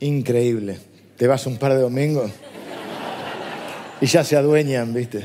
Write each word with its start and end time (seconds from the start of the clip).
Increíble. 0.00 0.78
Te 1.16 1.26
vas 1.26 1.46
un 1.46 1.56
par 1.56 1.74
de 1.74 1.80
domingos 1.80 2.30
y 4.00 4.06
ya 4.06 4.22
se 4.24 4.36
adueñan, 4.36 4.92
¿viste? 4.92 5.24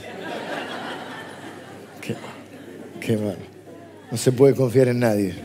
Qué, 2.02 2.16
qué 3.00 3.18
mal. 3.18 3.38
No 4.10 4.18
se 4.18 4.32
puede 4.32 4.56
confiar 4.56 4.88
en 4.88 5.00
nadie. 5.00 5.36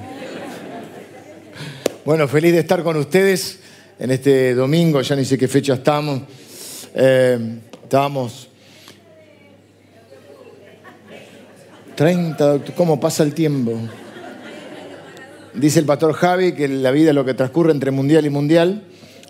Bueno, 2.05 2.29
feliz 2.29 2.53
de 2.53 2.61
estar 2.61 2.85
con 2.85 2.97
ustedes 2.97 3.59
en 3.99 4.11
este 4.11 4.55
domingo, 4.55 5.01
ya 5.01 5.17
ni 5.17 5.25
sé 5.25 5.37
qué 5.37 5.49
fecha 5.49 5.75
estamos. 5.75 6.23
Eh, 6.95 7.59
estábamos 7.83 8.49
30 11.97 12.45
de 12.45 12.57
octubre. 12.57 12.75
¿Cómo 12.77 13.01
pasa 13.01 13.23
el 13.23 13.35
tiempo? 13.35 13.77
Dice 15.55 15.81
el 15.81 15.87
pastor 15.87 16.13
Javi 16.13 16.53
que 16.53 16.69
la 16.69 16.91
vida 16.91 17.09
es 17.09 17.15
lo 17.15 17.25
que 17.25 17.35
transcurre 17.35 17.73
entre 17.73 17.91
mundial 17.91 18.27
y 18.27 18.31
mundial, 18.31 18.85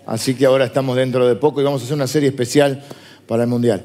así 0.07 0.33
que 0.33 0.45
ahora 0.45 0.65
estamos 0.65 0.95
dentro 0.95 1.27
de 1.27 1.35
poco 1.35 1.61
y 1.61 1.63
vamos 1.63 1.81
a 1.81 1.85
hacer 1.85 1.95
una 1.95 2.07
serie 2.07 2.29
especial 2.29 2.83
para 3.27 3.43
el 3.43 3.49
mundial. 3.49 3.83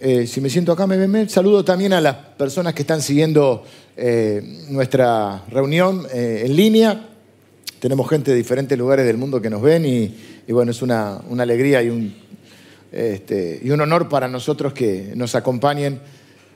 Eh, 0.00 0.26
si 0.26 0.40
me 0.40 0.50
siento 0.50 0.72
acá, 0.72 0.86
me 0.86 0.96
ven. 0.96 1.28
Saludo 1.28 1.64
también 1.64 1.92
a 1.92 2.00
las 2.00 2.16
personas 2.16 2.74
que 2.74 2.82
están 2.82 3.00
siguiendo 3.00 3.64
eh, 3.96 4.42
nuestra 4.68 5.44
reunión 5.48 6.04
eh, 6.12 6.42
en 6.44 6.56
línea. 6.56 7.08
Tenemos 7.78 8.10
gente 8.10 8.32
de 8.32 8.36
diferentes 8.36 8.76
lugares 8.76 9.06
del 9.06 9.16
mundo 9.16 9.40
que 9.40 9.48
nos 9.48 9.62
ven 9.62 9.86
y, 9.86 10.12
bueno, 10.48 10.72
es 10.72 10.82
una, 10.82 11.18
alegría 11.38 11.82
este, 12.90 13.60
y 13.62 13.70
un 13.70 13.80
honor 13.80 14.08
para 14.08 14.26
nosotros 14.26 14.72
que 14.72 15.12
nos 15.14 15.36
acompañen 15.36 16.00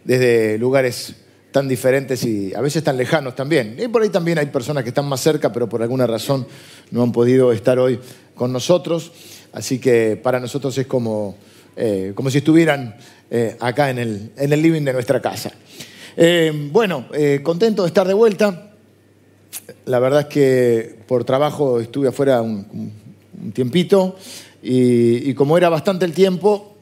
desde 0.04 0.58
lugares 0.58 1.14
tan 1.52 1.68
diferentes 1.68 2.24
y 2.24 2.52
a 2.52 2.60
veces 2.60 2.82
tan 2.84 2.96
lejanos 2.96 3.34
también. 3.34 3.76
Y 3.78 3.88
por 3.88 4.02
ahí 4.02 4.10
también 4.10 4.38
hay 4.38 4.46
personas 4.46 4.82
que 4.82 4.90
están 4.90 5.08
más 5.08 5.20
cerca, 5.20 5.52
pero 5.52 5.68
por 5.68 5.82
alguna 5.82 6.06
razón 6.06 6.46
no 6.90 7.02
han 7.02 7.12
podido 7.12 7.52
estar 7.52 7.78
hoy 7.78 7.98
con 8.36 8.52
nosotros. 8.52 9.10
Así 9.52 9.78
que 9.78 10.16
para 10.16 10.38
nosotros 10.38 10.76
es 10.78 10.86
como, 10.86 11.36
eh, 11.76 12.12
como 12.14 12.30
si 12.30 12.38
estuvieran 12.38 12.96
eh, 13.30 13.56
acá 13.58 13.90
en 13.90 13.98
el, 13.98 14.32
en 14.36 14.52
el, 14.52 14.62
living 14.62 14.82
de 14.82 14.92
nuestra 14.92 15.20
casa. 15.20 15.50
Eh, 16.16 16.68
bueno, 16.70 17.06
contento 17.42 17.82
de 17.82 17.88
estar 17.88 18.06
de 18.06 18.14
vuelta. 18.14 18.70
La 19.86 19.98
verdad 19.98 20.20
es 20.20 20.26
que 20.26 20.98
por 21.08 21.24
trabajo 21.24 21.80
estuve 21.80 22.08
afuera 22.08 22.42
un, 22.42 22.92
un 23.42 23.52
tiempito 23.52 24.16
y, 24.62 25.34
como 25.34 25.56
era 25.56 25.68
bastante 25.68 26.04
el 26.04 26.12
tiempo, 26.12 26.76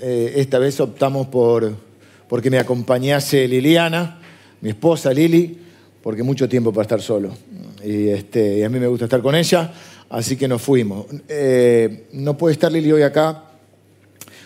esta 0.00 0.58
vez 0.58 0.78
optamos 0.80 1.28
por 1.28 1.86
porque 2.28 2.50
me 2.50 2.58
acompañase 2.58 3.46
Liliana, 3.46 4.18
mi 4.60 4.70
esposa 4.70 5.12
Lili, 5.12 5.58
porque 6.02 6.22
mucho 6.22 6.48
tiempo 6.48 6.72
para 6.72 6.82
estar 6.82 7.02
solo. 7.02 7.36
Y, 7.84 8.08
este, 8.08 8.58
y 8.58 8.62
a 8.62 8.68
mí 8.68 8.78
me 8.78 8.86
gusta 8.86 9.04
estar 9.04 9.22
con 9.22 9.34
ella, 9.34 9.72
así 10.10 10.36
que 10.36 10.48
nos 10.48 10.62
fuimos. 10.62 11.06
Eh, 11.28 12.06
no 12.12 12.36
puede 12.36 12.54
estar 12.54 12.70
Lili 12.70 12.92
hoy 12.92 13.02
acá. 13.02 13.44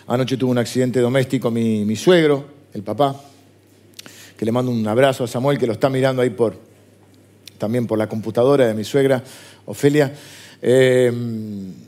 Anoche 0.07 0.37
tuvo 0.37 0.51
un 0.51 0.57
accidente 0.57 0.99
doméstico 0.99 1.51
mi, 1.51 1.95
suegro, 1.95 2.45
el 2.73 2.83
papá, 2.83 3.15
que 4.37 4.45
le 4.45 4.51
mando 4.51 4.71
un 4.71 4.85
abrazo 4.87 5.23
a 5.23 5.27
Samuel, 5.27 5.57
que 5.57 5.67
lo 5.67 5.73
está 5.73 5.89
mirando 5.89 6.21
ahí 6.21 6.31
por, 6.31 6.57
también 7.57 7.87
por 7.87 7.97
la 7.97 8.09
computadora 8.09 8.67
de 8.67 8.73
mi 8.73 8.83
suegra, 8.83 9.23
Ofelia. 9.65 10.13
Eh, 10.61 11.11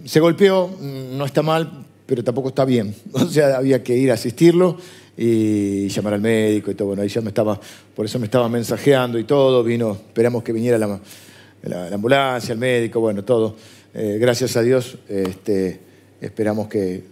se 0.05 0.19
golpeó, 0.19 0.69
no 0.79 1.25
está 1.25 1.41
mal, 1.41 1.85
pero 2.05 2.23
tampoco 2.23 2.49
está 2.49 2.66
bien. 2.66 2.95
O 3.13 3.25
sea, 3.27 3.57
había 3.57 3.83
que 3.83 3.97
ir 3.97 4.11
a 4.11 4.13
asistirlo 4.13 4.77
y 5.17 5.88
llamar 5.89 6.13
al 6.13 6.21
médico 6.21 6.71
y 6.71 6.75
todo. 6.75 6.89
Bueno, 6.89 7.03
ahí 7.03 7.09
ya 7.09 7.21
me 7.21 7.29
estaba, 7.29 7.59
por 7.95 8.05
eso 8.05 8.19
me 8.19 8.25
estaba 8.25 8.47
mensajeando 8.49 9.19
y 9.19 9.23
todo. 9.23 9.63
Vino, 9.63 9.91
esperamos 9.91 10.44
que 10.44 10.53
viniera 10.53 10.77
la, 10.77 10.99
la, 11.64 11.89
la 11.89 11.95
ambulancia, 11.95 12.53
el 12.53 12.59
médico, 12.59 13.00
bueno, 13.00 13.23
todo. 13.23 13.56
Eh, 13.95 14.17
gracias 14.19 14.58
a 14.58 14.64
Dios, 14.64 14.97
este, 15.08 15.80
esperamos 16.19 16.67
que, 16.67 17.11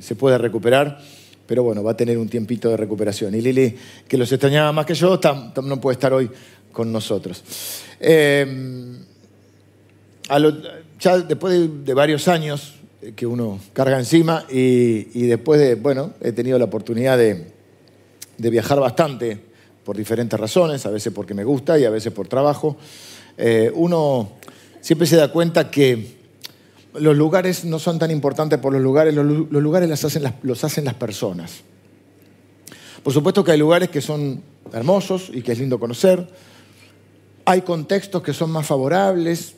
se 0.00 0.14
pueda 0.14 0.38
recuperar. 0.38 1.00
Pero 1.46 1.62
bueno, 1.62 1.82
va 1.82 1.92
a 1.92 1.96
tener 1.96 2.18
un 2.18 2.28
tiempito 2.28 2.68
de 2.68 2.76
recuperación. 2.76 3.34
Y 3.34 3.40
Lili, 3.40 3.74
que 4.06 4.18
los 4.18 4.30
extrañaba 4.30 4.70
más 4.72 4.84
que 4.84 4.94
yo, 4.94 5.18
no 5.62 5.80
puede 5.80 5.94
estar 5.94 6.12
hoy 6.12 6.30
con 6.72 6.92
nosotros. 6.92 7.42
Eh, 7.98 8.96
lo, 10.38 10.52
ya 11.00 11.18
después 11.18 11.84
de, 11.84 11.94
varios 11.94 12.28
años, 12.28 12.74
que 13.16 13.26
uno 13.26 13.58
carga 13.72 13.98
encima 13.98 14.44
y, 14.50 15.08
y, 15.14 15.26
después 15.26 15.58
de, 15.60 15.76
bueno, 15.76 16.12
he 16.20 16.32
tenido 16.32 16.58
la 16.58 16.66
oportunidad 16.66 17.16
de, 17.16 17.46
de, 18.36 18.50
viajar 18.50 18.78
bastante 18.78 19.40
por 19.84 19.96
diferentes 19.96 20.38
razones, 20.38 20.84
a 20.84 20.90
veces 20.90 21.12
porque 21.14 21.32
me 21.32 21.44
gusta 21.44 21.78
y 21.78 21.84
a 21.84 21.90
veces 21.90 22.12
por 22.12 22.28
trabajo. 22.28 22.76
Eh, 23.38 23.70
uno 23.74 24.32
siempre 24.80 25.06
se 25.06 25.16
da 25.16 25.30
cuenta 25.30 25.70
que 25.70 26.18
los 26.94 27.16
lugares 27.16 27.64
no 27.64 27.78
son 27.78 27.98
tan 27.98 28.10
importantes 28.10 28.58
por 28.58 28.72
los 28.72 28.82
lugares, 28.82 29.14
los, 29.14 29.24
lugares 29.24 29.88
los 29.88 30.64
hacen 30.64 30.84
las, 30.84 30.94
personas. 30.94 31.60
Por 33.02 33.12
supuesto 33.12 33.44
que 33.44 33.52
hay 33.52 33.58
lugares 33.58 33.88
que 33.90 34.00
son 34.00 34.42
hermosos 34.72 35.30
y 35.32 35.42
que 35.42 35.52
es 35.52 35.58
lindo 35.60 35.78
conocer, 35.78 36.28
hay 37.44 37.62
contextos 37.62 38.22
que 38.22 38.34
son 38.34 38.50
más 38.50 38.66
favorables, 38.66 39.54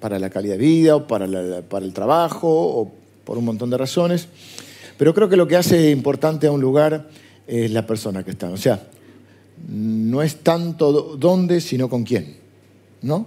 para 0.00 0.18
la 0.18 0.30
calidad 0.30 0.54
de 0.54 0.58
vida 0.58 0.96
o 0.96 1.06
para, 1.06 1.26
para, 1.60 1.84
el 1.84 1.92
trabajo 1.92 2.48
o 2.48 2.90
por 3.24 3.36
un 3.36 3.44
montón 3.44 3.68
de 3.68 3.76
razones. 3.76 4.28
Pero 4.96 5.14
creo 5.14 5.28
que 5.28 5.36
lo 5.36 5.46
que 5.46 5.56
hace 5.56 5.90
importante 5.90 6.46
a 6.46 6.52
un 6.52 6.60
lugar 6.60 7.10
es 7.46 7.70
la 7.70 7.86
persona 7.86 8.24
que 8.24 8.30
está. 8.30 8.48
O 8.48 8.56
sea, 8.56 8.88
no 9.68 10.22
es 10.22 10.36
tanto 10.36 11.16
dónde, 11.16 11.60
sino 11.60 11.88
con 11.90 12.04
quién. 12.04 12.40
¿No? 13.02 13.26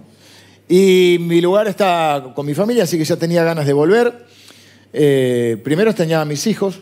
Y 0.68 1.18
mi 1.20 1.40
lugar 1.40 1.68
está 1.68 2.32
con 2.34 2.46
mi 2.46 2.54
familia, 2.54 2.84
así 2.84 2.96
que 2.96 3.04
ya 3.04 3.16
tenía 3.16 3.44
ganas 3.44 3.66
de 3.66 3.72
volver. 3.72 4.26
Eh, 4.92 5.60
primero 5.62 5.90
extrañaba 5.90 6.22
a 6.22 6.24
mis 6.24 6.46
hijos, 6.46 6.80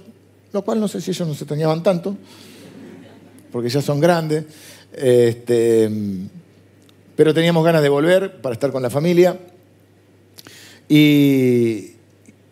lo 0.53 0.63
cual 0.63 0.79
no 0.79 0.87
sé 0.87 1.01
si 1.01 1.11
ellos 1.11 1.27
no 1.27 1.35
se 1.35 1.45
extrañaban 1.45 1.83
tanto, 1.83 2.17
porque 3.51 3.69
ya 3.69 3.81
son 3.81 4.01
grandes. 4.01 4.45
Este, 4.93 5.91
pero 7.17 7.35
teníamos 7.35 7.65
ganas 7.65 7.83
de 7.83 7.89
volver 7.89 8.41
para 8.41 8.53
estar 8.53 8.71
con 8.71 8.83
la 8.83 8.91
familia. 8.91 9.39
Y, 10.89 11.93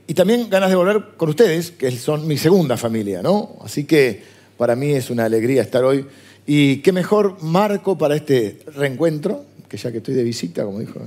y, 0.06 0.14
también 0.14 0.48
ganas 0.48 0.70
de 0.70 0.76
volver 0.76 1.16
con 1.16 1.28
ustedes, 1.28 1.70
que 1.72 1.90
son 1.90 2.26
mi 2.26 2.38
segunda 2.38 2.76
familia, 2.76 3.22
¿no? 3.22 3.56
Así 3.62 3.84
que 3.84 4.22
para 4.56 4.74
mí 4.74 4.92
es 4.92 5.10
una 5.10 5.26
alegría 5.26 5.62
estar 5.62 5.84
hoy. 5.84 6.06
Y 6.46 6.78
qué 6.78 6.92
mejor 6.92 7.42
marco 7.42 7.98
para 7.98 8.16
este 8.16 8.60
reencuentro, 8.74 9.44
que 9.70 9.76
ya 9.76 9.92
que 9.92 9.98
estoy 9.98 10.14
de 10.14 10.24
visita, 10.24 10.64
como 10.64 10.80
dijo. 10.80 11.00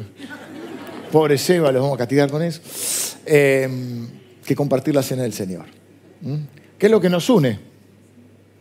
Pobre 1.12 1.38
Seba, 1.38 1.72
los 1.72 1.82
vamos 1.82 1.96
a 1.96 2.00
castigar 2.00 2.32
con 2.32 2.42
eso. 2.42 2.62
Eh, 3.26 3.70
que 4.46 4.56
compartir 4.56 4.96
la 4.96 5.04
cena 5.04 5.24
del 5.24 5.34
Señor. 5.34 5.66
¿Qué 6.78 6.86
es 6.86 6.92
lo 6.92 7.02
que 7.02 7.10
nos 7.10 7.30
une? 7.30 7.60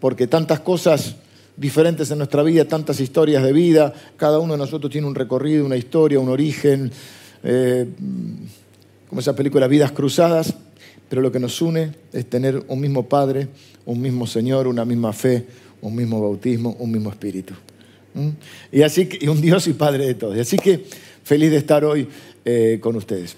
Porque 0.00 0.26
tantas 0.26 0.60
cosas 0.60 1.14
diferentes 1.56 2.10
en 2.10 2.18
nuestra 2.18 2.42
vida, 2.42 2.66
tantas 2.66 2.98
historias 2.98 3.44
de 3.44 3.52
vida, 3.52 3.92
cada 4.16 4.40
uno 4.40 4.54
de 4.54 4.58
nosotros 4.58 4.90
tiene 4.90 5.06
un 5.06 5.14
recorrido, 5.14 5.64
una 5.64 5.76
historia, 5.76 6.18
un 6.18 6.28
origen. 6.28 6.90
Eh, 7.44 7.86
como 9.08 9.20
esa 9.20 9.36
película 9.36 9.68
Vidas 9.68 9.92
Cruzadas, 9.92 10.54
pero 11.08 11.22
lo 11.22 11.30
que 11.30 11.38
nos 11.38 11.62
une 11.62 11.92
es 12.12 12.28
tener 12.28 12.64
un 12.66 12.80
mismo 12.80 13.08
Padre, 13.08 13.48
un 13.86 14.00
mismo 14.00 14.26
Señor, 14.26 14.66
una 14.66 14.84
misma 14.84 15.12
fe, 15.12 15.46
un 15.80 15.94
mismo 15.94 16.20
bautismo, 16.20 16.76
un 16.80 16.90
mismo 16.90 17.10
espíritu. 17.10 17.54
¿Mm? 18.14 18.28
Y 18.72 18.82
así 18.82 19.06
que, 19.06 19.24
y 19.24 19.28
un 19.28 19.40
Dios 19.40 19.66
y 19.66 19.72
Padre 19.72 20.06
de 20.06 20.14
todos. 20.14 20.36
Y 20.36 20.40
así 20.40 20.58
que 20.58 20.84
feliz 21.24 21.50
de 21.50 21.56
estar 21.56 21.84
hoy 21.84 22.08
eh, 22.44 22.78
con 22.80 22.96
ustedes. 22.96 23.36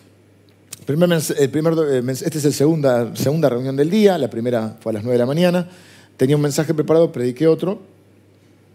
Primer, 0.86 1.10
el 1.38 1.50
primer, 1.50 1.74
esta 2.10 2.38
es 2.38 2.44
la 2.44 2.50
segunda, 2.50 3.16
segunda 3.16 3.48
reunión 3.48 3.74
del 3.74 3.88
día, 3.88 4.18
la 4.18 4.28
primera 4.28 4.76
fue 4.80 4.90
a 4.90 4.94
las 4.94 5.02
9 5.02 5.14
de 5.14 5.18
la 5.18 5.26
mañana. 5.26 5.68
Tenía 6.16 6.36
un 6.36 6.42
mensaje 6.42 6.74
preparado, 6.74 7.10
prediqué 7.10 7.46
otro 7.46 7.80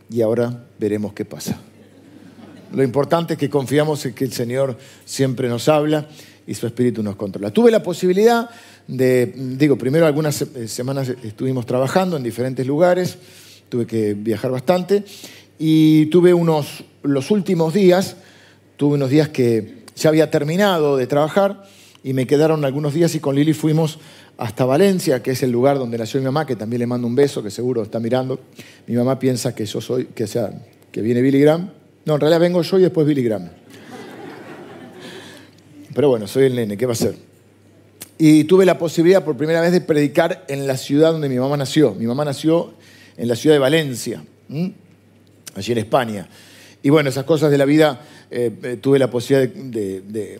y 0.09 0.21
ahora 0.21 0.65
veremos 0.79 1.13
qué 1.13 1.23
pasa. 1.23 1.59
Lo 2.73 2.83
importante 2.83 3.33
es 3.33 3.39
que 3.39 3.49
confiamos 3.49 4.05
en 4.05 4.13
que 4.13 4.25
el 4.25 4.33
Señor 4.33 4.77
siempre 5.05 5.47
nos 5.49 5.69
habla 5.69 6.07
y 6.47 6.55
su 6.55 6.65
espíritu 6.65 7.03
nos 7.03 7.15
controla. 7.15 7.51
Tuve 7.51 7.69
la 7.69 7.83
posibilidad 7.83 8.49
de, 8.87 9.31
digo, 9.35 9.77
primero 9.77 10.07
algunas 10.07 10.43
semanas 10.65 11.09
estuvimos 11.23 11.67
trabajando 11.67 12.17
en 12.17 12.23
diferentes 12.23 12.65
lugares, 12.65 13.17
tuve 13.69 13.85
que 13.85 14.15
viajar 14.15 14.49
bastante 14.49 15.03
y 15.59 16.05
tuve 16.05 16.33
unos, 16.33 16.85
los 17.03 17.29
últimos 17.29 17.73
días, 17.73 18.15
tuve 18.77 18.95
unos 18.95 19.09
días 19.09 19.27
que 19.27 19.83
ya 19.95 20.09
había 20.09 20.31
terminado 20.31 20.95
de 20.95 21.05
trabajar 21.05 21.63
y 22.01 22.13
me 22.13 22.25
quedaron 22.25 22.63
algunos 22.63 22.93
días 22.93 23.13
y 23.13 23.19
con 23.19 23.35
Lili 23.35 23.53
fuimos 23.53 23.99
hasta 24.37 24.63
Valencia, 24.63 25.21
que 25.21 25.31
es 25.31 25.43
el 25.43 25.51
lugar 25.51 25.77
donde 25.77 25.97
nació 25.97 26.21
mi 26.21 26.25
mamá, 26.25 26.45
que 26.45 26.55
también 26.55 26.79
le 26.79 26.87
mando 26.87 27.05
un 27.05 27.13
beso, 27.13 27.43
que 27.43 27.51
seguro 27.51 27.83
está 27.83 27.99
mirando. 27.99 28.39
Mi 28.87 28.95
mamá 28.95 29.19
piensa 29.19 29.53
que 29.53 29.65
yo 29.65 29.81
soy, 29.81 30.05
que 30.05 30.27
sea, 30.27 30.49
que 30.93 31.01
viene 31.01 31.21
Billy 31.21 31.41
Graham. 31.41 31.69
No, 32.05 32.15
en 32.15 32.21
realidad 32.21 32.39
vengo 32.39 32.61
yo 32.61 32.79
y 32.79 32.83
después 32.83 33.05
Billy 33.05 33.21
Graham. 33.21 33.49
Pero 35.93 36.07
bueno, 36.07 36.25
soy 36.25 36.45
el 36.45 36.55
nene, 36.55 36.77
¿qué 36.77 36.85
va 36.85 36.93
a 36.93 36.95
ser? 36.95 37.15
Y 38.17 38.45
tuve 38.45 38.65
la 38.65 38.77
posibilidad 38.77 39.25
por 39.25 39.35
primera 39.35 39.59
vez 39.59 39.73
de 39.73 39.81
predicar 39.81 40.45
en 40.47 40.67
la 40.67 40.77
ciudad 40.77 41.11
donde 41.11 41.27
mi 41.27 41.37
mamá 41.37 41.57
nació. 41.57 41.93
Mi 41.95 42.05
mamá 42.05 42.23
nació 42.23 42.71
en 43.17 43.27
la 43.27 43.35
ciudad 43.35 43.55
de 43.55 43.59
Valencia. 43.59 44.23
Allí 45.59 45.71
en 45.71 45.77
España. 45.77 46.27
Y 46.81 46.89
bueno, 46.89 47.09
esas 47.09 47.25
cosas 47.25 47.51
de 47.51 47.57
la 47.57 47.65
vida, 47.65 48.01
eh, 48.31 48.77
tuve 48.81 48.99
la 48.99 49.09
posibilidad 49.09 49.53
de, 49.53 50.39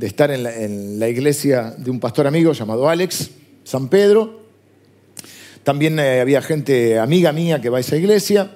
estar 0.00 0.30
en 0.30 0.98
la, 0.98 1.08
iglesia 1.08 1.74
de 1.76 1.90
un 1.90 2.00
pastor 2.00 2.26
amigo 2.26 2.52
llamado 2.52 2.88
Alex 2.88 3.30
San 3.64 3.88
Pedro. 3.88 4.42
También 5.62 5.98
eh, 5.98 6.20
había 6.20 6.42
gente 6.42 6.98
amiga 6.98 7.32
mía 7.32 7.60
que 7.60 7.68
va 7.68 7.78
a 7.78 7.80
esa 7.80 7.96
iglesia, 7.96 8.50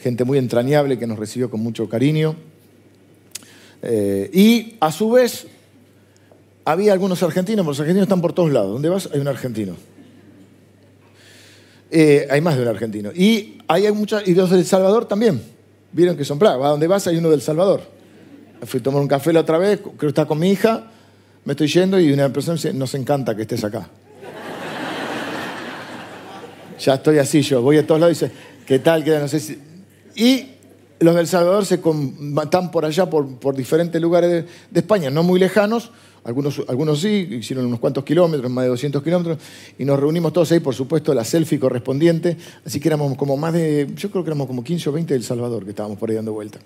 gente 0.00 0.24
muy 0.24 0.38
entrañable 0.38 0.98
que 0.98 1.06
nos 1.06 1.18
recibió 1.18 1.50
con 1.50 1.60
mucho 1.60 1.88
cariño. 1.88 2.36
Eh, 3.82 4.30
y 4.32 4.76
a 4.80 4.92
su 4.92 5.10
vez 5.10 5.46
había 6.64 6.92
algunos 6.92 7.22
argentinos, 7.22 7.64
porque 7.64 7.72
los 7.72 7.80
argentinos 7.80 8.06
están 8.06 8.20
por 8.20 8.32
todos 8.32 8.52
lados. 8.52 8.72
¿Dónde 8.72 8.88
vas? 8.88 9.08
Hay 9.12 9.20
un 9.20 9.28
argentino. 9.28 9.76
Eh, 11.90 12.26
hay 12.30 12.40
más 12.40 12.56
de 12.56 12.62
un 12.62 12.68
argentino. 12.68 13.10
Y 13.14 13.58
hay 13.68 13.90
muchos, 13.92 14.26
y 14.26 14.34
los 14.34 14.50
del 14.50 14.64
Salvador 14.64 15.06
también. 15.06 15.42
Vieron 15.92 16.16
que 16.16 16.24
son 16.24 16.38
plagas. 16.38 16.64
A 16.64 16.68
donde 16.70 16.86
vas 16.86 17.06
hay 17.06 17.16
uno 17.16 17.30
del 17.30 17.40
Salvador. 17.40 17.82
Fui 18.62 18.80
a 18.80 18.82
tomar 18.82 19.00
un 19.00 19.08
café 19.08 19.32
la 19.32 19.40
otra 19.40 19.58
vez, 19.58 19.80
creo 19.80 19.96
que 19.98 20.06
está 20.06 20.24
con 20.26 20.38
mi 20.38 20.50
hija, 20.50 20.90
me 21.44 21.52
estoy 21.52 21.68
yendo 21.68 22.00
y 22.00 22.12
una 22.12 22.32
persona 22.32 22.54
dice, 22.54 22.72
nos 22.72 22.94
encanta 22.94 23.36
que 23.36 23.42
estés 23.42 23.62
acá. 23.62 23.88
ya 26.78 26.94
estoy 26.94 27.18
así 27.18 27.42
yo, 27.42 27.60
voy 27.60 27.78
a 27.78 27.86
todos 27.86 28.00
lados 28.00 28.16
y 28.16 28.24
dice, 28.24 28.36
¿qué 28.66 28.78
tal? 28.78 29.04
¿Qué 29.04 29.18
No 29.18 29.28
sé 29.28 29.40
si... 29.40 29.58
Y 30.16 30.48
los 31.00 31.14
del 31.14 31.26
Salvador 31.26 31.66
se 31.66 31.80
están 32.42 32.70
por 32.70 32.84
allá, 32.84 33.10
por, 33.10 33.54
diferentes 33.54 34.00
lugares 34.00 34.30
de, 34.30 34.42
de 34.70 34.80
España, 34.80 35.10
no 35.10 35.22
muy 35.22 35.38
lejanos, 35.38 35.90
algunos, 36.24 36.62
algunos 36.68 37.00
sí, 37.00 37.28
hicieron 37.30 37.66
unos 37.66 37.80
cuantos 37.80 38.02
kilómetros, 38.02 38.50
más 38.50 38.64
de 38.64 38.70
200 38.70 39.02
kilómetros, 39.02 39.38
y 39.78 39.84
nos 39.84 40.00
reunimos 40.00 40.32
todos 40.32 40.50
ahí, 40.52 40.60
por 40.60 40.74
supuesto, 40.74 41.12
la 41.12 41.22
selfie 41.22 41.58
correspondiente. 41.58 42.36
Así 42.64 42.80
que 42.80 42.88
éramos 42.88 43.16
como 43.16 43.36
más 43.36 43.52
de, 43.52 43.88
yo 43.94 44.10
creo 44.10 44.24
que 44.24 44.30
éramos 44.30 44.46
como 44.46 44.64
15 44.64 44.88
o 44.88 44.92
20 44.92 45.14
del 45.14 45.22
Salvador 45.22 45.64
que 45.64 45.70
estábamos 45.70 45.98
por 45.98 46.08
ahí 46.08 46.16
dando 46.16 46.32
vuelta. 46.32 46.58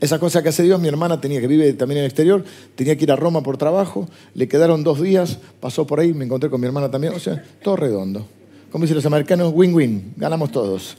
Esa 0.00 0.18
cosa 0.18 0.42
que 0.42 0.48
hace 0.48 0.64
Dios, 0.64 0.80
mi 0.80 0.88
hermana 0.88 1.20
tenía 1.20 1.40
que 1.40 1.46
vive 1.46 1.72
también 1.74 1.98
en 1.98 2.04
el 2.04 2.10
exterior, 2.10 2.44
tenía 2.74 2.96
que 2.96 3.04
ir 3.04 3.12
a 3.12 3.16
Roma 3.16 3.44
por 3.44 3.56
trabajo, 3.56 4.08
le 4.34 4.48
quedaron 4.48 4.82
dos 4.82 5.00
días, 5.00 5.38
pasó 5.60 5.86
por 5.86 6.00
ahí, 6.00 6.12
me 6.12 6.24
encontré 6.24 6.50
con 6.50 6.60
mi 6.60 6.66
hermana 6.66 6.90
también, 6.90 7.14
o 7.14 7.20
sea, 7.20 7.44
todo 7.62 7.76
redondo. 7.76 8.26
Como 8.72 8.82
dicen 8.82 8.96
los 8.96 9.06
americanos, 9.06 9.52
win-win, 9.54 10.14
ganamos 10.16 10.50
todos. 10.50 10.96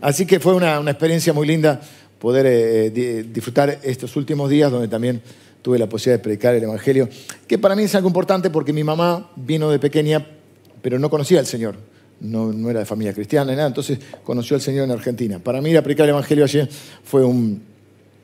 Así 0.00 0.24
que 0.24 0.38
fue 0.38 0.54
una, 0.54 0.78
experiencia 0.88 1.32
muy 1.32 1.48
linda 1.48 1.80
poder 2.20 2.46
eh, 2.46 3.24
disfrutar 3.28 3.80
estos 3.82 4.14
últimos 4.14 4.48
días 4.48 4.70
donde 4.70 4.86
también 4.86 5.20
tuve 5.62 5.78
la 5.78 5.88
posibilidad 5.88 6.18
de 6.18 6.22
predicar 6.22 6.54
el 6.54 6.62
Evangelio, 6.62 7.08
que 7.46 7.58
para 7.58 7.74
mí 7.74 7.84
es 7.84 7.94
algo 7.94 8.08
importante 8.08 8.50
porque 8.50 8.72
mi 8.72 8.84
mamá 8.84 9.30
vino 9.36 9.70
de 9.70 9.78
pequeña, 9.78 10.26
pero 10.82 10.98
no 10.98 11.10
conocía 11.10 11.40
al 11.40 11.46
Señor. 11.46 11.76
No, 12.20 12.52
no 12.52 12.68
era 12.68 12.80
de 12.80 12.84
familia 12.84 13.12
cristiana 13.12 13.52
ni 13.52 13.56
nada, 13.56 13.68
entonces 13.68 13.98
conoció 14.24 14.56
al 14.56 14.60
Señor 14.60 14.84
en 14.84 14.90
Argentina. 14.90 15.38
Para 15.38 15.60
mí 15.60 15.70
ir 15.70 15.78
a 15.78 15.82
predicar 15.82 16.04
el 16.04 16.10
Evangelio 16.10 16.44
allí 16.44 16.68
fue 17.04 17.24
un, 17.24 17.62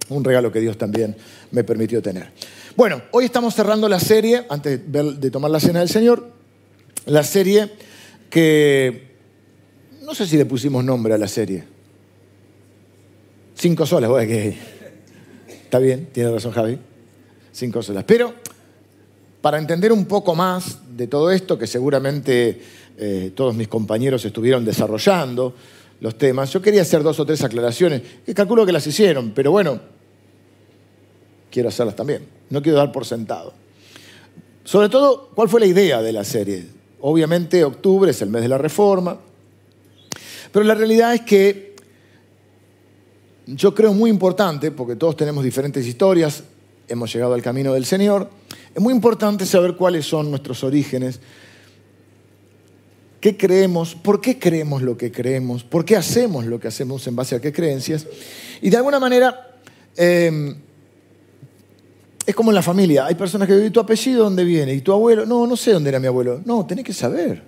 un 0.09 0.25
regalo 0.25 0.51
que 0.51 0.61
Dios 0.61 0.77
también 0.77 1.17
me 1.53 1.63
permitió 1.63 2.03
tener. 2.03 2.31
Bueno, 2.77 3.03
hoy 3.13 3.27
estamos 3.27 3.55
cerrando 3.55 3.89
la 3.89 4.01
serie, 4.01 4.47
antes 4.49 4.81
de 4.91 5.31
tomar 5.31 5.51
la 5.51 5.61
cena 5.61 5.79
del 5.79 5.89
Señor, 5.89 6.29
la 7.07 7.23
serie 7.23 7.71
que 8.31 9.15
no 10.03 10.15
sé 10.15 10.27
si 10.27 10.37
le 10.37 10.45
pusimos 10.45 10.85
nombre 10.85 11.15
a 11.15 11.19
la 11.19 11.29
serie. 11.29 11.65
Cinco 13.55 13.87
solas, 13.87 14.11
que 14.27 14.57
está 15.63 15.79
bien, 15.79 16.09
tiene 16.13 16.33
razón 16.33 16.51
Javi 16.51 16.79
cinco 17.55 17.83
solas. 17.83 18.05
Pero 18.05 18.35
para 19.41 19.59
entender 19.59 19.93
un 19.93 20.05
poco 20.07 20.35
más 20.35 20.79
de 20.97 21.07
todo 21.07 21.31
esto, 21.31 21.57
que 21.57 21.67
seguramente 21.67 22.61
eh, 22.99 23.33
todos 23.35 23.55
mis 23.55 23.69
compañeros 23.69 24.25
estuvieron 24.25 24.65
desarrollando 24.65 25.55
los 26.01 26.19
temas, 26.19 26.53
yo 26.53 26.61
quería 26.61 26.83
hacer 26.83 27.03
dos 27.03 27.19
o 27.21 27.25
tres 27.25 27.43
aclaraciones, 27.43 28.03
que 28.27 28.35
calculo 28.35 28.67
que 28.67 28.73
las 28.73 28.87
hicieron, 28.87 29.33
pero 29.35 29.51
bueno, 29.51 29.81
quiero 31.51 31.69
hacerlas 31.69 31.95
también. 31.95 32.27
No 32.51 32.61
quiero 32.61 32.79
dar 32.79 32.93
por 32.93 33.07
sentado. 33.07 33.55
Sobre 34.65 34.89
todo, 34.89 35.31
¿cuál 35.35 35.49
fue 35.49 35.61
la 35.61 35.67
idea 35.67 36.03
de 36.03 36.13
la 36.13 36.25
serie? 36.25 36.67
Obviamente 37.01 37.65
octubre 37.65 38.11
es 38.11 38.23
el 38.23 38.31
mes 38.31 38.43
de 38.43 38.49
la 38.49 38.59
reforma, 38.59 39.19
pero 40.53 40.65
la 40.65 40.75
realidad 40.75 41.15
es 41.15 41.21
que 41.21 41.75
yo 43.47 43.75
creo 43.75 43.93
muy 43.93 44.09
importante, 44.09 44.71
porque 44.71 44.97
todos 44.97 45.17
tenemos 45.17 45.45
diferentes 45.45 45.87
historias, 45.87 46.45
hemos 46.89 47.13
llegado 47.13 47.35
al 47.35 47.43
camino 47.43 47.73
del 47.73 47.85
Señor, 47.85 48.31
es 48.75 48.83
muy 48.83 48.93
importante 48.93 49.47
saber 49.47 49.77
cuáles 49.77 50.07
son 50.07 50.31
nuestros 50.31 50.65
orígenes, 50.65 51.21
qué 53.21 53.37
creemos, 53.37 53.95
por 53.95 54.21
qué 54.21 54.39
creemos 54.39 54.83
lo 54.83 54.99
que 54.99 55.11
creemos, 55.11 55.65
por 55.65 55.85
qué 55.85 55.97
hacemos 55.97 56.45
lo 56.45 56.61
que 56.61 56.69
hacemos 56.69 57.07
en 57.07 57.17
base 57.17 57.37
a 57.37 57.41
qué 57.41 57.53
creencias. 57.53 58.07
Y 58.61 58.71
de 58.71 58.77
alguna 58.77 59.01
manera, 59.01 59.59
em, 59.97 60.57
es 62.27 62.35
como 62.35 62.51
en 62.51 62.55
la 62.55 62.63
familia, 62.63 63.07
hay 63.07 63.15
personas 63.15 63.49
que 63.49 63.55
dicen, 63.55 63.73
¿tu 63.73 63.81
apellido 63.81 64.25
dónde 64.25 64.45
viene? 64.45 64.75
¿Y 64.75 64.81
tu 64.81 64.93
abuelo? 64.93 65.25
No, 65.25 65.47
no 65.47 65.57
sé 65.57 65.73
dónde 65.73 65.91
era 65.91 66.01
mi 66.01 66.07
abuelo. 66.07 66.43
No, 66.45 66.67
tenés 66.67 66.85
que 66.85 66.93
saber, 66.93 67.43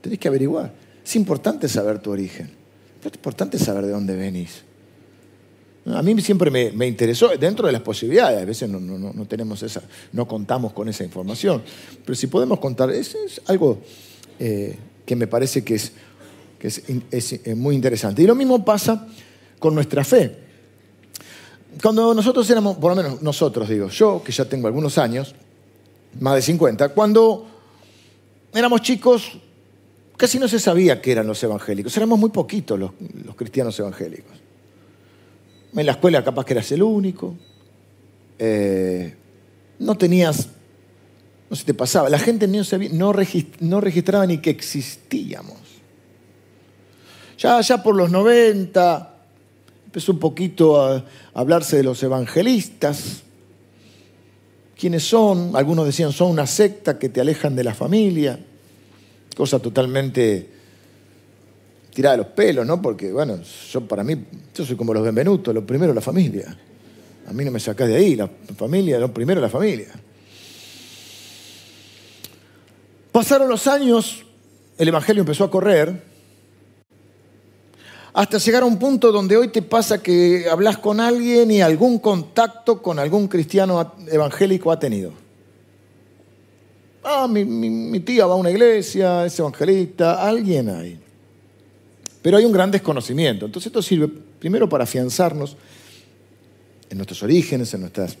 tenés 0.00 0.18
que 0.18 0.28
averiguar. 0.28 0.72
Es 1.04 1.16
importante 1.16 1.68
saber 1.68 1.98
tu 1.98 2.10
origen, 2.10 2.50
es 3.00 3.14
importante 3.14 3.58
saber 3.58 3.86
de 3.86 3.92
dónde 3.92 4.14
venís. 4.14 4.64
A 5.86 6.02
mí 6.02 6.20
siempre 6.20 6.50
me, 6.50 6.86
interesó, 6.86 7.28
dentro 7.36 7.66
de 7.66 7.72
las 7.72 7.82
posibilidades, 7.82 8.40
a 8.40 8.44
veces 8.44 8.68
no, 8.68 9.26
tenemos 9.26 9.62
esa, 9.64 9.82
no 10.12 10.28
contamos 10.28 10.72
con 10.72 10.88
esa 10.88 11.02
información, 11.02 11.60
pero 12.04 12.14
si 12.14 12.28
podemos 12.28 12.60
contar, 12.60 12.90
es, 12.92 13.16
es 13.16 13.40
algo 13.46 13.80
eh, 14.38 14.76
que 15.04 15.16
me 15.16 15.26
parece 15.26 15.64
que, 15.64 15.74
es, 15.74 15.92
es, 17.10 17.56
muy 17.56 17.74
interesante. 17.74 18.22
Y 18.22 18.26
lo 18.26 18.36
mismo 18.36 18.64
pasa 18.64 19.08
con 19.58 19.74
nuestra 19.74 20.04
fe. 20.04 20.36
Cuando 21.82 22.14
nosotros 22.14 22.48
éramos, 22.48 22.76
por 22.76 22.94
lo 22.94 23.02
menos 23.02 23.20
nosotros 23.20 23.68
digo, 23.68 23.88
yo 23.88 24.22
que 24.24 24.30
ya 24.30 24.44
tengo 24.44 24.68
algunos 24.68 24.98
años, 24.98 25.34
más 26.20 26.36
de 26.36 26.42
50, 26.42 26.90
cuando 26.90 27.48
éramos 28.54 28.82
chicos 28.82 29.32
casi 30.16 30.38
no 30.38 30.46
se 30.46 30.60
sabía 30.60 31.02
qué 31.02 31.10
eran 31.10 31.26
los 31.26 31.42
evangélicos, 31.42 31.96
éramos 31.96 32.20
muy 32.20 32.30
poquitos 32.30 32.78
los 32.78 32.92
cristianos 33.34 33.76
evangélicos. 33.80 34.41
En 35.74 35.86
la 35.86 35.92
escuela 35.92 36.22
capaz 36.22 36.44
que 36.44 36.52
eras 36.52 36.70
el 36.72 36.82
único. 36.82 37.34
Eh, 38.38 39.14
no 39.78 39.96
tenías, 39.96 40.48
no 41.48 41.56
se 41.56 41.64
te 41.64 41.74
pasaba. 41.74 42.08
La 42.08 42.18
gente 42.18 42.46
no, 42.46 42.62
no, 43.60 43.80
registraba 43.80 44.26
ni 44.26 44.38
que 44.38 44.50
existíamos. 44.50 45.58
Ya, 47.38 47.60
ya 47.60 47.82
por 47.82 47.96
los 47.96 48.10
90 48.10 49.14
empezó 49.86 50.12
un 50.12 50.18
poquito 50.18 50.80
a 50.80 51.04
hablarse 51.34 51.76
de 51.76 51.82
los 51.82 52.02
evangelistas. 52.02 53.22
¿Quiénes 54.78 55.04
son? 55.04 55.54
Algunos 55.54 55.86
decían 55.86 56.12
son 56.12 56.30
una 56.30 56.46
secta 56.46 56.98
que 56.98 57.08
te 57.08 57.20
alejan 57.20 57.56
de 57.56 57.64
la 57.64 57.74
familia. 57.74 58.38
Cosa 59.36 59.58
totalmente 59.58 60.50
tirada 61.92 62.16
de 62.16 62.22
los 62.22 62.32
pelos, 62.32 62.66
¿no? 62.66 62.80
Porque, 62.80 63.12
bueno, 63.12 63.38
yo 63.70 63.80
para 63.86 64.02
mí, 64.02 64.24
yo 64.54 64.64
soy 64.64 64.76
como 64.76 64.94
los 64.94 65.02
Benvenutos, 65.02 65.54
lo 65.54 65.64
primero 65.64 65.92
la 65.92 66.00
familia. 66.00 66.56
A 67.26 67.32
mí 67.32 67.44
no 67.44 67.50
me 67.50 67.60
sacás 67.60 67.88
de 67.88 67.96
ahí, 67.96 68.16
la 68.16 68.28
familia, 68.56 68.98
lo 68.98 69.12
primero 69.12 69.40
la 69.40 69.48
familia. 69.48 69.88
Pasaron 73.12 73.48
los 73.48 73.66
años, 73.66 74.24
el 74.78 74.88
Evangelio 74.88 75.20
empezó 75.20 75.44
a 75.44 75.50
correr, 75.50 76.02
hasta 78.14 78.38
llegar 78.38 78.62
a 78.62 78.66
un 78.66 78.78
punto 78.78 79.12
donde 79.12 79.36
hoy 79.36 79.48
te 79.48 79.62
pasa 79.62 80.02
que 80.02 80.46
hablas 80.50 80.78
con 80.78 81.00
alguien 81.00 81.50
y 81.50 81.62
algún 81.62 81.98
contacto 81.98 82.82
con 82.82 82.98
algún 82.98 83.28
cristiano 83.28 83.94
evangélico 84.10 84.70
ha 84.70 84.78
tenido. 84.78 85.12
Ah, 87.04 87.26
mi, 87.28 87.44
mi 87.44 88.00
tía 88.00 88.26
va 88.26 88.34
a 88.34 88.36
una 88.36 88.50
iglesia, 88.50 89.26
es 89.26 89.38
evangelista, 89.38 90.26
alguien 90.26 90.68
hay. 90.68 91.01
Pero 92.22 92.36
hay 92.36 92.44
un 92.44 92.52
gran 92.52 92.70
desconocimiento. 92.70 93.46
Entonces 93.46 93.66
esto 93.66 93.82
sirve 93.82 94.08
primero 94.38 94.68
para 94.68 94.84
afianzarnos 94.84 95.56
en 96.88 96.96
nuestros 96.96 97.22
orígenes, 97.22 97.74
en 97.74 97.80
nuestras 97.80 98.16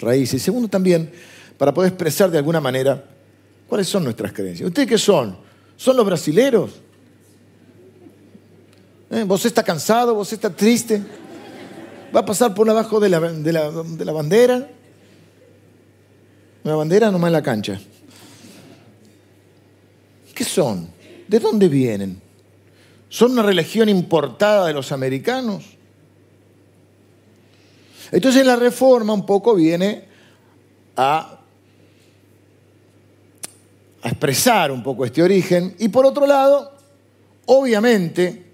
raíces. 0.00 0.42
Y 0.42 0.44
segundo 0.44 0.68
también 0.68 1.10
para 1.56 1.72
poder 1.72 1.92
expresar 1.92 2.30
de 2.30 2.38
alguna 2.38 2.60
manera 2.60 3.04
cuáles 3.68 3.88
son 3.88 4.04
nuestras 4.04 4.32
creencias. 4.32 4.66
¿Ustedes 4.66 4.88
qué 4.88 4.98
son? 4.98 5.36
¿Son 5.76 5.96
los 5.96 6.04
brasileros? 6.04 6.72
¿Eh? 9.10 9.24
¿Vos 9.24 9.44
está 9.44 9.62
cansado? 9.62 10.14
¿Vos 10.14 10.32
está 10.32 10.50
triste? 10.50 11.02
¿Va 12.14 12.20
a 12.20 12.24
pasar 12.24 12.54
por 12.54 12.68
abajo 12.68 12.98
de 12.98 13.08
la, 13.10 13.20
de 13.20 13.52
la, 13.52 13.70
de 13.70 14.04
la 14.04 14.12
bandera? 14.12 14.68
Una 16.64 16.76
bandera 16.76 17.10
nomás 17.10 17.28
en 17.28 17.32
la 17.32 17.42
cancha. 17.42 17.80
¿Qué 20.34 20.44
son? 20.44 20.88
¿De 21.28 21.38
dónde 21.38 21.68
vienen? 21.68 22.21
¿Son 23.12 23.32
una 23.32 23.42
religión 23.42 23.90
importada 23.90 24.68
de 24.68 24.72
los 24.72 24.90
americanos? 24.90 25.64
Entonces 28.10 28.46
la 28.46 28.56
reforma 28.56 29.12
un 29.12 29.26
poco 29.26 29.54
viene 29.54 30.06
a, 30.96 31.38
a 34.00 34.08
expresar 34.08 34.72
un 34.72 34.82
poco 34.82 35.04
este 35.04 35.22
origen 35.22 35.76
y 35.78 35.88
por 35.88 36.06
otro 36.06 36.26
lado, 36.26 36.72
obviamente, 37.44 38.46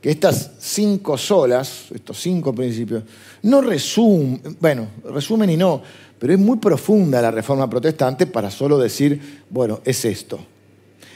que 0.00 0.10
estas 0.10 0.50
cinco 0.58 1.16
solas, 1.16 1.84
estos 1.94 2.18
cinco 2.18 2.52
principios, 2.52 3.04
no 3.42 3.60
resumen, 3.60 4.56
bueno, 4.58 4.88
resumen 5.04 5.48
y 5.48 5.56
no, 5.56 5.80
pero 6.18 6.32
es 6.32 6.40
muy 6.40 6.58
profunda 6.58 7.22
la 7.22 7.30
reforma 7.30 7.70
protestante 7.70 8.26
para 8.26 8.50
solo 8.50 8.78
decir, 8.78 9.44
bueno, 9.48 9.80
es 9.84 10.04
esto. 10.04 10.40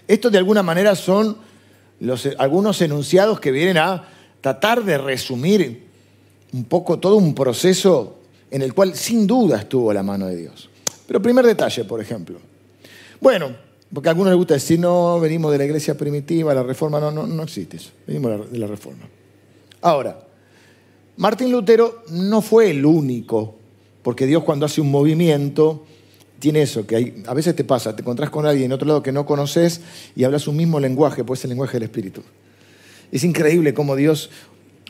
Esto 0.07 0.31
de 0.31 0.39
alguna 0.39 0.63
manera 0.63 0.95
son 0.95 1.46
los, 2.01 2.29
algunos 2.39 2.81
enunciados 2.83 3.41
que 3.41 3.51
vienen 3.51 3.79
a 3.79 4.05
tratar 4.41 4.85
de 4.85 4.99
resumir 4.99 5.87
un 6.53 6.65
poco 6.65 6.99
todo 6.99 7.17
un 7.17 7.35
proceso 7.35 8.19
en 8.51 8.63
el 8.63 8.75
cual 8.75 8.95
sin 8.95 9.27
duda 9.27 9.59
estuvo 9.59 9.93
la 9.93 10.03
mano 10.03 10.27
de 10.27 10.37
Dios. 10.37 10.69
Pero 11.07 11.21
primer 11.21 11.45
detalle, 11.45 11.85
por 11.85 12.01
ejemplo. 12.01 12.39
Bueno, 13.21 13.55
porque 13.93 14.09
a 14.09 14.13
algunos 14.13 14.31
les 14.31 14.39
gusta 14.39 14.55
decir, 14.55 14.79
no, 14.79 15.21
venimos 15.21 15.53
de 15.53 15.59
la 15.59 15.65
iglesia 15.65 15.97
primitiva, 15.97 16.55
la 16.55 16.63
reforma, 16.63 17.01
no, 17.01 17.11
no, 17.11 17.27
no 17.27 17.43
existe 17.43 17.77
eso, 17.77 17.91
venimos 18.07 18.51
de 18.51 18.59
la 18.59 18.67
reforma. 18.67 19.09
Ahora, 19.81 20.27
Martín 21.17 21.51
Lutero 21.51 22.03
no 22.11 22.43
fue 22.43 22.71
el 22.71 22.85
único, 22.85 23.55
porque 24.03 24.27
Dios 24.27 24.43
cuando 24.45 24.67
hace 24.67 24.81
un 24.81 24.91
movimiento, 24.91 25.85
tiene 26.39 26.63
eso, 26.63 26.87
que 26.87 27.23
a 27.27 27.35
veces 27.35 27.57
te 27.57 27.65
pasa, 27.65 27.97
te 27.97 28.03
encontrás 28.03 28.31
con 28.31 28.47
alguien 28.47 28.67
en 28.67 28.73
otro 28.73 28.87
lado 28.87 29.03
que 29.03 29.13
no 29.13 29.25
conoces 29.25 29.81
y 30.15 30.25
hablas 30.25 30.47
un 30.49 30.57
mismo 30.57 30.81
lenguaje, 30.81 31.25
pues 31.25 31.41
es 31.41 31.45
el 31.45 31.51
lenguaje 31.51 31.75
del 31.75 31.85
Espíritu. 31.85 32.23
Es 33.11 33.25
increíble 33.25 33.73
cómo 33.73 33.97
Dios 33.97 34.31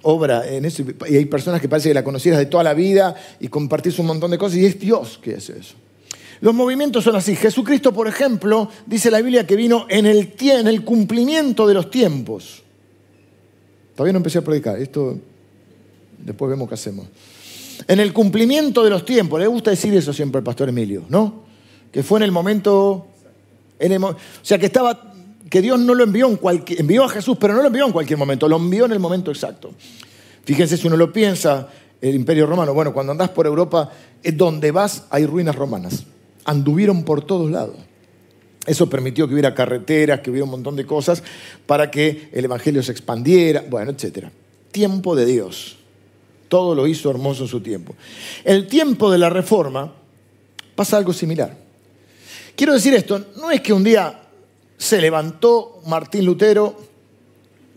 obra 0.02 0.48
en 0.48 0.64
eso. 0.64 0.84
Y 1.08 1.16
hay 1.16 1.26
personas 1.26 1.60
que 1.60 1.68
parece 1.68 1.90
que 1.90 1.94
la 1.94 2.04
conocieras 2.04 2.38
de 2.38 2.46
toda 2.46 2.64
la 2.64 2.74
vida 2.74 3.14
y 3.40 3.48
compartís 3.48 3.98
un 3.98 4.06
montón 4.06 4.30
de 4.30 4.38
cosas 4.38 4.58
y 4.58 4.66
es 4.66 4.78
Dios 4.78 5.18
que 5.22 5.34
hace 5.34 5.58
eso. 5.58 5.74
Los 6.40 6.54
movimientos 6.54 7.04
son 7.04 7.16
así. 7.16 7.34
Jesucristo, 7.34 7.92
por 7.92 8.08
ejemplo, 8.08 8.68
dice 8.86 9.10
la 9.10 9.20
Biblia 9.20 9.46
que 9.46 9.56
vino 9.56 9.86
en 9.88 10.06
el, 10.06 10.34
en 10.40 10.66
el 10.66 10.84
cumplimiento 10.84 11.66
de 11.66 11.74
los 11.74 11.90
tiempos. 11.90 12.62
Todavía 13.94 14.12
no 14.12 14.18
empecé 14.18 14.38
a 14.38 14.42
predicar, 14.42 14.78
esto 14.78 15.18
después 16.18 16.50
vemos 16.50 16.68
qué 16.68 16.74
hacemos. 16.74 17.06
En 17.88 18.00
el 18.00 18.12
cumplimiento 18.12 18.82
de 18.82 18.90
los 18.90 19.04
tiempos, 19.04 19.40
le 19.40 19.46
gusta 19.46 19.70
decir 19.70 19.94
eso 19.94 20.12
siempre 20.12 20.38
al 20.38 20.44
pastor 20.44 20.68
Emilio, 20.68 21.04
¿no? 21.08 21.44
Que 21.92 22.02
fue 22.02 22.18
en 22.18 22.24
el 22.24 22.32
momento, 22.32 23.06
en 23.78 24.02
o 24.02 24.16
sea, 24.42 24.58
que 24.58 24.66
estaba, 24.66 25.12
que 25.48 25.60
Dios 25.60 25.78
no 25.78 25.94
lo 25.94 26.04
envió 26.04 26.28
en 26.28 26.36
cualquier, 26.36 26.80
envió 26.80 27.04
a 27.04 27.08
Jesús, 27.08 27.36
pero 27.40 27.54
no 27.54 27.60
lo 27.60 27.68
envió 27.68 27.86
en 27.86 27.92
cualquier 27.92 28.18
momento, 28.18 28.48
lo 28.48 28.56
envió 28.56 28.84
en 28.86 28.92
el 28.92 28.98
momento 28.98 29.30
exacto. 29.30 29.72
Fíjense 30.44 30.76
si 30.76 30.86
uno 30.86 30.96
lo 30.96 31.12
piensa, 31.12 31.68
el 32.00 32.14
Imperio 32.14 32.46
Romano, 32.46 32.74
bueno, 32.74 32.92
cuando 32.92 33.12
andás 33.12 33.30
por 33.30 33.46
Europa, 33.46 33.90
es 34.22 34.36
donde 34.36 34.70
vas 34.70 35.04
hay 35.10 35.26
ruinas 35.26 35.56
romanas 35.56 36.04
anduvieron 36.46 37.04
por 37.04 37.22
todos 37.22 37.50
lados. 37.50 37.76
Eso 38.66 38.88
permitió 38.88 39.28
que 39.28 39.34
hubiera 39.34 39.54
carreteras, 39.54 40.20
que 40.20 40.30
hubiera 40.30 40.44
un 40.44 40.50
montón 40.50 40.74
de 40.74 40.86
cosas 40.86 41.22
para 41.66 41.90
que 41.90 42.30
el 42.32 42.44
Evangelio 42.44 42.82
se 42.82 42.92
expandiera, 42.92 43.62
bueno, 43.68 43.92
etc. 43.92 44.28
Tiempo 44.72 45.14
de 45.14 45.26
Dios. 45.26 45.75
Todo 46.48 46.74
lo 46.74 46.86
hizo 46.86 47.10
hermoso 47.10 47.42
en 47.42 47.48
su 47.48 47.60
tiempo. 47.60 47.94
El 48.44 48.66
tiempo 48.68 49.10
de 49.10 49.18
la 49.18 49.30
reforma 49.30 49.92
pasa 50.74 50.96
algo 50.96 51.12
similar. 51.12 51.56
Quiero 52.54 52.72
decir 52.72 52.94
esto, 52.94 53.26
no 53.36 53.50
es 53.50 53.60
que 53.60 53.72
un 53.72 53.84
día 53.84 54.22
se 54.78 55.00
levantó 55.00 55.80
Martín 55.86 56.24
Lutero 56.24 56.76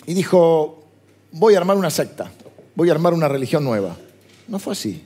y 0.05 0.13
dijo, 0.13 0.83
voy 1.31 1.55
a 1.55 1.57
armar 1.57 1.77
una 1.77 1.89
secta, 1.89 2.31
voy 2.75 2.89
a 2.89 2.93
armar 2.93 3.13
una 3.13 3.27
religión 3.27 3.63
nueva. 3.63 3.97
No 4.47 4.59
fue 4.59 4.73
así. 4.73 5.03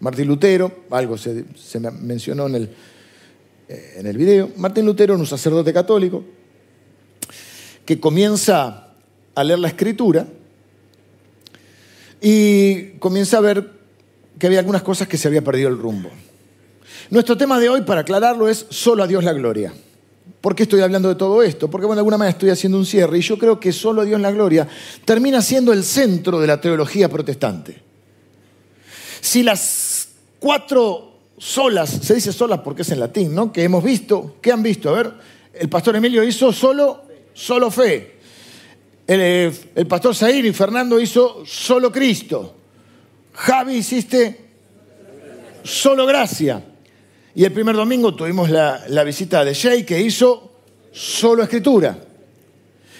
Martín 0.00 0.28
Lutero, 0.28 0.84
algo 0.90 1.18
se, 1.18 1.44
mencionó 2.00 2.46
en 2.46 2.54
el, 2.54 2.70
eh, 3.68 3.94
en 3.98 4.06
el 4.06 4.16
video, 4.16 4.50
Martín 4.56 4.86
Lutero 4.86 5.14
era 5.14 5.20
un 5.20 5.26
sacerdote 5.26 5.72
católico 5.72 6.24
que 7.84 7.98
comienza 7.98 8.92
a 9.34 9.44
leer 9.44 9.58
la 9.58 9.68
escritura 9.68 10.26
y 12.20 12.90
comienza 12.98 13.38
a 13.38 13.40
ver 13.40 13.70
que 14.38 14.46
había 14.46 14.60
algunas 14.60 14.82
cosas 14.82 15.08
que 15.08 15.18
se 15.18 15.28
había 15.28 15.42
perdido 15.42 15.68
el 15.68 15.78
rumbo. 15.78 16.10
Nuestro 17.10 17.36
tema 17.36 17.58
de 17.58 17.68
hoy, 17.68 17.82
para 17.82 18.02
aclararlo, 18.02 18.48
es 18.48 18.66
solo 18.70 19.02
a 19.02 19.06
Dios 19.06 19.24
la 19.24 19.32
gloria. 19.32 19.72
¿Por 20.40 20.54
qué 20.54 20.64
estoy 20.64 20.80
hablando 20.80 21.08
de 21.08 21.14
todo 21.16 21.42
esto? 21.42 21.68
Porque 21.68 21.86
bueno, 21.86 21.96
de 21.96 22.00
alguna 22.00 22.18
manera 22.18 22.32
estoy 22.32 22.50
haciendo 22.50 22.78
un 22.78 22.86
cierre 22.86 23.18
y 23.18 23.22
yo 23.22 23.38
creo 23.38 23.58
que 23.58 23.72
solo 23.72 24.02
a 24.02 24.04
Dios 24.04 24.20
la 24.20 24.30
gloria 24.30 24.68
termina 25.04 25.42
siendo 25.42 25.72
el 25.72 25.82
centro 25.82 26.38
de 26.38 26.46
la 26.46 26.60
teología 26.60 27.08
protestante. 27.08 27.82
Si 29.20 29.42
las 29.42 30.08
cuatro 30.38 31.12
solas, 31.38 31.90
se 31.90 32.14
dice 32.14 32.32
solas 32.32 32.60
porque 32.60 32.82
es 32.82 32.90
en 32.90 33.00
latín, 33.00 33.34
¿no? 33.34 33.52
Que 33.52 33.64
hemos 33.64 33.82
visto, 33.82 34.36
¿qué 34.40 34.52
han 34.52 34.62
visto? 34.62 34.90
A 34.90 34.92
ver, 34.92 35.12
el 35.54 35.68
pastor 35.68 35.96
Emilio 35.96 36.22
hizo 36.22 36.52
solo, 36.52 37.02
solo 37.32 37.70
fe. 37.70 38.17
El, 39.08 39.20
eh, 39.20 39.52
el 39.74 39.86
pastor 39.86 40.14
Zair 40.14 40.44
y 40.44 40.52
Fernando 40.52 41.00
hizo 41.00 41.42
solo 41.46 41.90
Cristo. 41.90 42.54
Javi 43.32 43.76
hiciste 43.76 44.48
solo 45.64 46.04
gracia. 46.06 46.62
Y 47.34 47.44
el 47.44 47.52
primer 47.52 47.74
domingo 47.74 48.14
tuvimos 48.14 48.50
la, 48.50 48.84
la 48.88 49.04
visita 49.04 49.44
de 49.44 49.54
Jay 49.54 49.84
que 49.84 50.00
hizo 50.00 50.52
solo 50.92 51.42
escritura. 51.42 51.98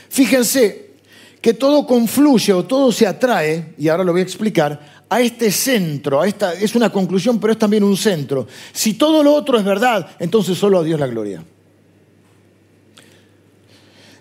Fíjense 0.08 0.92
que 1.42 1.54
todo 1.54 1.86
confluye 1.86 2.52
o 2.52 2.64
todo 2.64 2.90
se 2.90 3.06
atrae, 3.06 3.74
y 3.76 3.88
ahora 3.88 4.04
lo 4.04 4.12
voy 4.12 4.22
a 4.22 4.24
explicar, 4.24 5.04
a 5.08 5.20
este 5.20 5.50
centro, 5.50 6.20
a 6.20 6.26
esta, 6.26 6.54
es 6.54 6.74
una 6.74 6.90
conclusión, 6.90 7.38
pero 7.38 7.52
es 7.52 7.58
también 7.58 7.84
un 7.84 7.96
centro. 7.96 8.46
Si 8.72 8.94
todo 8.94 9.22
lo 9.22 9.34
otro 9.34 9.58
es 9.58 9.64
verdad, 9.64 10.08
entonces 10.18 10.56
solo 10.56 10.78
a 10.78 10.84
Dios 10.84 10.98
la 10.98 11.06
gloria. 11.06 11.44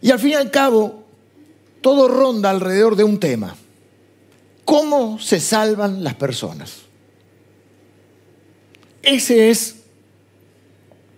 Y 0.01 0.11
al 0.11 0.19
fin 0.19 0.31
y 0.31 0.35
al 0.35 0.51
cabo, 0.51 1.06
todo 1.81 2.07
ronda 2.07 2.49
alrededor 2.49 2.95
de 2.95 3.03
un 3.03 3.19
tema. 3.19 3.55
¿Cómo 4.65 5.17
se 5.19 5.39
salvan 5.39 6.03
las 6.03 6.15
personas? 6.15 6.79
Ese 9.01 9.49
es, 9.49 9.75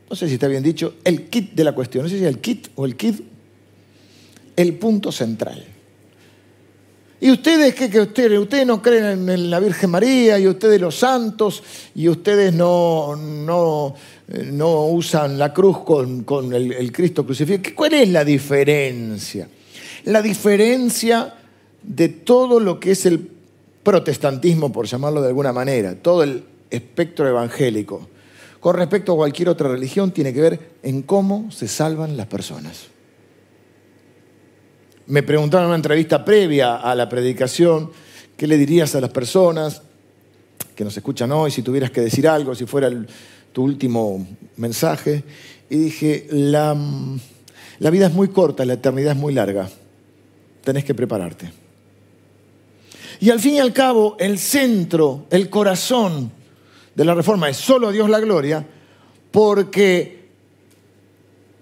no 0.10 0.16
sé 0.16 0.28
si 0.28 0.36
está 0.36 0.48
bien 0.48 0.62
dicho, 0.62 0.96
el 1.04 1.30
kit 1.30 1.54
de 1.54 1.64
la 1.64 1.74
cuestión. 1.74 2.04
No 2.04 2.10
sé 2.10 2.18
si 2.18 2.24
es 2.24 2.30
el 2.30 2.40
kit 2.40 2.68
o 2.76 2.86
el 2.86 2.96
kit, 2.96 3.22
el 4.56 4.76
punto 4.76 5.12
central. 5.12 5.66
¿Y 7.22 7.32
ustedes 7.32 7.74
qué, 7.76 7.90
que 7.90 8.00
ustedes? 8.00 8.40
Ustedes 8.40 8.66
no 8.66 8.82
creen 8.82 9.28
en 9.28 9.50
la 9.50 9.60
Virgen 9.60 9.90
María 9.90 10.40
y 10.40 10.48
ustedes 10.48 10.80
los 10.80 10.96
santos 10.96 11.64
y 11.96 12.08
ustedes 12.08 12.54
no, 12.54 13.16
no, 13.16 13.96
no 14.46 14.86
usan 14.86 15.38
la 15.38 15.52
cruz 15.52 15.80
con, 15.80 16.54
el, 16.54 16.72
el, 16.72 16.92
Cristo 16.92 17.26
crucificado. 17.26 17.76
¿Cuál 17.76 17.96
es 17.96 18.10
la 18.10 18.24
diferencia? 18.24 19.50
La 20.06 20.22
diferencia 20.22 21.36
de 21.84 22.10
todo 22.10 22.60
lo 22.60 22.80
que 22.80 22.92
es 22.92 23.06
el 23.06 23.30
protestantismo, 23.84 24.72
por 24.72 24.86
llamarlo 24.86 25.22
de 25.22 25.30
alguna 25.30 25.54
manera, 25.54 25.96
todo 25.96 26.24
el 26.24 26.44
espectro 26.70 27.28
evangélico, 27.28 28.08
con 28.60 28.76
respecto 28.76 29.14
a 29.14 29.16
cualquier 29.16 29.50
otra 29.50 29.70
religión, 29.70 30.12
tiene 30.12 30.34
que 30.34 30.42
ver 30.42 30.60
en 30.84 31.02
cómo 31.02 31.50
se 31.52 31.68
salvan 31.68 32.18
las 32.18 32.28
personas. 32.28 32.88
Me 35.08 35.24
preguntaron 35.24 35.66
en 35.66 35.70
una 35.70 35.76
entrevista 35.78 36.24
previa 36.24 36.76
a 36.76 36.94
la 36.94 37.08
predicación, 37.10 37.90
¿qué 38.38 38.46
le 38.46 38.58
dirías 38.58 38.94
a 38.96 39.02
las 39.02 39.10
personas 39.10 39.82
que 40.76 40.84
nos 40.84 40.96
escuchan 40.96 41.32
hoy 41.32 41.52
si 41.52 41.62
tuvieras 41.62 41.90
que 41.90 42.02
decir 42.02 42.28
algo, 42.28 42.54
si 42.54 42.66
fuera 42.66 42.92
tu 43.54 43.64
último 43.64 44.28
mensaje? 44.58 45.24
Y 45.70 45.78
dije, 45.78 46.28
la, 46.30 46.78
la 47.80 47.90
vida 47.90 48.08
es 48.08 48.14
muy 48.14 48.28
corta, 48.28 48.66
la 48.66 48.74
eternidad 48.74 49.14
es 49.14 49.18
muy 49.18 49.34
larga, 49.34 49.70
tenés 50.64 50.84
que 50.84 50.94
prepararte. 50.94 51.52
Y 53.20 53.30
al 53.30 53.40
fin 53.40 53.56
y 53.56 53.60
al 53.60 53.74
cabo, 53.74 54.16
el 54.20 54.40
centro, 54.40 55.26
el 55.30 55.50
corazón 55.50 56.32
de 56.96 57.06
la 57.06 57.14
reforma 57.14 57.50
es 57.50 57.58
solo 57.58 57.90
a 57.90 57.92
Dios 57.92 58.10
la 58.10 58.20
gloria, 58.20 58.66
porque 59.32 60.20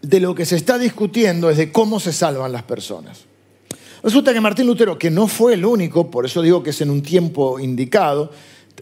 de 0.02 0.20
lo 0.20 0.36
que 0.36 0.46
se 0.46 0.56
está 0.56 0.78
discutiendo 0.78 1.50
es 1.50 1.58
de 1.58 1.72
cómo 1.72 2.00
se 2.00 2.14
salvan 2.14 2.52
las 2.52 2.64
personas. 2.64 3.26
Resulta 4.04 4.32
que 4.32 4.40
Martín 4.40 4.68
Lutero, 4.68 4.98
que 4.98 5.10
no 5.10 5.28
fue 5.28 5.56
el 5.56 5.66
único, 5.66 6.10
por 6.10 6.26
eso 6.26 6.42
digo 6.42 6.62
que 6.62 6.70
es 6.70 6.82
en 6.82 6.92
un 6.92 7.02
tiempo 7.02 7.60
indicado, 7.60 8.32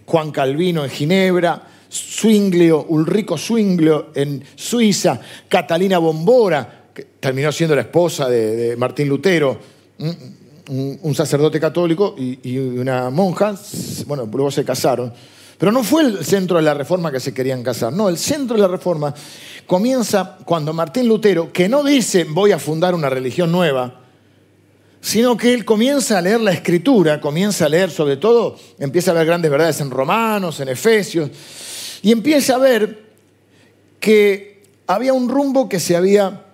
Juan 0.05 0.31
Calvino 0.31 0.83
en 0.83 0.89
Ginebra, 0.89 1.67
Zwinglio, 1.91 2.85
Ulrico 2.89 3.37
Zwinglio 3.37 4.11
en 4.13 4.43
Suiza, 4.55 5.19
Catalina 5.47 5.97
Bombora, 5.97 6.89
que 6.93 7.07
terminó 7.19 7.51
siendo 7.51 7.75
la 7.75 7.81
esposa 7.81 8.27
de, 8.29 8.75
Martín 8.77 9.07
Lutero, 9.07 9.57
un, 9.97 11.15
sacerdote 11.15 11.59
católico 11.59 12.15
y, 12.17 12.57
una 12.57 13.09
monja, 13.09 13.55
bueno, 14.07 14.27
luego 14.31 14.51
se 14.51 14.63
casaron. 14.65 15.13
Pero 15.57 15.71
no 15.71 15.83
fue 15.83 16.03
el 16.03 16.25
centro 16.25 16.57
de 16.57 16.63
la 16.63 16.73
reforma 16.73 17.11
que 17.11 17.19
se 17.19 17.33
querían 17.33 17.63
casar, 17.63 17.93
no, 17.93 18.09
el 18.09 18.17
centro 18.17 18.55
de 18.57 18.61
la 18.61 18.67
reforma 18.67 19.13
comienza 19.65 20.37
cuando 20.45 20.73
Martín 20.73 21.07
Lutero, 21.07 21.51
que 21.51 21.69
no 21.69 21.83
dice 21.83 22.25
voy 22.25 22.51
a 22.51 22.59
fundar 22.59 22.93
una 22.93 23.09
religión 23.09 23.51
nueva, 23.51 24.01
sino 24.99 25.37
que 25.37 25.53
él 25.53 25.63
comienza 25.63 26.17
a 26.17 26.21
leer 26.21 26.41
la 26.41 26.51
escritura, 26.51 27.21
comienza 27.21 27.65
a 27.65 27.69
leer 27.69 27.89
sobre 27.89 28.17
todo, 28.17 28.57
empieza 28.79 29.11
a 29.11 29.13
ver 29.13 29.25
grandes 29.25 29.49
verdades 29.49 29.79
en 29.79 29.91
Romanos, 29.91 30.59
en 30.59 30.69
Efesios, 30.69 31.29
y 32.01 32.11
empieza 32.11 32.55
a 32.55 32.57
ver 32.57 33.05
que 33.99 34.63
había 34.87 35.13
un 35.13 35.29
rumbo 35.29 35.69
que 35.69 35.79
se 35.79 35.95
había 35.95 36.45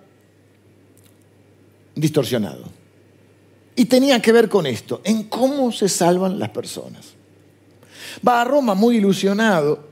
distorsionado. 1.94 2.64
Y 3.74 3.86
tenía 3.86 4.20
que 4.20 4.32
ver 4.32 4.48
con 4.48 4.66
esto, 4.66 5.00
en 5.04 5.24
cómo 5.24 5.72
se 5.72 5.88
salvan 5.88 6.38
las 6.38 6.50
personas. 6.50 7.14
Va 8.26 8.42
a 8.42 8.44
Roma 8.44 8.74
muy 8.74 8.96
ilusionado 8.96 9.88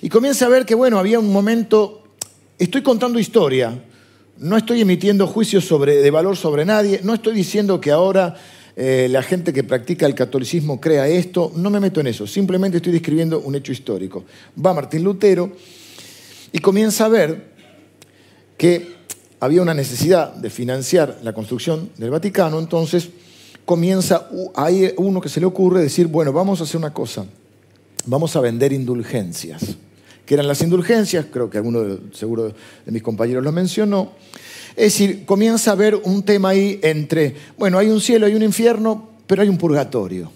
y 0.00 0.08
comienza 0.08 0.46
a 0.46 0.48
ver 0.48 0.64
que, 0.64 0.74
bueno, 0.74 0.98
había 0.98 1.18
un 1.18 1.32
momento, 1.32 2.04
estoy 2.58 2.82
contando 2.82 3.18
historia, 3.18 3.82
no 4.38 4.56
estoy 4.56 4.82
emitiendo 4.82 5.26
juicios 5.26 5.68
de 5.68 6.10
valor 6.10 6.36
sobre 6.36 6.64
nadie, 6.64 7.00
no 7.02 7.14
estoy 7.14 7.34
diciendo 7.34 7.80
que 7.80 7.90
ahora 7.90 8.36
eh, 8.76 9.08
la 9.10 9.22
gente 9.22 9.52
que 9.52 9.64
practica 9.64 10.06
el 10.06 10.14
catolicismo 10.14 10.80
crea 10.80 11.08
esto, 11.08 11.50
no 11.56 11.68
me 11.70 11.80
meto 11.80 11.98
en 11.98 12.06
eso, 12.06 12.28
simplemente 12.28 12.76
estoy 12.76 12.92
describiendo 12.92 13.40
un 13.40 13.56
hecho 13.56 13.72
histórico. 13.72 14.24
Va 14.64 14.72
Martín 14.72 15.02
Lutero 15.02 15.50
y 16.52 16.60
comienza 16.60 17.06
a 17.06 17.08
ver 17.08 17.48
que 18.56 18.97
había 19.40 19.62
una 19.62 19.74
necesidad 19.74 20.34
de 20.34 20.50
financiar 20.50 21.18
la 21.22 21.32
construcción 21.32 21.90
del 21.96 22.10
Vaticano, 22.10 22.58
entonces 22.58 23.08
comienza, 23.64 24.28
hay 24.54 24.92
uno 24.96 25.20
que 25.20 25.28
se 25.28 25.40
le 25.40 25.46
ocurre 25.46 25.82
decir, 25.82 26.06
bueno, 26.06 26.32
vamos 26.32 26.60
a 26.60 26.64
hacer 26.64 26.78
una 26.78 26.92
cosa, 26.92 27.26
vamos 28.06 28.34
a 28.34 28.40
vender 28.40 28.72
indulgencias. 28.72 29.76
que 30.24 30.34
eran 30.34 30.48
las 30.48 30.60
indulgencias? 30.60 31.26
Creo 31.32 31.48
que 31.48 31.56
alguno 31.56 31.98
seguro 32.12 32.52
de 32.84 32.92
mis 32.92 33.02
compañeros 33.02 33.42
lo 33.42 33.50
mencionó. 33.52 34.12
Es 34.76 34.92
decir, 34.92 35.24
comienza 35.24 35.70
a 35.70 35.72
haber 35.72 35.94
un 35.94 36.22
tema 36.22 36.50
ahí 36.50 36.78
entre, 36.82 37.34
bueno, 37.56 37.78
hay 37.78 37.88
un 37.88 38.00
cielo, 38.00 38.26
hay 38.26 38.34
un 38.34 38.42
infierno, 38.42 39.08
pero 39.26 39.42
hay 39.42 39.48
un 39.48 39.56
purgatorio, 39.56 40.30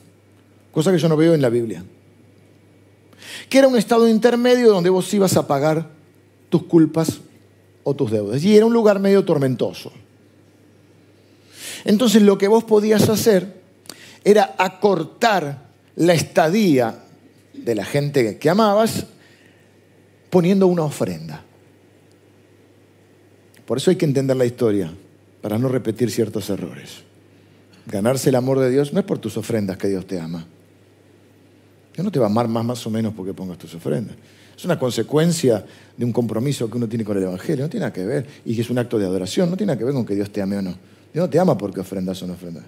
cosa 0.73 0.91
que 0.93 0.99
yo 0.99 1.09
no 1.09 1.17
veo 1.17 1.35
en 1.35 1.43
la 1.43 1.49
Biblia. 1.49 1.85
Que 3.49 3.59
era 3.59 3.69
un 3.69 3.77
estado 3.77 4.09
intermedio 4.09 4.73
donde 4.73 4.91
vos 4.91 5.13
ibas 5.13 5.37
a 5.37 5.47
pagar 5.47 5.89
tus 6.49 6.65
culpas 6.65 7.21
o 7.85 7.95
tus 7.95 8.11
deudas. 8.11 8.43
Y 8.45 8.57
era 8.57 8.67
un 8.67 8.73
lugar 8.73 8.99
medio 8.99 9.25
tormentoso. 9.25 9.93
Entonces 11.85 12.23
lo 12.23 12.39
que 12.39 12.49
vos 12.49 12.65
podías 12.65 13.09
hacer 13.09 13.63
era 14.25 14.55
acortar 14.59 15.71
la 15.97 16.15
estadía 16.15 17.05
de 17.53 17.75
la 17.75 17.85
gente 17.85 18.39
que 18.39 18.51
amabas 18.51 19.07
poniendo 20.31 20.67
una 20.67 20.85
ofrenda. 20.85 21.45
Por 23.67 23.79
eso 23.79 23.91
hay 23.91 23.97
que 23.97 24.05
entender 24.05 24.37
la 24.37 24.45
historia, 24.45 24.93
para 25.41 25.59
no 25.59 25.69
repetir 25.69 26.11
ciertos 26.11 26.49
errores. 26.51 27.03
Ganarse 27.87 28.29
el 28.29 28.37
amor 28.37 28.61
de 28.61 28.71
Dios 28.71 28.93
no 28.93 29.01
es 29.01 29.05
por 29.05 29.19
tus 29.19 29.37
ofrendas 29.37 29.77
que 29.77 29.89
Dios 29.89 30.07
te 30.07 30.21
ama. 30.21 30.47
Dios 31.93 32.05
no 32.05 32.13
te 32.13 32.19
va 32.19 32.27
a 32.27 32.31
amar 32.31 32.49
más 32.49 32.65
más 32.65 32.87
o 32.87 32.91
menos 32.91 33.13
porque 33.13 33.35
pongas 33.35 33.59
tus 33.59 33.75
ofrendas. 33.75 34.17
Es 34.63 34.65
una 34.65 34.79
consecuencia 34.79 35.67
de 35.97 36.05
un 36.05 36.13
compromiso 36.13 36.71
que 36.71 36.77
uno 36.77 36.89
tiene 36.89 37.05
con 37.05 37.17
el 37.17 37.25
Evangelio, 37.25 37.65
no 37.65 37.69
tiene 37.69 37.83
nada 37.83 37.93
que 37.93 38.07
ver. 38.07 38.25
Y 38.45 38.55
que 38.55 38.61
es 38.61 38.71
un 38.71 38.79
acto 38.79 38.97
de 38.97 39.05
adoración, 39.05 39.51
no 39.51 39.57
tiene 39.57 39.73
nada 39.73 39.79
que 39.81 39.85
ver 39.85 39.93
con 39.93 40.07
que 40.07 40.15
Dios 40.15 40.31
te 40.31 40.41
ame 40.41 40.57
o 40.57 40.63
no. 40.63 40.71
Dios 41.13 41.27
no 41.27 41.29
te 41.29 41.41
ama 41.41 41.59
porque 41.59 41.81
ofrendas 41.81 42.23
o 42.23 42.29
no 42.29 42.35
ofrendas. 42.35 42.63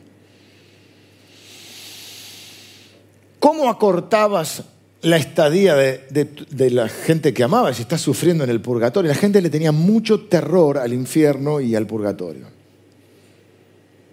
¿Cómo 3.39 3.71
acortabas 3.71 4.65
la 5.03 5.19
estadía 5.19 5.77
de, 5.77 6.71
la 6.73 6.89
gente 6.89 7.33
que 7.33 7.45
amaba, 7.45 7.73
si 7.73 7.83
está 7.83 7.97
sufriendo 7.97 8.43
en 8.43 8.51
el 8.51 8.61
purgatorio. 8.61 9.09
La 9.09 9.15
gente 9.15 9.41
le 9.41 9.51
tenía 9.51 9.71
mucho 9.71 10.23
terror 10.23 10.79
al 10.79 10.93
infierno 10.93 11.61
y 11.61 11.77
al 11.77 11.87
purgatorio. 11.87 12.47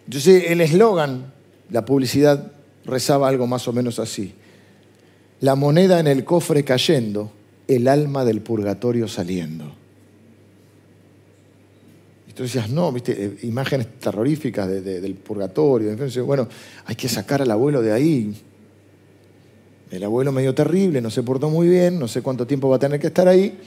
Entonces 0.05 0.51
el 0.51 0.61
eslogan, 0.61 1.33
la 1.71 1.83
publicidad, 1.83 2.51
rezaba 2.85 3.27
algo 3.27 3.47
más 3.47 3.67
o 3.67 3.73
menos 3.73 3.97
así. 3.97 4.35
La 5.39 5.55
moneda 5.55 5.99
en 5.99 6.05
el 6.05 6.23
cofre 6.23 6.63
cayendo, 6.63 7.31
el 7.67 7.87
alma 7.87 8.25
del 8.25 8.41
purgatorio 8.41 9.07
saliendo. 9.07 9.71
Y 12.27 12.33
tú 12.33 12.43
decías, 12.43 12.69
no, 12.69 12.91
viste, 12.91 13.25
eh, 13.25 13.37
imágenes 13.43 13.99
terroríficas 13.99 14.69
del 14.69 15.15
purgatorio. 15.15 15.95
Bueno, 16.25 16.47
hay 16.85 16.95
que 16.95 17.09
sacar 17.09 17.41
al 17.41 17.51
abuelo 17.51 17.81
de 17.81 17.91
ahí. 17.91 18.33
El 19.91 20.03
abuelo 20.03 20.31
medio 20.31 20.55
terrible, 20.55 21.01
no 21.01 21.09
se 21.09 21.23
portó 21.23 21.49
muy 21.49 21.67
bien, 21.67 21.99
no 21.99 22.07
sé 22.07 22.21
cuánto 22.21 22.47
tiempo 22.47 22.69
va 22.69 22.77
a 22.77 22.79
tener 22.79 22.99
que 22.99 23.07
estar 23.07 23.27
ahí. 23.27 23.57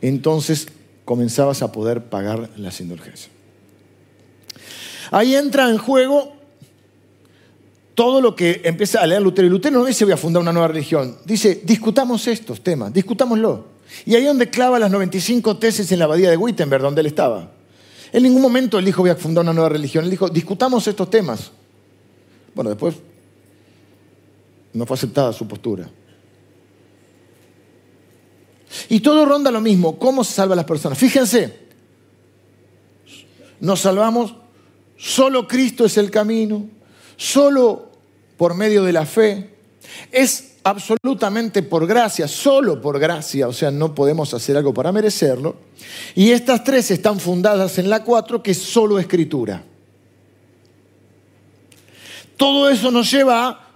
Entonces 0.00 0.68
comenzabas 1.04 1.60
a 1.62 1.70
poder 1.70 2.04
pagar 2.04 2.48
las 2.56 2.80
indulgencias. 2.80 3.30
Ahí 5.10 5.34
entra 5.34 5.68
en 5.68 5.76
juego 5.76 6.39
todo 8.00 8.22
lo 8.22 8.34
que 8.34 8.62
empieza 8.64 9.02
a 9.02 9.06
leer 9.06 9.20
Lutero. 9.20 9.46
Y 9.46 9.50
Lutero 9.50 9.78
no 9.78 9.84
dice 9.84 10.06
voy 10.06 10.14
a 10.14 10.16
fundar 10.16 10.40
una 10.40 10.54
nueva 10.54 10.68
religión, 10.68 11.18
dice 11.26 11.60
discutamos 11.62 12.26
estos 12.28 12.62
temas, 12.62 12.94
discutámoslo. 12.94 13.66
Y 14.06 14.14
ahí 14.14 14.24
donde 14.24 14.48
clava 14.48 14.78
las 14.78 14.90
95 14.90 15.58
tesis 15.58 15.92
en 15.92 15.98
la 15.98 16.06
abadía 16.06 16.30
de 16.30 16.38
Wittenberg, 16.38 16.80
donde 16.80 17.02
él 17.02 17.08
estaba. 17.08 17.50
En 18.10 18.22
ningún 18.22 18.40
momento 18.40 18.78
él 18.78 18.86
dijo 18.86 19.02
voy 19.02 19.10
a 19.10 19.16
fundar 19.16 19.44
una 19.44 19.52
nueva 19.52 19.68
religión, 19.68 20.04
él 20.04 20.10
dijo 20.10 20.30
discutamos 20.30 20.86
estos 20.86 21.10
temas. 21.10 21.50
Bueno, 22.54 22.70
después 22.70 22.94
no 24.72 24.86
fue 24.86 24.94
aceptada 24.94 25.34
su 25.34 25.46
postura. 25.46 25.86
Y 28.88 29.00
todo 29.00 29.26
ronda 29.26 29.50
lo 29.50 29.60
mismo. 29.60 29.98
¿Cómo 29.98 30.24
se 30.24 30.32
salvan 30.32 30.56
las 30.56 30.64
personas? 30.64 30.96
Fíjense, 30.96 31.54
nos 33.60 33.80
salvamos, 33.80 34.36
solo 34.96 35.46
Cristo 35.46 35.84
es 35.84 35.98
el 35.98 36.10
camino, 36.10 36.66
solo 37.18 37.89
por 38.40 38.54
medio 38.54 38.84
de 38.84 38.94
la 38.94 39.04
fe. 39.04 39.50
Es 40.10 40.52
absolutamente 40.62 41.62
por 41.62 41.86
gracia, 41.86 42.26
solo 42.26 42.80
por 42.80 42.98
gracia, 42.98 43.46
o 43.46 43.52
sea, 43.52 43.70
no 43.70 43.94
podemos 43.94 44.32
hacer 44.32 44.56
algo 44.56 44.72
para 44.72 44.92
merecerlo. 44.92 45.56
Y 46.14 46.30
estas 46.30 46.64
tres 46.64 46.90
están 46.90 47.20
fundadas 47.20 47.76
en 47.76 47.90
la 47.90 48.02
cuatro, 48.02 48.42
que 48.42 48.52
es 48.52 48.56
solo 48.56 48.98
escritura. 48.98 49.62
Todo 52.38 52.70
eso 52.70 52.90
nos 52.90 53.10
lleva 53.10 53.46
a 53.46 53.70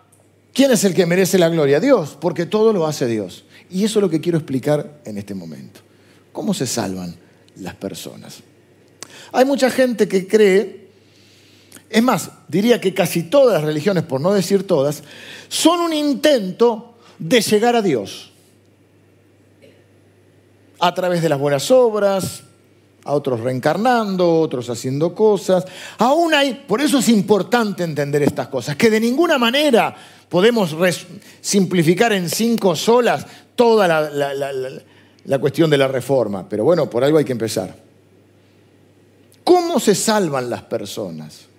¿Quién 0.54 0.70
es 0.70 0.82
el 0.84 0.94
que 0.94 1.04
merece 1.04 1.36
la 1.38 1.50
gloria? 1.50 1.78
Dios, 1.78 2.16
porque 2.18 2.46
todo 2.46 2.72
lo 2.72 2.86
hace 2.86 3.06
Dios. 3.06 3.44
Y 3.70 3.84
eso 3.84 3.98
es 3.98 4.02
lo 4.02 4.08
que 4.08 4.22
quiero 4.22 4.38
explicar 4.38 5.02
en 5.04 5.18
este 5.18 5.34
momento. 5.34 5.80
¿Cómo 6.32 6.54
se 6.54 6.66
salvan 6.66 7.14
las 7.56 7.74
personas? 7.74 8.38
Hay 9.30 9.44
mucha 9.44 9.68
gente 9.68 10.08
que 10.08 10.26
cree, 10.26 10.83
es 11.94 12.02
más, 12.02 12.28
diría 12.48 12.80
que 12.80 12.92
casi 12.92 13.22
todas 13.22 13.54
las 13.54 13.62
religiones, 13.62 14.02
por 14.02 14.20
no 14.20 14.32
decir 14.32 14.66
todas, 14.66 15.04
son 15.46 15.78
un 15.78 15.92
intento 15.92 16.96
de 17.20 17.40
llegar 17.40 17.76
a 17.76 17.82
Dios. 17.82 18.32
A 20.80 20.92
través 20.92 21.22
de 21.22 21.28
las 21.28 21.38
buenas 21.38 21.70
obras, 21.70 22.42
a 23.04 23.12
otros 23.12 23.38
reencarnando, 23.38 24.40
otros 24.40 24.68
haciendo 24.70 25.14
cosas. 25.14 25.66
Aún 25.98 26.34
hay, 26.34 26.64
por 26.66 26.80
eso 26.80 26.98
es 26.98 27.08
importante 27.08 27.84
entender 27.84 28.24
estas 28.24 28.48
cosas, 28.48 28.74
que 28.74 28.90
de 28.90 28.98
ninguna 28.98 29.38
manera 29.38 29.94
podemos 30.28 30.74
simplificar 31.40 32.12
en 32.12 32.28
cinco 32.28 32.74
solas 32.74 33.24
toda 33.54 33.86
la, 33.86 35.38
cuestión 35.38 35.70
de 35.70 35.78
la 35.78 35.86
reforma, 35.86 36.48
pero 36.48 36.64
bueno, 36.64 36.90
por 36.90 37.04
algo 37.04 37.18
hay 37.18 37.24
que 37.24 37.30
empezar. 37.30 37.72
¿Cómo 39.44 39.78
se 39.78 39.94
salvan 39.94 40.50
las 40.50 40.62
personas? 40.62 41.53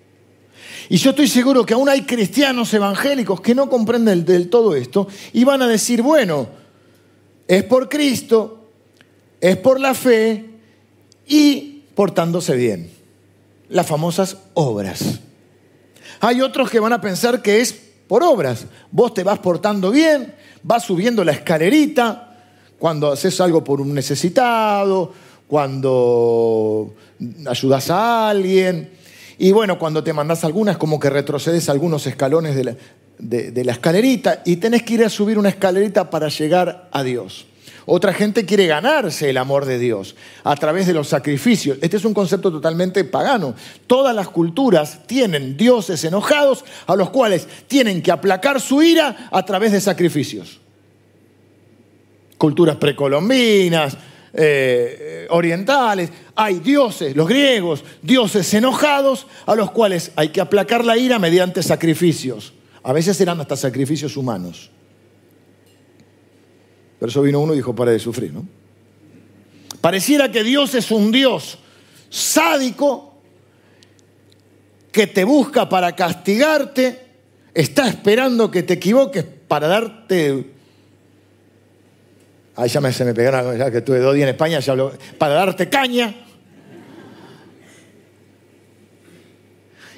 Y 0.88 0.98
yo 0.98 1.10
estoy 1.10 1.26
seguro 1.28 1.66
que 1.66 1.74
aún 1.74 1.88
hay 1.88 2.02
cristianos 2.02 2.72
evangélicos 2.72 3.40
que 3.40 3.54
no 3.54 3.68
comprenden 3.68 4.24
del 4.24 4.48
todo 4.48 4.74
esto 4.74 5.08
y 5.32 5.44
van 5.44 5.62
a 5.62 5.68
decir, 5.68 6.02
bueno, 6.02 6.48
es 7.48 7.64
por 7.64 7.88
Cristo, 7.88 8.68
es 9.40 9.56
por 9.56 9.80
la 9.80 9.94
fe 9.94 10.44
y 11.26 11.82
portándose 11.94 12.54
bien. 12.54 12.90
Las 13.68 13.86
famosas 13.86 14.36
obras. 14.54 15.20
Hay 16.20 16.40
otros 16.40 16.70
que 16.70 16.80
van 16.80 16.92
a 16.92 17.00
pensar 17.00 17.42
que 17.42 17.60
es 17.60 17.72
por 18.06 18.22
obras. 18.22 18.66
Vos 18.92 19.12
te 19.12 19.24
vas 19.24 19.40
portando 19.40 19.90
bien, 19.90 20.34
vas 20.62 20.84
subiendo 20.84 21.24
la 21.24 21.32
escalerita 21.32 22.22
cuando 22.78 23.10
haces 23.10 23.40
algo 23.40 23.64
por 23.64 23.80
un 23.80 23.92
necesitado, 23.92 25.12
cuando 25.48 26.94
ayudas 27.46 27.90
a 27.90 28.28
alguien. 28.28 28.95
Y 29.38 29.52
bueno, 29.52 29.78
cuando 29.78 30.02
te 30.02 30.12
mandas 30.12 30.44
algunas, 30.44 30.76
como 30.76 30.98
que 30.98 31.10
retrocedes 31.10 31.68
algunos 31.68 32.06
escalones 32.06 32.56
de 32.56 32.64
la, 32.64 32.76
de 33.18 33.64
la 33.64 33.72
escalerita 33.72 34.42
y 34.44 34.56
tenés 34.56 34.82
que 34.82 34.94
ir 34.94 35.04
a 35.04 35.10
subir 35.10 35.38
una 35.38 35.48
escalerita 35.48 36.10
para 36.10 36.28
llegar 36.28 36.88
a 36.92 37.02
Dios. 37.02 37.46
Otra 37.88 38.12
gente 38.12 38.44
quiere 38.44 38.66
ganarse 38.66 39.30
el 39.30 39.36
amor 39.36 39.64
de 39.64 39.78
Dios 39.78 40.16
a 40.42 40.56
través 40.56 40.88
de 40.88 40.92
los 40.92 41.08
sacrificios. 41.08 41.78
Este 41.80 41.96
es 41.96 42.04
un 42.04 42.14
concepto 42.14 42.50
totalmente 42.50 43.04
pagano. 43.04 43.54
Todas 43.86 44.14
las 44.14 44.28
culturas 44.28 45.06
tienen 45.06 45.56
dioses 45.56 46.02
enojados 46.02 46.64
a 46.88 46.96
los 46.96 47.10
cuales 47.10 47.46
tienen 47.68 48.02
que 48.02 48.10
aplacar 48.10 48.60
su 48.60 48.82
ira 48.82 49.28
a 49.30 49.44
través 49.44 49.70
de 49.70 49.80
sacrificios. 49.80 50.58
Culturas 52.36 52.76
precolombinas, 52.76 53.96
eh, 54.38 55.26
orientales, 55.30 56.10
hay 56.34 56.58
dioses, 56.60 57.16
los 57.16 57.26
griegos, 57.26 57.82
dioses 58.02 58.52
enojados 58.52 59.26
a 59.46 59.54
los 59.54 59.70
cuales 59.70 60.12
hay 60.14 60.28
que 60.28 60.42
aplacar 60.42 60.84
la 60.84 60.98
ira 60.98 61.18
mediante 61.18 61.62
sacrificios. 61.62 62.52
A 62.82 62.92
veces 62.92 63.18
eran 63.20 63.40
hasta 63.40 63.56
sacrificios 63.56 64.16
humanos. 64.16 64.70
Pero 67.00 67.10
eso 67.10 67.22
vino 67.22 67.40
uno 67.40 67.54
y 67.54 67.56
dijo, 67.56 67.74
para 67.74 67.92
de 67.92 67.98
sufrir, 67.98 68.32
¿no? 68.32 68.46
Pareciera 69.80 70.30
que 70.30 70.44
Dios 70.44 70.74
es 70.74 70.90
un 70.90 71.12
Dios 71.12 71.58
sádico 72.10 73.14
que 74.92 75.06
te 75.06 75.24
busca 75.24 75.68
para 75.68 75.94
castigarte, 75.94 77.06
está 77.54 77.88
esperando 77.88 78.50
que 78.50 78.62
te 78.62 78.74
equivoques 78.74 79.24
para 79.48 79.66
darte... 79.66 80.55
Ahí 82.56 82.70
ya 82.70 82.80
me, 82.80 82.92
se 82.92 83.04
me 83.04 83.12
pegaron, 83.12 83.56
ya 83.56 83.70
que 83.70 83.82
tuve 83.82 83.98
dos 83.98 84.14
días 84.14 84.24
en 84.24 84.34
España, 84.34 84.60
para 85.18 85.34
darte 85.34 85.68
caña. 85.68 86.14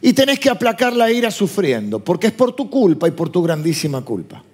Y 0.00 0.12
tenés 0.12 0.38
que 0.40 0.50
aplacar 0.50 0.92
la 0.92 1.10
ira 1.10 1.30
sufriendo, 1.30 2.00
porque 2.02 2.28
es 2.28 2.32
por 2.32 2.54
tu 2.54 2.68
culpa 2.68 3.08
y 3.08 3.12
por 3.12 3.30
tu 3.30 3.42
grandísima 3.42 4.04
culpa. 4.04 4.44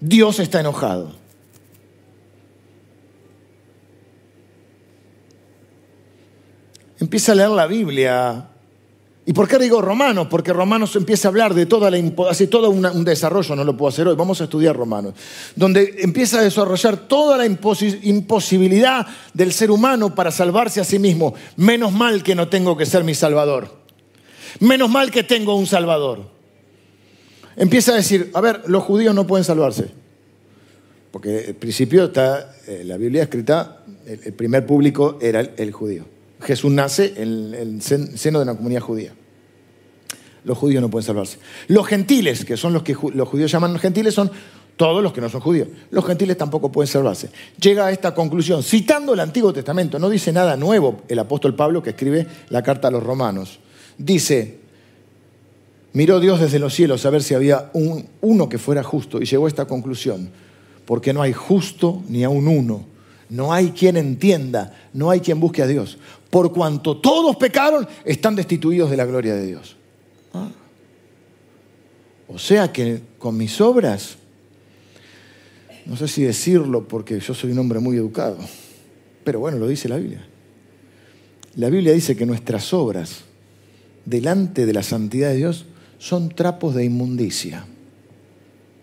Dios 0.00 0.38
está 0.40 0.60
enojado. 0.60 1.14
Empieza 6.98 7.32
a 7.32 7.34
leer 7.34 7.50
la 7.50 7.66
Biblia. 7.66 8.48
¿Y 9.26 9.32
por 9.32 9.48
qué 9.48 9.58
digo 9.58 9.82
Romanos? 9.82 10.28
Porque 10.30 10.52
Romanos 10.52 10.94
empieza 10.94 11.26
a 11.26 11.30
hablar 11.30 11.52
de 11.52 11.66
toda 11.66 11.90
la 11.90 11.98
hace 12.30 12.46
todo 12.46 12.70
un 12.70 13.04
desarrollo, 13.04 13.56
no 13.56 13.64
lo 13.64 13.76
puedo 13.76 13.88
hacer 13.88 14.06
hoy, 14.06 14.14
vamos 14.14 14.40
a 14.40 14.44
estudiar 14.44 14.76
Romanos, 14.76 15.14
donde 15.56 15.96
empieza 15.98 16.38
a 16.38 16.42
desarrollar 16.42 17.08
toda 17.08 17.36
la 17.36 17.44
imposibilidad 17.44 19.06
del 19.34 19.52
ser 19.52 19.70
humano 19.72 20.14
para 20.14 20.30
salvarse 20.30 20.80
a 20.80 20.84
sí 20.84 20.98
mismo. 20.98 21.34
Menos 21.56 21.92
mal 21.92 22.22
que 22.22 22.34
no 22.36 22.48
tengo 22.48 22.76
que 22.76 22.86
ser 22.86 23.02
mi 23.02 23.14
salvador. 23.14 23.68
Menos 24.60 24.88
mal 24.88 25.10
que 25.10 25.24
tengo 25.24 25.56
un 25.56 25.66
salvador 25.66 26.36
empieza 27.56 27.92
a 27.92 27.96
decir, 27.96 28.30
a 28.34 28.40
ver, 28.40 28.62
los 28.66 28.84
judíos 28.84 29.14
no 29.14 29.26
pueden 29.26 29.44
salvarse. 29.44 29.86
Porque 31.10 31.46
al 31.48 31.54
principio 31.54 32.04
está 32.04 32.54
eh, 32.66 32.82
la 32.84 32.98
Biblia 32.98 33.22
escrita, 33.22 33.82
el, 34.06 34.34
primer 34.34 34.66
público 34.66 35.18
era 35.20 35.40
el, 35.40 35.72
judío. 35.72 36.04
Jesús 36.40 36.70
nace 36.70 37.14
en 37.16 37.54
el 37.54 37.82
seno 37.82 38.38
de 38.38 38.42
una 38.42 38.54
comunidad 38.54 38.80
judía. 38.80 39.12
Los 40.44 40.58
judíos 40.58 40.80
no 40.80 40.90
pueden 40.90 41.06
salvarse. 41.06 41.38
Los 41.68 41.86
gentiles, 41.86 42.44
que 42.44 42.56
son 42.56 42.72
los 42.72 42.82
que 42.82 42.96
los 43.14 43.28
judíos 43.28 43.50
llaman 43.50 43.78
gentiles, 43.78 44.14
son 44.14 44.30
todos 44.76 45.02
los 45.02 45.12
que 45.12 45.20
no 45.20 45.28
son 45.28 45.40
judíos. 45.40 45.68
Los 45.90 46.04
gentiles 46.06 46.36
tampoco 46.36 46.70
pueden 46.70 46.86
salvarse. 46.86 47.30
Llega 47.60 47.86
a 47.86 47.90
esta 47.90 48.14
conclusión, 48.14 48.62
citando 48.62 49.14
el 49.14 49.20
Antiguo 49.20 49.52
Testamento, 49.52 49.98
no 49.98 50.08
dice 50.08 50.32
nada 50.32 50.56
nuevo 50.56 51.02
el 51.08 51.18
apóstol 51.18 51.54
Pablo 51.54 51.82
que 51.82 51.90
escribe 51.90 52.26
la 52.50 52.62
carta 52.62 52.88
a 52.88 52.90
los 52.90 53.02
romanos. 53.02 53.58
Dice, 53.98 54.66
Miró 55.96 56.20
Dios 56.20 56.38
desde 56.38 56.58
los 56.58 56.74
cielos 56.74 57.06
a 57.06 57.10
ver 57.10 57.22
si 57.22 57.32
había 57.32 57.70
un, 57.72 58.06
uno 58.20 58.50
que 58.50 58.58
fuera 58.58 58.82
justo 58.82 59.18
y 59.18 59.24
llegó 59.24 59.46
a 59.46 59.48
esta 59.48 59.64
conclusión. 59.64 60.28
Porque 60.84 61.14
no 61.14 61.22
hay 61.22 61.32
justo 61.32 62.02
ni 62.10 62.22
a 62.22 62.28
un 62.28 62.48
uno. 62.48 62.84
No 63.30 63.50
hay 63.50 63.70
quien 63.70 63.96
entienda, 63.96 64.74
no 64.92 65.08
hay 65.08 65.20
quien 65.20 65.40
busque 65.40 65.62
a 65.62 65.66
Dios. 65.66 65.96
Por 66.36 66.52
cuanto 66.52 66.98
todos 66.98 67.34
pecaron, 67.36 67.88
están 68.04 68.36
destituidos 68.36 68.90
de 68.90 68.98
la 68.98 69.06
gloria 69.06 69.34
de 69.34 69.46
Dios. 69.46 69.74
Ah. 70.34 70.50
O 72.28 72.38
sea 72.38 72.70
que 72.70 73.00
con 73.18 73.38
mis 73.38 73.58
obras, 73.58 74.18
no 75.86 75.96
sé 75.96 76.06
si 76.08 76.24
decirlo 76.24 76.86
porque 76.86 77.20
yo 77.20 77.32
soy 77.32 77.52
un 77.52 77.58
hombre 77.60 77.78
muy 77.78 77.96
educado, 77.96 78.36
pero 79.24 79.40
bueno, 79.40 79.56
lo 79.56 79.66
dice 79.66 79.88
la 79.88 79.96
Biblia. 79.96 80.26
La 81.54 81.70
Biblia 81.70 81.94
dice 81.94 82.14
que 82.14 82.26
nuestras 82.26 82.74
obras 82.74 83.22
delante 84.04 84.66
de 84.66 84.74
la 84.74 84.82
santidad 84.82 85.30
de 85.30 85.36
Dios 85.36 85.64
son 85.96 86.28
trapos 86.28 86.74
de 86.74 86.84
inmundicia. 86.84 87.64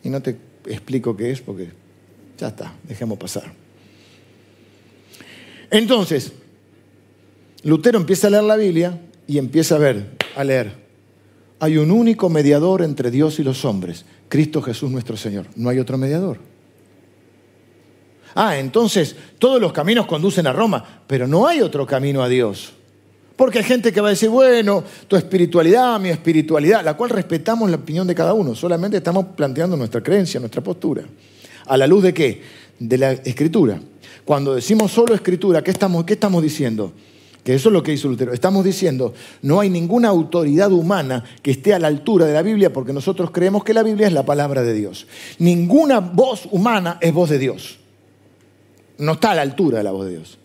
Y 0.03 0.09
no 0.09 0.23
te 0.23 0.37
explico 0.65 1.15
qué 1.15 1.29
es 1.29 1.41
porque 1.41 1.69
ya 2.35 2.47
está, 2.47 2.73
dejemos 2.87 3.19
pasar. 3.19 3.53
Entonces, 5.69 6.33
Lutero 7.63 7.97
empieza 7.97 8.27
a 8.27 8.29
leer 8.29 8.43
la 8.43 8.55
Biblia 8.57 8.99
y 9.27 9.37
empieza 9.37 9.75
a 9.75 9.79
ver, 9.79 10.17
a 10.35 10.43
leer. 10.43 10.83
Hay 11.59 11.77
un 11.77 11.91
único 11.91 12.29
mediador 12.29 12.81
entre 12.81 13.09
Dios 13.09 13.39
y 13.39 13.43
los 13.43 13.63
hombres, 13.63 14.05
Cristo 14.27 14.61
Jesús 14.61 14.91
nuestro 14.91 15.15
Señor. 15.15 15.45
No 15.55 15.69
hay 15.69 15.79
otro 15.79 15.97
mediador. 15.97 16.39
Ah, 18.35 18.57
entonces 18.57 19.15
todos 19.39 19.61
los 19.61 19.71
caminos 19.71 20.05
conducen 20.05 20.47
a 20.47 20.53
Roma, 20.53 21.03
pero 21.07 21.27
no 21.27 21.47
hay 21.47 21.61
otro 21.61 21.85
camino 21.85 22.21
a 22.21 22.27
Dios. 22.27 22.73
Porque 23.35 23.59
hay 23.59 23.63
gente 23.63 23.91
que 23.91 24.01
va 24.01 24.09
a 24.09 24.11
decir, 24.11 24.29
bueno, 24.29 24.83
tu 25.07 25.15
espiritualidad, 25.15 25.99
mi 25.99 26.09
espiritualidad, 26.09 26.83
la 26.83 26.95
cual 26.95 27.09
respetamos 27.11 27.69
la 27.69 27.77
opinión 27.77 28.05
de 28.05 28.13
cada 28.13 28.33
uno, 28.33 28.53
solamente 28.55 28.97
estamos 28.97 29.27
planteando 29.35 29.77
nuestra 29.77 30.03
creencia, 30.03 30.39
nuestra 30.39 30.61
postura. 30.61 31.03
¿A 31.65 31.77
la 31.77 31.87
luz 31.87 32.03
de 32.03 32.13
qué? 32.13 32.41
De 32.77 32.97
la 32.97 33.13
escritura. 33.13 33.79
Cuando 34.25 34.53
decimos 34.53 34.91
solo 34.91 35.15
escritura, 35.15 35.63
¿qué 35.63 35.71
estamos, 35.71 36.03
qué 36.03 36.13
estamos 36.13 36.43
diciendo? 36.43 36.93
Que 37.43 37.55
eso 37.55 37.69
es 37.69 37.73
lo 37.73 37.83
que 37.83 37.91
hizo 37.91 38.07
Lutero. 38.07 38.31
Estamos 38.33 38.63
diciendo, 38.63 39.13
no 39.41 39.59
hay 39.59 39.69
ninguna 39.69 40.07
autoridad 40.07 40.71
humana 40.71 41.23
que 41.41 41.51
esté 41.51 41.73
a 41.73 41.79
la 41.79 41.87
altura 41.87 42.25
de 42.25 42.33
la 42.33 42.41
Biblia 42.41 42.71
porque 42.71 42.93
nosotros 42.93 43.31
creemos 43.31 43.63
que 43.63 43.73
la 43.73 43.83
Biblia 43.83 44.07
es 44.07 44.13
la 44.13 44.23
palabra 44.23 44.63
de 44.63 44.73
Dios. 44.73 45.07
Ninguna 45.39 45.99
voz 45.99 46.47
humana 46.51 46.97
es 47.01 47.13
voz 47.13 47.29
de 47.29 47.39
Dios. 47.39 47.79
No 48.97 49.13
está 49.13 49.31
a 49.31 49.35
la 49.35 49.41
altura 49.41 49.79
de 49.79 49.83
la 49.83 49.91
voz 49.91 50.05
de 50.05 50.11
Dios. 50.11 50.37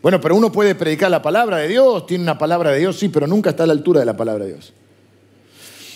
Bueno, 0.00 0.20
pero 0.20 0.36
uno 0.36 0.52
puede 0.52 0.74
predicar 0.74 1.10
la 1.10 1.22
palabra 1.22 1.56
de 1.56 1.66
Dios, 1.66 2.06
tiene 2.06 2.22
una 2.22 2.36
palabra 2.36 2.70
de 2.70 2.78
Dios, 2.78 2.98
sí, 2.98 3.08
pero 3.08 3.26
nunca 3.26 3.50
está 3.50 3.62
a 3.62 3.66
la 3.66 3.72
altura 3.72 4.00
de 4.00 4.06
la 4.06 4.16
palabra 4.16 4.44
de 4.44 4.52
Dios. 4.52 4.72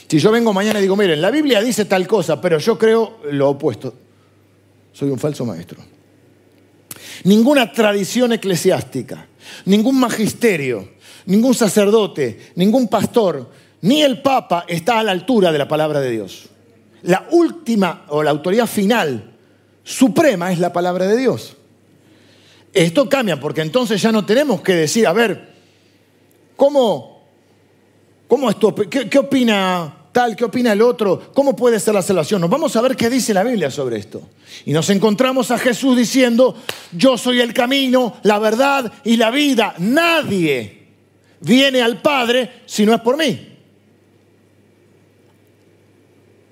Si 0.09 0.18
yo 0.18 0.33
vengo 0.33 0.55
mañana 0.55 0.79
y 0.79 0.83
digo, 0.83 0.97
miren, 0.97 1.21
la 1.21 1.31
Biblia 1.31 1.61
dice 1.61 1.85
tal 1.85 2.07
cosa, 2.07 2.40
pero 2.40 2.59
yo 2.59 2.79
creo 2.79 3.18
lo 3.31 3.51
opuesto, 3.51 3.92
soy 4.94 5.11
un 5.11 5.18
falso 5.18 5.44
maestro. 5.44 5.79
Ninguna 7.25 7.71
tradición 7.71 8.33
eclesiástica, 8.33 9.27
ningún 9.64 9.98
magisterio, 9.98 10.88
ningún 11.26 11.54
sacerdote, 11.54 12.52
ningún 12.54 12.88
pastor, 12.88 13.50
ni 13.82 14.02
el 14.02 14.20
Papa 14.22 14.64
está 14.66 14.98
a 14.98 15.02
la 15.02 15.12
altura 15.12 15.52
de 15.52 15.58
la 15.58 15.68
palabra 15.68 16.00
de 16.00 16.11
Dios. 16.11 16.48
La 17.02 17.28
última 17.30 18.04
o 18.08 18.22
la 18.22 18.30
autoridad 18.30 18.66
final, 18.66 19.37
suprema, 19.84 20.52
es 20.52 20.58
la 20.58 20.72
palabra 20.72 21.06
de 21.06 21.16
Dios. 21.16 21.56
Esto 22.72 23.08
cambia 23.08 23.40
porque 23.40 23.61
entonces 23.61 24.00
ya 24.00 24.12
no 24.12 24.26
tenemos 24.26 24.61
que 24.61 24.74
decir, 24.74 25.06
a 25.06 25.12
ver, 25.12 25.52
¿cómo, 26.56 27.22
cómo 28.26 28.50
esto, 28.50 28.74
qué, 28.74 29.18
opina 29.18 29.97
qué 30.37 30.44
opina 30.44 30.72
el 30.72 30.83
otro? 30.83 31.31
¿Cómo 31.33 31.54
puede 31.54 31.78
ser 31.78 31.94
la 31.94 32.02
salvación? 32.02 32.40
Nos 32.40 32.50
vamos 32.50 32.74
a 32.76 32.81
ver 32.81 32.96
qué 32.96 33.09
dice 33.09 33.33
la 33.33 33.44
Biblia 33.44 33.70
sobre 33.70 33.98
esto. 33.98 34.22
Y 34.64 34.72
nos 34.72 34.90
encontramos 34.90 35.50
a 35.50 35.59
Jesús 35.59 35.96
diciendo, 35.96 36.57
yo 36.92 37.16
soy 37.16 37.40
el 37.40 37.54
camino, 37.54 38.16
la 38.22 38.38
verdad 38.38 38.92
y 39.04 39.16
la 39.16 39.31
vida. 39.31 39.74
Nadie 39.78 40.88
viene 41.40 41.83
al 41.83 42.02
Padre 42.02 42.62
si 42.66 42.85
no 42.85 42.94
es 42.94 43.00
por 43.00 43.16
mí. 43.16 43.58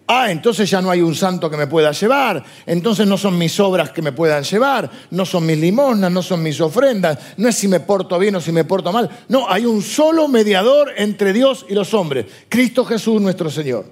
Ah, 0.08 0.30
entonces 0.30 0.70
ya 0.70 0.80
no 0.80 0.90
hay 0.90 1.00
un 1.00 1.16
santo 1.16 1.50
que 1.50 1.56
me 1.56 1.66
pueda 1.66 1.90
llevar, 1.90 2.44
entonces 2.64 3.08
no 3.08 3.18
son 3.18 3.36
mis 3.36 3.58
obras 3.58 3.90
que 3.90 4.02
me 4.02 4.12
puedan 4.12 4.44
llevar, 4.44 4.88
no 5.10 5.26
son 5.26 5.44
mis 5.44 5.58
limosnas, 5.58 6.12
no 6.12 6.22
son 6.22 6.44
mis 6.44 6.60
ofrendas, 6.60 7.18
no 7.36 7.48
es 7.48 7.56
si 7.56 7.66
me 7.66 7.80
porto 7.80 8.16
bien 8.16 8.36
o 8.36 8.40
si 8.40 8.52
me 8.52 8.62
porto 8.62 8.92
mal. 8.92 9.10
No, 9.28 9.50
hay 9.50 9.66
un 9.66 9.82
solo 9.82 10.28
mediador 10.28 10.92
entre 10.96 11.32
Dios 11.32 11.66
y 11.68 11.74
los 11.74 11.92
hombres, 11.92 12.26
Cristo 12.48 12.84
Jesús 12.84 13.20
nuestro 13.20 13.50
Señor. 13.50 13.86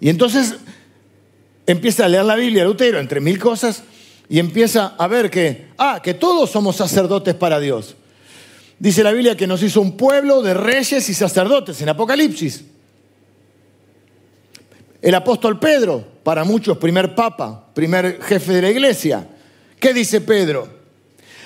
Y 0.00 0.08
entonces 0.08 0.56
empieza 1.64 2.06
a 2.06 2.08
leer 2.08 2.24
la 2.24 2.34
Biblia 2.34 2.64
Lutero, 2.64 2.98
entre 2.98 3.20
mil 3.20 3.38
cosas, 3.38 3.84
y 4.28 4.40
empieza 4.40 4.96
a 4.98 5.06
ver 5.06 5.30
que, 5.30 5.68
ah, 5.78 6.00
que 6.02 6.14
todos 6.14 6.50
somos 6.50 6.74
sacerdotes 6.74 7.36
para 7.36 7.60
Dios. 7.60 7.94
Dice 8.80 9.04
la 9.04 9.12
Biblia 9.12 9.36
que 9.36 9.46
nos 9.46 9.62
hizo 9.62 9.80
un 9.80 9.96
pueblo 9.96 10.42
de 10.42 10.54
reyes 10.54 11.08
y 11.08 11.14
sacerdotes 11.14 11.80
en 11.80 11.90
Apocalipsis. 11.90 12.64
El 15.02 15.16
apóstol 15.16 15.58
Pedro, 15.58 16.04
para 16.22 16.44
muchos 16.44 16.78
primer 16.78 17.16
papa, 17.16 17.70
primer 17.74 18.22
jefe 18.22 18.52
de 18.52 18.62
la 18.62 18.70
iglesia. 18.70 19.28
¿Qué 19.80 19.92
dice 19.92 20.20
Pedro? 20.20 20.68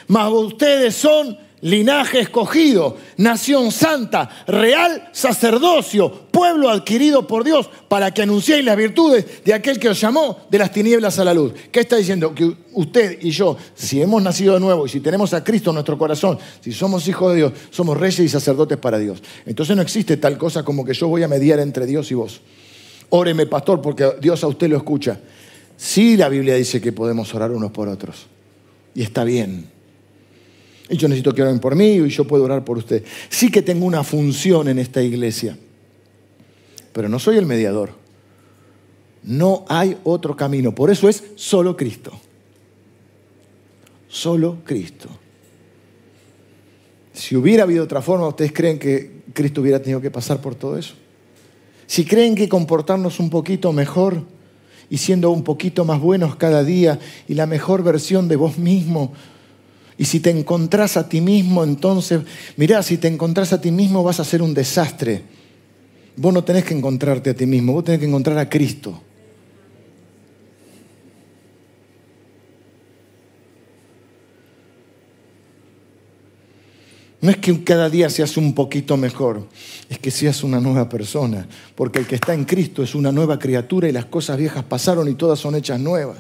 Mas 0.08 0.30
ustedes 0.30 0.94
son 0.94 1.38
linaje 1.62 2.20
escogido, 2.20 2.98
nación 3.16 3.72
santa, 3.72 4.28
real 4.46 5.08
sacerdocio, 5.12 6.28
pueblo 6.30 6.68
adquirido 6.68 7.26
por 7.26 7.44
Dios, 7.44 7.70
para 7.88 8.12
que 8.12 8.20
anunciéis 8.20 8.62
las 8.62 8.76
virtudes 8.76 9.42
de 9.42 9.54
aquel 9.54 9.78
que 9.78 9.88
os 9.88 9.98
llamó 9.98 10.46
de 10.50 10.58
las 10.58 10.70
tinieblas 10.70 11.18
a 11.18 11.24
la 11.24 11.32
luz. 11.32 11.54
¿Qué 11.72 11.80
está 11.80 11.96
diciendo? 11.96 12.34
Que 12.34 12.54
usted 12.74 13.18
y 13.22 13.30
yo, 13.30 13.56
si 13.74 14.02
hemos 14.02 14.22
nacido 14.22 14.52
de 14.52 14.60
nuevo 14.60 14.84
y 14.84 14.90
si 14.90 15.00
tenemos 15.00 15.32
a 15.32 15.42
Cristo 15.42 15.70
en 15.70 15.76
nuestro 15.76 15.96
corazón, 15.96 16.38
si 16.60 16.72
somos 16.72 17.08
hijos 17.08 17.32
de 17.32 17.38
Dios, 17.38 17.52
somos 17.70 17.96
reyes 17.96 18.20
y 18.20 18.28
sacerdotes 18.28 18.76
para 18.76 18.98
Dios. 18.98 19.22
Entonces 19.46 19.74
no 19.74 19.80
existe 19.80 20.18
tal 20.18 20.36
cosa 20.36 20.62
como 20.62 20.84
que 20.84 20.92
yo 20.92 21.08
voy 21.08 21.22
a 21.22 21.28
mediar 21.28 21.58
entre 21.58 21.86
Dios 21.86 22.10
y 22.10 22.14
vos. 22.14 22.42
Óreme, 23.10 23.46
pastor, 23.46 23.80
porque 23.80 24.12
Dios 24.20 24.42
a 24.42 24.48
usted 24.48 24.68
lo 24.68 24.76
escucha. 24.76 25.20
Sí, 25.76 26.16
la 26.16 26.28
Biblia 26.28 26.54
dice 26.54 26.80
que 26.80 26.92
podemos 26.92 27.32
orar 27.34 27.50
unos 27.50 27.70
por 27.70 27.88
otros. 27.88 28.26
Y 28.94 29.02
está 29.02 29.24
bien. 29.24 29.70
Y 30.88 30.96
yo 30.96 31.08
necesito 31.08 31.34
que 31.34 31.42
oren 31.42 31.58
por 31.58 31.74
mí 31.74 31.96
y 31.96 32.08
yo 32.08 32.26
puedo 32.26 32.44
orar 32.44 32.64
por 32.64 32.78
usted. 32.78 33.04
Sí 33.28 33.50
que 33.50 33.62
tengo 33.62 33.86
una 33.86 34.04
función 34.04 34.68
en 34.68 34.78
esta 34.78 35.02
iglesia. 35.02 35.58
Pero 36.92 37.08
no 37.08 37.18
soy 37.18 37.36
el 37.36 37.46
mediador. 37.46 37.90
No 39.22 39.64
hay 39.68 39.96
otro 40.04 40.36
camino. 40.36 40.74
Por 40.74 40.90
eso 40.90 41.08
es 41.08 41.24
solo 41.34 41.76
Cristo. 41.76 42.12
Solo 44.08 44.58
Cristo. 44.64 45.08
Si 47.12 47.34
hubiera 47.34 47.64
habido 47.64 47.84
otra 47.84 48.00
forma, 48.00 48.28
¿ustedes 48.28 48.52
creen 48.52 48.78
que 48.78 49.22
Cristo 49.32 49.60
hubiera 49.60 49.80
tenido 49.80 50.00
que 50.00 50.10
pasar 50.10 50.40
por 50.40 50.54
todo 50.54 50.78
eso? 50.78 50.94
Si 51.86 52.04
creen 52.04 52.34
que 52.34 52.48
comportarnos 52.48 53.20
un 53.20 53.30
poquito 53.30 53.72
mejor 53.72 54.24
y 54.90 54.98
siendo 54.98 55.30
un 55.30 55.42
poquito 55.42 55.84
más 55.84 56.00
buenos 56.00 56.36
cada 56.36 56.64
día 56.64 56.98
y 57.28 57.34
la 57.34 57.46
mejor 57.46 57.82
versión 57.82 58.28
de 58.28 58.36
vos 58.36 58.58
mismo, 58.58 59.12
y 59.98 60.04
si 60.04 60.20
te 60.20 60.30
encontrás 60.30 60.96
a 60.96 61.08
ti 61.08 61.20
mismo, 61.20 61.64
entonces, 61.64 62.20
mirá, 62.56 62.82
si 62.82 62.98
te 62.98 63.08
encontrás 63.08 63.52
a 63.52 63.60
ti 63.60 63.70
mismo 63.70 64.02
vas 64.02 64.20
a 64.20 64.24
ser 64.24 64.42
un 64.42 64.52
desastre. 64.52 65.22
Vos 66.16 66.32
no 66.34 66.44
tenés 66.44 66.64
que 66.64 66.74
encontrarte 66.74 67.30
a 67.30 67.34
ti 67.34 67.46
mismo, 67.46 67.72
vos 67.72 67.84
tenés 67.84 68.00
que 68.00 68.06
encontrar 68.06 68.38
a 68.38 68.48
Cristo. 68.48 69.00
No 77.20 77.30
es 77.30 77.38
que 77.38 77.64
cada 77.64 77.88
día 77.88 78.10
seas 78.10 78.36
un 78.36 78.54
poquito 78.54 78.96
mejor, 78.96 79.46
es 79.88 79.98
que 79.98 80.10
seas 80.10 80.44
una 80.44 80.60
nueva 80.60 80.88
persona, 80.88 81.46
porque 81.74 81.98
el 82.00 82.06
que 82.06 82.16
está 82.16 82.34
en 82.34 82.44
Cristo 82.44 82.82
es 82.82 82.94
una 82.94 83.10
nueva 83.10 83.38
criatura 83.38 83.88
y 83.88 83.92
las 83.92 84.04
cosas 84.04 84.36
viejas 84.36 84.64
pasaron 84.64 85.08
y 85.08 85.14
todas 85.14 85.38
son 85.38 85.54
hechas 85.54 85.80
nuevas. 85.80 86.18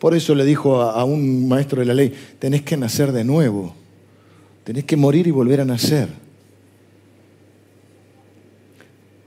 Por 0.00 0.14
eso 0.14 0.34
le 0.34 0.44
dijo 0.44 0.80
a, 0.80 1.04
un 1.04 1.48
maestro 1.48 1.80
de 1.80 1.86
la 1.86 1.94
ley, 1.94 2.12
tenés 2.38 2.62
que 2.62 2.76
nacer 2.76 3.12
de 3.12 3.24
nuevo, 3.24 3.74
tenés 4.64 4.84
que 4.84 4.96
morir 4.96 5.26
y 5.26 5.30
volver 5.30 5.60
a 5.60 5.64
nacer. 5.64 6.08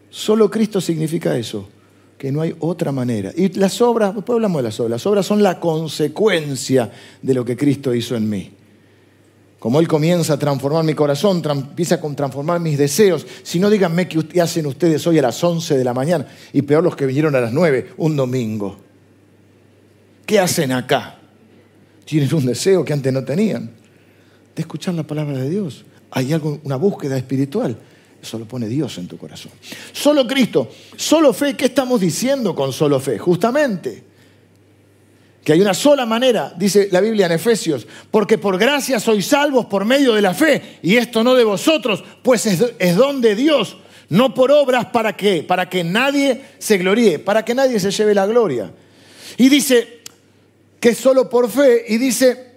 Solo 0.10 0.52
Cristo 0.52 0.82
significa 0.82 1.38
eso, 1.38 1.68
que 2.18 2.32
no 2.32 2.42
hay 2.42 2.54
otra 2.60 2.92
manera. 2.92 3.32
Y 3.36 3.50
las 3.58 3.82
obras, 3.82 4.14
después 4.14 4.36
hablamos 4.36 4.60
de 4.60 4.64
las 4.64 4.80
obras, 4.80 4.92
las 4.92 5.06
obras 5.06 5.26
son 5.26 5.42
la 5.42 5.60
consecuencia 5.62 6.92
de 7.22 7.34
lo 7.34 7.46
que 7.46 7.56
Cristo 7.56 7.94
hizo 7.96 8.16
en 8.16 8.30
mí. 8.30 8.52
Como 9.62 9.80
Él 9.80 9.88
comienza 9.88 10.34
a 10.34 10.40
transformar 10.40 10.84
mi 10.84 10.96
corazón, 10.96 11.40
empieza 11.46 11.94
a 11.94 12.16
transformar 12.16 12.60
mis 12.60 12.80
deseos. 12.80 13.28
Si 13.44 13.60
no, 13.60 13.70
díganme 13.70 14.08
qué 14.08 14.42
hacen 14.42 14.66
ustedes 14.66 15.06
hoy 15.06 15.20
a 15.20 15.22
las 15.22 15.44
11 15.44 15.78
de 15.78 15.84
la 15.84 15.94
mañana 15.94 16.26
y 16.52 16.64
peor 16.64 16.84
los 16.84 16.96
que 16.96 17.06
vinieron 17.06 17.36
a 17.36 17.42
las 17.42 17.54
9, 17.54 17.92
un 17.98 18.16
domingo. 18.16 18.76
¿Qué 20.26 20.40
hacen 20.40 20.72
acá? 20.72 21.20
Tienen 22.06 22.34
un 22.34 22.48
deseo 22.48 22.84
que 22.84 22.92
antes 22.92 23.14
no 23.14 23.24
tenían, 23.24 23.70
de 24.56 24.62
escuchar 24.64 24.96
la 24.96 25.04
palabra 25.04 25.38
de 25.38 25.48
Dios. 25.52 25.86
Hay 26.10 26.34
algo, 26.34 26.60
una 26.64 26.78
búsqueda 26.78 27.16
espiritual. 27.16 27.78
Eso 28.20 28.40
lo 28.40 28.48
pone 28.48 28.68
Dios 28.68 28.98
en 28.98 29.08
tu 29.08 29.16
corazón. 29.20 29.52
Solo 29.92 30.26
Cristo, 30.26 30.72
solo 30.96 31.34
fe. 31.34 31.56
¿Qué 31.56 31.66
estamos 31.66 32.02
diciendo 32.02 32.56
con 32.56 32.74
solo 32.74 33.00
fe? 33.00 33.20
Justamente 33.20 34.11
que 35.44 35.54
hay 35.54 35.62
una 35.62 35.74
sola 35.74 36.06
manera, 36.06 36.54
dice 36.56 36.90
la 36.92 37.02
Biblia 37.02 37.26
en 37.26 37.32
Efesios, 37.34 37.88
porque 38.12 38.38
por 38.38 38.60
gracia 38.60 39.00
sois 39.00 39.26
salvos 39.26 39.66
por 39.66 39.86
medio 39.86 40.14
de 40.14 40.22
la 40.22 40.34
fe, 40.34 40.80
y 40.84 40.98
esto 40.98 41.24
no 41.24 41.34
de 41.34 41.44
vosotros, 41.44 42.04
pues 42.22 42.46
es, 42.46 42.96
don 42.96 43.22
de 43.22 43.36
Dios, 43.36 43.78
no 44.10 44.34
por 44.34 44.52
obras 44.52 44.88
para 44.88 45.16
qué, 45.18 45.42
para 45.42 45.68
que 45.68 45.84
nadie 45.84 46.44
se 46.60 46.78
gloríe, 46.78 47.18
para 47.18 47.44
que 47.44 47.56
nadie 47.56 47.80
se 47.80 47.90
lleve 47.90 48.14
la 48.14 48.28
gloria. 48.28 48.72
Y 49.38 49.50
dice 49.50 50.02
que 50.80 50.90
es 50.90 50.98
solo 50.98 51.28
por 51.28 51.50
fe, 51.50 51.86
y 51.88 51.98
dice, 51.98 52.52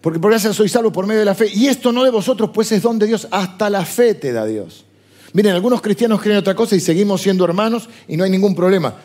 porque 0.00 0.18
por 0.18 0.30
gracia 0.30 0.54
sois 0.54 0.72
salvos 0.72 0.92
por 0.92 1.06
medio 1.06 1.20
de 1.20 1.26
la 1.26 1.34
fe, 1.34 1.50
y 1.52 1.66
esto 1.66 1.92
no 1.92 2.02
de 2.02 2.10
vosotros, 2.10 2.48
pues 2.54 2.72
es 2.72 2.80
don 2.80 2.98
de 2.98 3.06
Dios, 3.06 3.28
hasta 3.30 3.68
la 3.68 3.84
fe 3.84 4.14
te 4.14 4.32
da 4.32 4.46
Dios. 4.46 4.86
Miren, 5.34 5.54
algunos 5.54 5.82
cristianos 5.82 6.22
creen 6.22 6.38
otra 6.38 6.54
cosa 6.54 6.74
y 6.74 6.80
seguimos 6.80 7.20
siendo 7.20 7.44
hermanos 7.44 7.88
y 8.08 8.16
no 8.16 8.24
hay 8.24 8.30
ningún 8.30 8.54
problema. 8.54 8.96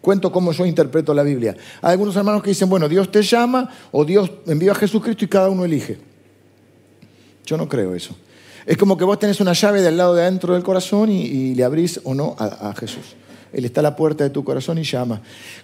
Cuento 0.00 0.32
cómo 0.32 0.52
yo 0.52 0.64
interpreto 0.64 1.12
la 1.12 1.22
Biblia. 1.22 1.56
Hay 1.82 1.92
algunos 1.92 2.16
hermanos 2.16 2.42
que 2.42 2.50
dicen, 2.50 2.68
bueno, 2.68 2.88
Dios 2.88 3.10
te 3.10 3.22
llama 3.22 3.68
o 3.92 4.04
Dios 4.04 4.30
envió 4.46 4.72
a 4.72 4.74
Jesucristo 4.74 5.24
y 5.24 5.28
cada 5.28 5.50
uno 5.50 5.64
elige. 5.64 5.98
Yo 7.44 7.56
no 7.56 7.68
creo 7.68 7.94
eso. 7.94 8.16
Es 8.64 8.76
como 8.76 8.96
que 8.96 9.04
vos 9.04 9.18
tenés 9.18 9.40
una 9.40 9.52
llave 9.52 9.82
del 9.82 9.96
lado 9.96 10.14
de 10.14 10.22
adentro 10.22 10.54
del 10.54 10.62
corazón 10.62 11.10
y, 11.10 11.54
le 11.54 11.64
abrís 11.64 12.00
o 12.04 12.14
no 12.14 12.34
a, 12.38 12.70
a, 12.70 12.74
Jesús. 12.74 13.16
Él 13.52 13.64
está 13.64 13.80
a 13.80 13.82
la 13.82 13.96
puerta 13.96 14.24
de 14.24 14.30
tu 14.30 14.44
corazón 14.44 14.78
y 14.78 14.84
llama. 14.84 15.20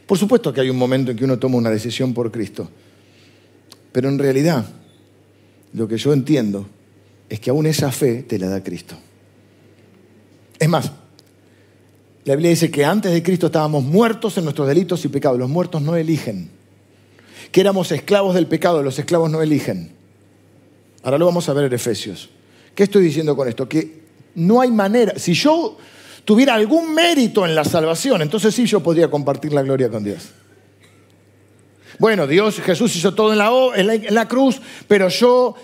Por 0.07 0.19
supuesto 0.19 0.53
que 0.53 0.61
hay 0.61 0.71
un 0.71 0.79
momento 0.79 1.11
en 1.11 1.17
que 1.17 1.25
uno 1.25 1.39
toma 1.39 1.57
una 1.57 1.71
decisión 1.71 2.13
por 2.13 2.31
Cristo. 2.31 2.69
Pero 3.93 4.09
en 4.09 4.19
realidad, 4.19 4.67
lo 5.73 5.89
que 5.89 5.97
yo 5.97 6.13
entiendo 6.13 6.67
es 7.29 7.41
que 7.41 7.51
aún 7.51 7.67
esa 7.67 7.91
fe 7.91 8.23
te 8.23 8.39
la 8.39 8.49
da 8.49 8.63
Cristo. 8.63 8.97
Es 10.59 10.69
más, 10.69 10.91
la 12.27 12.35
Biblia 12.35 12.51
dice 12.51 12.73
que 12.73 12.85
antes 12.85 13.13
de 13.13 13.23
Cristo 13.23 13.47
estábamos 13.47 13.85
muertos 13.85 14.37
en 14.37 14.43
nuestros 14.43 14.67
delitos 14.67 15.05
y 15.05 15.09
pecados. 15.09 15.39
Los 15.39 15.49
muertos 15.49 15.81
no 15.81 15.95
eligen. 15.95 16.51
Que 17.53 17.61
éramos 17.61 17.93
esclavos 17.93 18.35
del 18.35 18.49
pecado, 18.49 18.83
los 18.83 18.99
esclavos 18.99 19.31
no 19.31 19.41
eligen. 19.43 19.93
Ahora 21.05 21.19
lo 21.19 21.27
vamos 21.27 21.49
a 21.49 21.53
ver 21.53 21.67
en 21.67 21.73
Efesios. 21.73 22.29
¿Qué 22.75 22.83
estoy 22.83 23.05
diciendo 23.05 23.37
con 23.37 23.47
esto? 23.47 23.69
Que 23.69 24.01
no 24.35 24.61
hay 24.61 24.73
manera. 24.73 25.17
Si 25.21 25.35
yo 25.35 25.79
tuviera 26.25 26.55
algún 26.55 26.93
mérito 26.93 27.47
en 27.47 27.55
la 27.55 27.65
salvación, 27.65 28.21
entonces 28.23 28.53
sí 28.53 28.67
yo 28.67 28.81
podría 28.81 29.09
compartir 29.09 29.53
la 29.53 29.63
gloria 29.63 29.89
con 29.89 30.03
Dios. 30.03 30.31
Bueno, 32.01 32.27
Dios, 32.27 32.57
Jesús 32.57 32.97
hizo 32.97 33.15
todo 33.15 33.33
en 33.77 34.15
la, 34.15 34.27
cruz, 34.27 34.61
pero 34.89 35.09
yo 35.11 35.55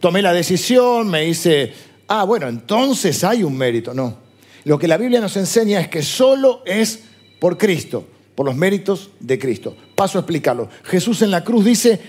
tomé 0.00 0.22
la 0.22 0.32
decisión, 0.32 1.10
me 1.10 1.28
hice, 1.28 1.70
ah, 2.08 2.24
bueno, 2.24 2.48
entonces 2.48 3.22
hay 3.24 3.44
un 3.44 3.58
mérito. 3.58 3.92
No, 3.92 4.21
lo 4.64 4.78
que 4.78 4.88
la 4.88 4.96
Biblia 4.96 5.20
nos 5.20 5.36
enseña 5.36 5.80
es 5.80 5.88
que 5.88 6.02
solo 6.02 6.62
es 6.64 7.00
por 7.40 7.58
Cristo, 7.58 8.06
por 8.34 8.46
los 8.46 8.56
méritos 8.56 9.10
de 9.20 9.38
Cristo. 9.38 9.76
Paso 9.94 10.18
a 10.18 10.20
explicarlo. 10.20 10.68
Jesús 10.84 11.22
en 11.22 11.30
la 11.30 11.42
cruz 11.42 11.64
dice, 11.64 12.00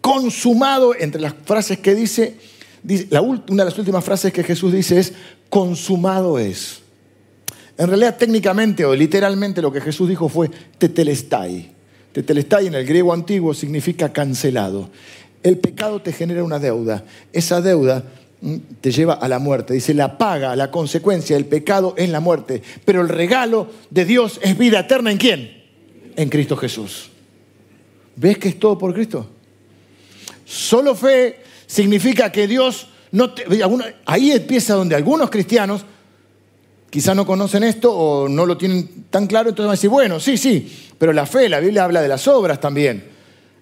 consumado, 0.00 0.94
entre 0.94 1.20
las 1.20 1.34
frases 1.44 1.78
que 1.78 1.94
dice, 1.94 2.36
una 3.18 3.64
de 3.64 3.70
las 3.70 3.78
últimas 3.78 4.04
frases 4.04 4.32
que 4.32 4.42
Jesús 4.42 4.72
dice 4.72 4.98
es, 4.98 5.12
consumado 5.48 6.38
es. 6.38 6.80
En 7.78 7.88
realidad, 7.88 8.16
técnicamente 8.16 8.84
o 8.84 8.94
literalmente 8.94 9.62
lo 9.62 9.72
que 9.72 9.80
Jesús 9.80 10.08
dijo 10.08 10.28
fue 10.28 10.50
tetelestai. 10.78 11.72
Tetelestai 12.12 12.68
en 12.68 12.74
el 12.74 12.86
griego 12.86 13.12
antiguo 13.12 13.54
significa 13.54 14.12
cancelado. 14.12 14.90
El 15.42 15.58
pecado 15.58 16.00
te 16.00 16.12
genera 16.12 16.44
una 16.44 16.58
deuda. 16.58 17.04
Esa 17.32 17.60
deuda 17.60 18.04
te 18.80 18.92
lleva 18.92 19.14
a 19.14 19.28
la 19.28 19.38
muerte. 19.38 19.74
Dice, 19.74 19.94
la 19.94 20.18
paga, 20.18 20.54
la 20.56 20.70
consecuencia 20.70 21.36
del 21.36 21.46
pecado 21.46 21.94
es 21.96 22.08
la 22.08 22.20
muerte. 22.20 22.62
Pero 22.84 23.00
el 23.00 23.08
regalo 23.08 23.68
de 23.90 24.04
Dios 24.04 24.40
es 24.42 24.56
vida 24.58 24.80
eterna 24.80 25.10
en 25.10 25.18
quién? 25.18 25.64
En 26.16 26.28
Cristo 26.28 26.56
Jesús. 26.56 27.10
¿Ves 28.16 28.38
que 28.38 28.48
es 28.48 28.58
todo 28.58 28.78
por 28.78 28.94
Cristo? 28.94 29.28
Solo 30.44 30.94
fe 30.94 31.40
significa 31.66 32.30
que 32.30 32.46
Dios 32.46 32.88
no 33.12 33.32
ahí 34.06 34.32
empieza 34.32 34.74
donde 34.74 34.94
algunos 34.94 35.30
cristianos 35.30 35.84
quizás 36.90 37.16
no 37.16 37.26
conocen 37.26 37.64
esto 37.64 37.92
o 37.92 38.28
no 38.28 38.44
lo 38.46 38.56
tienen 38.56 39.06
tan 39.10 39.26
claro, 39.26 39.48
entonces 39.48 39.66
van 39.66 39.72
a 39.72 39.78
decir, 39.78 39.90
bueno, 39.90 40.20
sí, 40.20 40.36
sí, 40.36 40.90
pero 40.98 41.12
la 41.12 41.26
fe, 41.26 41.48
la 41.48 41.60
Biblia 41.60 41.84
habla 41.84 42.02
de 42.02 42.08
las 42.08 42.28
obras 42.28 42.60
también. 42.60 43.13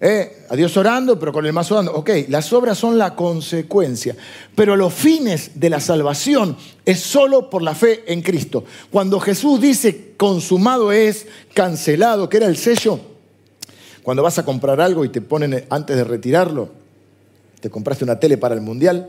¿Eh? 0.05 0.47
A 0.49 0.57
Dios 0.57 0.77
orando, 0.77 1.17
pero 1.17 1.33
con 1.33 1.47
el 1.47 1.53
más 1.53 1.71
orando. 1.71 1.93
Ok, 1.93 2.11
las 2.29 2.53
obras 2.53 2.77
son 2.77 2.99
la 2.99 3.15
consecuencia, 3.15 4.17
pero 4.57 4.75
los 4.75 4.93
fines 4.93 5.53
de 5.55 5.71
la 5.71 5.79
salvación 5.79 6.57
es 6.85 6.99
solo 6.99 7.49
por 7.49 7.63
la 7.63 7.77
fe 7.77 8.03
en 8.13 8.21
Cristo. 8.21 8.65
Cuando 8.91 9.21
Jesús 9.21 9.61
dice 9.61 10.15
consumado 10.17 10.91
es, 10.91 11.29
cancelado, 11.55 12.29
que 12.29 12.39
era 12.39 12.47
el 12.47 12.57
sello, 12.57 12.99
cuando 14.03 14.25
vas 14.25 14.41
a 14.41 14.45
comprar 14.45 14.81
algo 14.81 15.05
y 15.05 15.09
te 15.09 15.21
ponen 15.21 15.65
antes 15.71 15.97
de 15.97 16.03
retirarlo, 16.03 16.71
te 17.61 17.71
compraste 17.71 18.03
una 18.03 18.19
tele 18.19 18.39
para 18.39 18.57
el 18.57 18.61
mundial, 18.61 19.09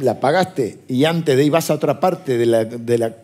la 0.00 0.20
pagaste 0.20 0.78
y 0.88 1.04
antes 1.04 1.36
de 1.36 1.44
ir 1.44 1.52
vas 1.52 1.70
a 1.70 1.74
otra 1.74 2.00
parte 2.00 2.38
de 2.38 2.46
la, 2.46 2.64
de 2.64 2.96
la 2.96 3.16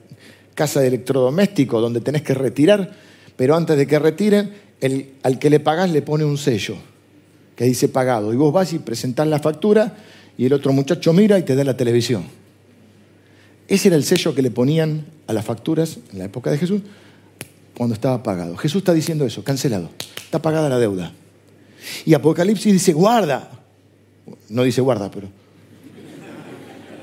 casa 0.54 0.80
de 0.80 0.88
electrodoméstico 0.88 1.80
donde 1.80 2.02
tenés 2.02 2.20
que 2.20 2.34
retirar, 2.34 2.92
pero 3.36 3.56
antes 3.56 3.78
de 3.78 3.86
que 3.86 3.98
retiren, 3.98 4.52
al 5.22 5.38
que 5.38 5.50
le 5.50 5.60
pagas 5.60 5.90
le 5.90 6.02
pone 6.02 6.24
un 6.24 6.36
sello 6.36 6.76
que 7.56 7.64
dice 7.64 7.88
pagado. 7.88 8.32
Y 8.32 8.36
vos 8.36 8.52
vas 8.52 8.72
y 8.72 8.78
presentás 8.78 9.26
la 9.28 9.38
factura 9.38 9.96
y 10.36 10.46
el 10.46 10.52
otro 10.52 10.72
muchacho 10.72 11.12
mira 11.12 11.38
y 11.38 11.42
te 11.42 11.54
da 11.54 11.64
la 11.64 11.76
televisión. 11.76 12.24
Ese 13.68 13.88
era 13.88 13.96
el 13.96 14.04
sello 14.04 14.34
que 14.34 14.42
le 14.42 14.50
ponían 14.50 15.06
a 15.26 15.32
las 15.32 15.44
facturas 15.44 15.98
en 16.12 16.18
la 16.18 16.24
época 16.24 16.50
de 16.50 16.58
Jesús 16.58 16.82
cuando 17.76 17.94
estaba 17.94 18.22
pagado. 18.22 18.56
Jesús 18.56 18.78
está 18.78 18.92
diciendo 18.92 19.24
eso, 19.24 19.44
cancelado. 19.44 19.90
Está 20.24 20.42
pagada 20.42 20.68
la 20.68 20.78
deuda. 20.78 21.12
Y 22.04 22.14
Apocalipsis 22.14 22.72
dice, 22.72 22.92
guarda. 22.92 23.50
No 24.48 24.62
dice 24.62 24.80
guarda, 24.80 25.10
pero... 25.10 25.28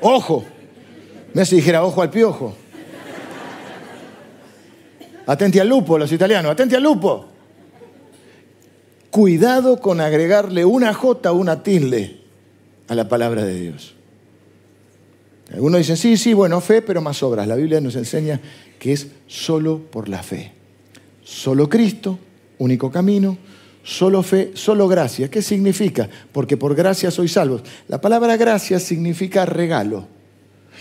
Ojo. 0.01 0.45
Me 1.33 1.43
hace 1.43 1.55
dijera 1.55 1.83
ojo 1.83 2.01
al 2.01 2.09
piojo. 2.09 2.55
Atenti 5.25 5.59
al 5.59 5.69
lupo, 5.69 5.97
los 5.97 6.11
italianos. 6.11 6.51
Atenti 6.51 6.75
al 6.75 6.83
lupo. 6.83 7.28
Cuidado 9.11 9.79
con 9.79 10.01
agregarle 10.01 10.65
una 10.65 10.93
J 10.93 11.31
o 11.31 11.35
una 11.35 11.63
tilde 11.63 12.19
a 12.87 12.95
la 12.95 13.07
palabra 13.07 13.43
de 13.43 13.59
Dios. 13.59 13.95
Algunos 15.51 15.79
dicen, 15.79 15.97
sí, 15.97 16.15
sí, 16.15 16.33
bueno, 16.33 16.61
fe, 16.61 16.81
pero 16.81 17.01
más 17.01 17.23
obras. 17.23 17.47
La 17.47 17.55
Biblia 17.55 17.81
nos 17.81 17.95
enseña 17.95 18.39
que 18.77 18.93
es 18.93 19.07
solo 19.27 19.79
por 19.79 20.09
la 20.09 20.21
fe. 20.21 20.51
Solo 21.23 21.69
Cristo, 21.69 22.19
único 22.59 22.91
camino, 22.91 23.37
solo 23.83 24.21
fe, 24.21 24.51
solo 24.53 24.87
gracia. 24.87 25.29
¿Qué 25.29 25.41
significa? 25.41 26.07
Porque 26.31 26.57
por 26.57 26.75
gracia 26.75 27.09
sois 27.09 27.31
salvos. 27.31 27.63
La 27.87 27.99
palabra 27.99 28.37
gracia 28.37 28.79
significa 28.79 29.45
regalo. 29.45 30.07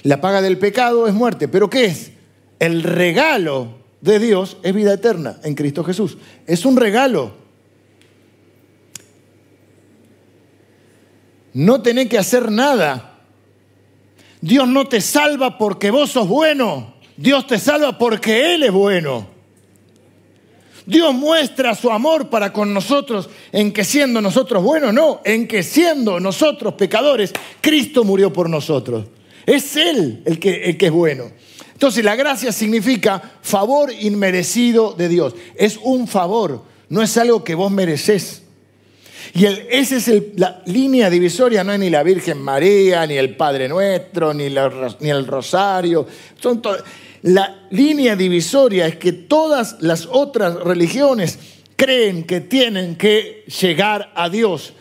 La 0.02 0.20
paga 0.20 0.42
del 0.42 0.58
pecado 0.58 1.06
es 1.06 1.14
muerte, 1.14 1.48
pero 1.48 1.70
¿qué 1.70 1.86
es? 1.86 2.12
El 2.58 2.82
regalo 2.82 3.78
de 4.00 4.18
Dios 4.18 4.58
es 4.62 4.74
vida 4.74 4.92
eterna 4.92 5.38
en 5.42 5.54
Cristo 5.54 5.82
Jesús. 5.82 6.18
Es 6.46 6.64
un 6.64 6.76
regalo. 6.76 7.47
No 11.54 11.82
tenés 11.82 12.08
que 12.08 12.18
hacer 12.18 12.50
nada. 12.50 13.18
Dios 14.40 14.68
no 14.68 14.87
te 14.87 15.00
salva 15.00 15.58
porque 15.58 15.90
vos 15.90 16.11
sos 16.11 16.28
bueno. 16.28 16.94
Dios 17.16 17.46
te 17.46 17.58
salva 17.58 17.98
porque 17.98 18.54
Él 18.54 18.62
es 18.62 18.72
bueno. 18.72 19.38
Dios 20.88 21.12
muestra 21.12 21.74
su 21.74 21.90
amor 21.90 22.30
para 22.30 22.50
con 22.50 22.72
nosotros 22.72 23.28
en 23.52 23.72
que 23.72 23.84
siendo 23.84 24.22
nosotros 24.22 24.62
buenos, 24.62 24.94
no, 24.94 25.20
en 25.22 25.46
que 25.46 25.62
siendo 25.62 26.18
nosotros 26.18 26.74
pecadores, 26.74 27.34
Cristo 27.61 28.04
murió 28.04 28.32
por 28.32 28.48
nosotros. 28.48 29.04
Es 29.44 29.76
Él 29.76 30.22
el 30.24 30.38
que, 30.38 30.78
es 30.80 30.90
bueno. 30.90 31.24
Entonces 31.74 32.02
la 32.02 32.16
gracia 32.16 32.52
significa 32.52 33.20
favor 33.42 33.92
inmerecido 33.92 34.94
de 34.94 35.11
Dios. 35.11 35.34
Es 35.56 35.78
un 35.82 36.08
favor, 36.08 36.64
no 36.88 37.02
es 37.02 37.18
algo 37.18 37.44
que 37.44 37.54
vos 37.54 37.70
mereces. 37.70 38.44
Y 39.34 39.44
esa 39.44 39.96
es 39.96 40.10
la 40.36 40.62
línea 40.66 41.10
divisoria, 41.10 41.64
no 41.64 41.72
es 41.72 41.78
ni 41.78 41.90
la 41.90 42.02
Virgen 42.02 42.40
María, 42.40 43.06
ni 43.06 43.16
el 43.16 43.36
Padre 43.36 43.68
Nuestro, 43.68 44.32
ni, 44.32 44.44
el 44.44 45.26
Rosario. 45.26 46.06
Son 46.40 46.62
la 47.22 47.66
línea 47.70 48.14
divisoria 48.14 48.86
es 48.86 48.96
que 48.96 49.12
todas 49.12 49.76
las 49.80 50.06
otras 50.10 50.54
religiones 50.54 51.38
creen 51.76 52.24
que 52.24 52.40
tienen 52.40 52.96
que 52.96 53.44
llegar 53.60 54.12
a 54.14 54.28
Dios. 54.28 54.72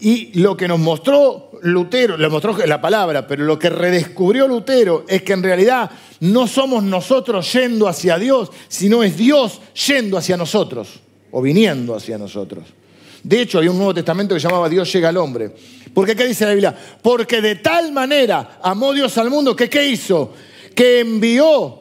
Y 0.00 0.38
lo 0.38 0.56
que 0.56 0.68
nos 0.68 0.78
mostró 0.78 1.52
Lutero, 1.62 2.16
le 2.16 2.28
mostró 2.28 2.56
la 2.66 2.80
palabra, 2.80 3.26
pero 3.26 3.44
lo 3.44 3.58
que 3.58 3.70
redescubrió 3.70 4.46
Lutero 4.46 5.04
es 5.08 5.22
que 5.22 5.32
en 5.32 5.42
realidad 5.42 5.90
no 6.20 6.46
somos 6.46 6.82
nosotros 6.82 7.50
yendo 7.52 7.88
hacia 7.88 8.18
Dios, 8.18 8.50
sino 8.68 9.02
es 9.02 9.16
Dios 9.16 9.60
yendo 9.86 10.18
hacia 10.18 10.36
nosotros 10.36 11.00
o 11.30 11.40
viniendo 11.40 11.94
hacia 11.94 12.18
nosotros. 12.18 12.64
De 13.24 13.40
hecho, 13.40 13.58
hay 13.58 13.68
un 13.68 13.76
Nuevo 13.78 13.94
Testamento 13.94 14.34
que 14.34 14.40
llamaba 14.40 14.68
Dios 14.68 14.92
llega 14.92 15.08
al 15.08 15.16
hombre. 15.16 15.50
Porque 15.94 16.14
qué 16.14 16.26
dice 16.26 16.44
la 16.44 16.52
Biblia? 16.52 16.76
Porque 17.02 17.40
de 17.40 17.56
tal 17.56 17.90
manera 17.90 18.58
amó 18.62 18.92
Dios 18.92 19.16
al 19.16 19.30
mundo 19.30 19.56
que 19.56 19.70
¿qué 19.70 19.88
hizo? 19.88 20.34
Que 20.74 21.00
envió 21.00 21.80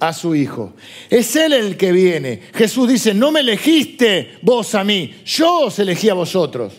a 0.00 0.14
su 0.14 0.34
Hijo. 0.34 0.72
Es 1.10 1.36
Él 1.36 1.52
el 1.52 1.76
que 1.76 1.92
viene. 1.92 2.40
Jesús 2.54 2.88
dice, 2.88 3.12
no 3.12 3.30
me 3.30 3.40
elegiste 3.40 4.38
vos 4.40 4.74
a 4.74 4.82
mí, 4.82 5.14
yo 5.26 5.66
os 5.66 5.78
elegí 5.78 6.08
a 6.08 6.14
vosotros. 6.14 6.72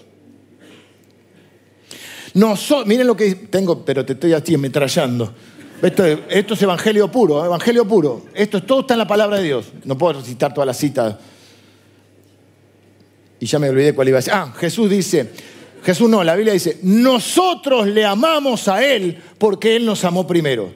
No 2.33 2.55
miren 2.85 3.05
lo 3.05 3.15
que 3.15 3.35
tengo, 3.35 3.85
pero 3.85 4.03
te 4.03 4.13
estoy 4.13 4.33
así 4.33 4.55
ametrallando. 4.55 5.31
Esto, 5.83 6.05
esto, 6.05 6.53
es 6.55 6.61
evangelio 6.61 7.11
puro, 7.11 7.43
¿eh? 7.43 7.45
evangelio 7.45 7.85
puro. 7.87 8.23
Esto 8.33 8.63
todo 8.63 8.81
está 8.81 8.95
en 8.95 8.99
la 8.99 9.07
palabra 9.07 9.37
de 9.37 9.43
Dios. 9.43 9.67
No 9.83 9.97
puedo 9.97 10.19
recitar 10.19 10.53
todas 10.53 10.67
las 10.67 10.77
citas 10.77 11.15
y 13.41 13.47
ya 13.47 13.57
me 13.57 13.69
olvidé 13.69 13.93
cuál 13.93 14.07
iba 14.07 14.19
a 14.19 14.21
decir. 14.21 14.33
Ah, 14.33 14.53
Jesús 14.55 14.87
dice, 14.87 15.31
Jesús 15.83 16.07
no, 16.07 16.23
la 16.23 16.35
Biblia 16.35 16.53
dice, 16.53 16.77
nosotros 16.83 17.87
le 17.87 18.05
amamos 18.05 18.67
a 18.67 18.85
Él 18.85 19.19
porque 19.39 19.75
Él 19.75 19.83
nos 19.83 20.05
amó 20.05 20.27
primero. 20.27 20.71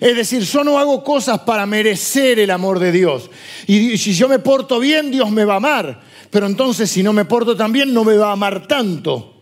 Es 0.00 0.16
decir, 0.16 0.42
yo 0.42 0.62
no 0.62 0.78
hago 0.78 1.02
cosas 1.02 1.40
para 1.40 1.66
merecer 1.66 2.38
el 2.38 2.52
amor 2.52 2.78
de 2.78 2.92
Dios. 2.92 3.28
Y 3.66 3.98
si 3.98 4.14
yo 4.14 4.28
me 4.28 4.38
porto 4.38 4.78
bien, 4.78 5.10
Dios 5.10 5.32
me 5.32 5.44
va 5.44 5.54
a 5.54 5.56
amar. 5.56 6.00
Pero 6.30 6.46
entonces 6.46 6.88
si 6.88 7.02
no 7.02 7.12
me 7.12 7.24
porto 7.24 7.56
tan 7.56 7.72
bien, 7.72 7.92
no 7.92 8.04
me 8.04 8.16
va 8.16 8.28
a 8.28 8.32
amar 8.32 8.68
tanto. 8.68 9.34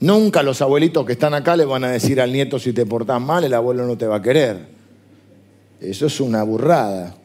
Nunca 0.00 0.42
los 0.42 0.60
abuelitos 0.62 1.06
que 1.06 1.12
están 1.12 1.32
acá 1.32 1.56
le 1.56 1.64
van 1.64 1.84
a 1.84 1.92
decir 1.92 2.20
al 2.20 2.32
nieto 2.32 2.58
si 2.58 2.72
te 2.72 2.86
portas 2.86 3.20
mal, 3.20 3.44
el 3.44 3.54
abuelo 3.54 3.86
no 3.86 3.96
te 3.96 4.06
va 4.06 4.16
a 4.16 4.22
querer. 4.22 4.66
Eso 5.80 6.06
es 6.06 6.20
una 6.20 6.42
burrada, 6.42 7.16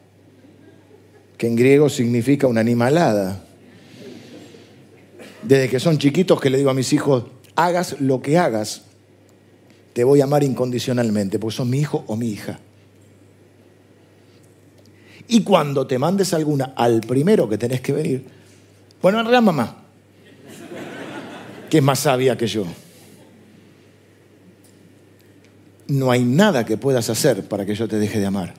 que 1.36 1.48
en 1.48 1.56
griego 1.56 1.88
significa 1.88 2.46
una 2.46 2.60
animalada 2.60 3.46
desde 5.42 5.68
que 5.68 5.80
son 5.80 5.98
chiquitos 5.98 6.40
que 6.40 6.50
le 6.50 6.58
digo 6.58 6.70
a 6.70 6.74
mis 6.74 6.92
hijos, 6.92 7.24
hagas 7.54 8.00
lo 8.00 8.22
que 8.22 8.38
hagas, 8.38 8.82
te 9.92 10.04
voy 10.04 10.20
a 10.20 10.24
amar 10.24 10.42
incondicionalmente, 10.42 11.38
porque 11.38 11.56
sos 11.56 11.66
mi 11.66 11.80
hijo 11.80 12.04
o 12.06 12.16
mi 12.16 12.28
hija. 12.28 12.58
Y 15.28 15.42
cuando 15.42 15.86
te 15.86 15.98
mandes 15.98 16.34
alguna 16.34 16.72
al 16.76 17.00
primero 17.00 17.48
que 17.48 17.58
tenés 17.58 17.80
que 17.80 17.92
venir, 17.92 18.24
bueno, 19.00 19.18
en 19.18 19.24
realidad 19.24 19.42
mamá, 19.42 19.76
que 21.68 21.78
es 21.78 21.84
más 21.84 22.00
sabia 22.00 22.36
que 22.36 22.46
yo. 22.46 22.64
No 25.88 26.10
hay 26.10 26.22
nada 26.24 26.64
que 26.64 26.76
puedas 26.76 27.10
hacer 27.10 27.48
para 27.48 27.66
que 27.66 27.74
yo 27.74 27.88
te 27.88 27.98
deje 27.98 28.20
de 28.20 28.26
amar. 28.26 28.54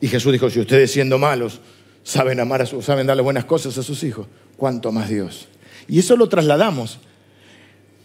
Y 0.00 0.08
Jesús 0.08 0.32
dijo, 0.32 0.50
si 0.50 0.60
ustedes 0.60 0.92
siendo 0.92 1.18
malos 1.18 1.60
saben 2.02 2.40
amar 2.40 2.62
a 2.62 2.66
sus, 2.66 2.84
saben 2.84 3.06
darle 3.06 3.22
buenas 3.22 3.44
cosas 3.44 3.76
a 3.78 3.82
sus 3.82 4.02
hijos, 4.02 4.26
cuánto 4.58 4.92
más 4.92 5.08
Dios. 5.08 5.48
Y 5.86 6.00
eso 6.00 6.14
lo 6.16 6.28
trasladamos. 6.28 6.98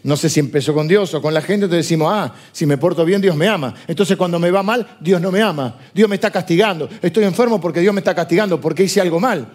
No 0.04 0.16
sé 0.16 0.28
si 0.30 0.40
empezó 0.40 0.72
con 0.72 0.86
Dios 0.86 1.12
o 1.14 1.20
con 1.20 1.34
la 1.34 1.40
gente, 1.40 1.64
entonces 1.64 1.86
decimos, 1.86 2.10
ah, 2.14 2.34
si 2.52 2.64
me 2.64 2.78
porto 2.78 3.04
bien, 3.04 3.20
Dios 3.20 3.36
me 3.36 3.48
ama. 3.48 3.74
Entonces 3.86 4.16
cuando 4.16 4.38
me 4.38 4.50
va 4.50 4.62
mal, 4.62 4.96
Dios 5.00 5.20
no 5.20 5.32
me 5.32 5.42
ama. 5.42 5.78
Dios 5.92 6.08
me 6.08 6.14
está 6.14 6.30
castigando. 6.30 6.88
Estoy 7.02 7.24
enfermo 7.24 7.60
porque 7.60 7.80
Dios 7.80 7.92
me 7.92 8.00
está 8.00 8.14
castigando, 8.14 8.60
porque 8.60 8.84
hice 8.84 9.00
algo 9.00 9.18
mal. 9.18 9.46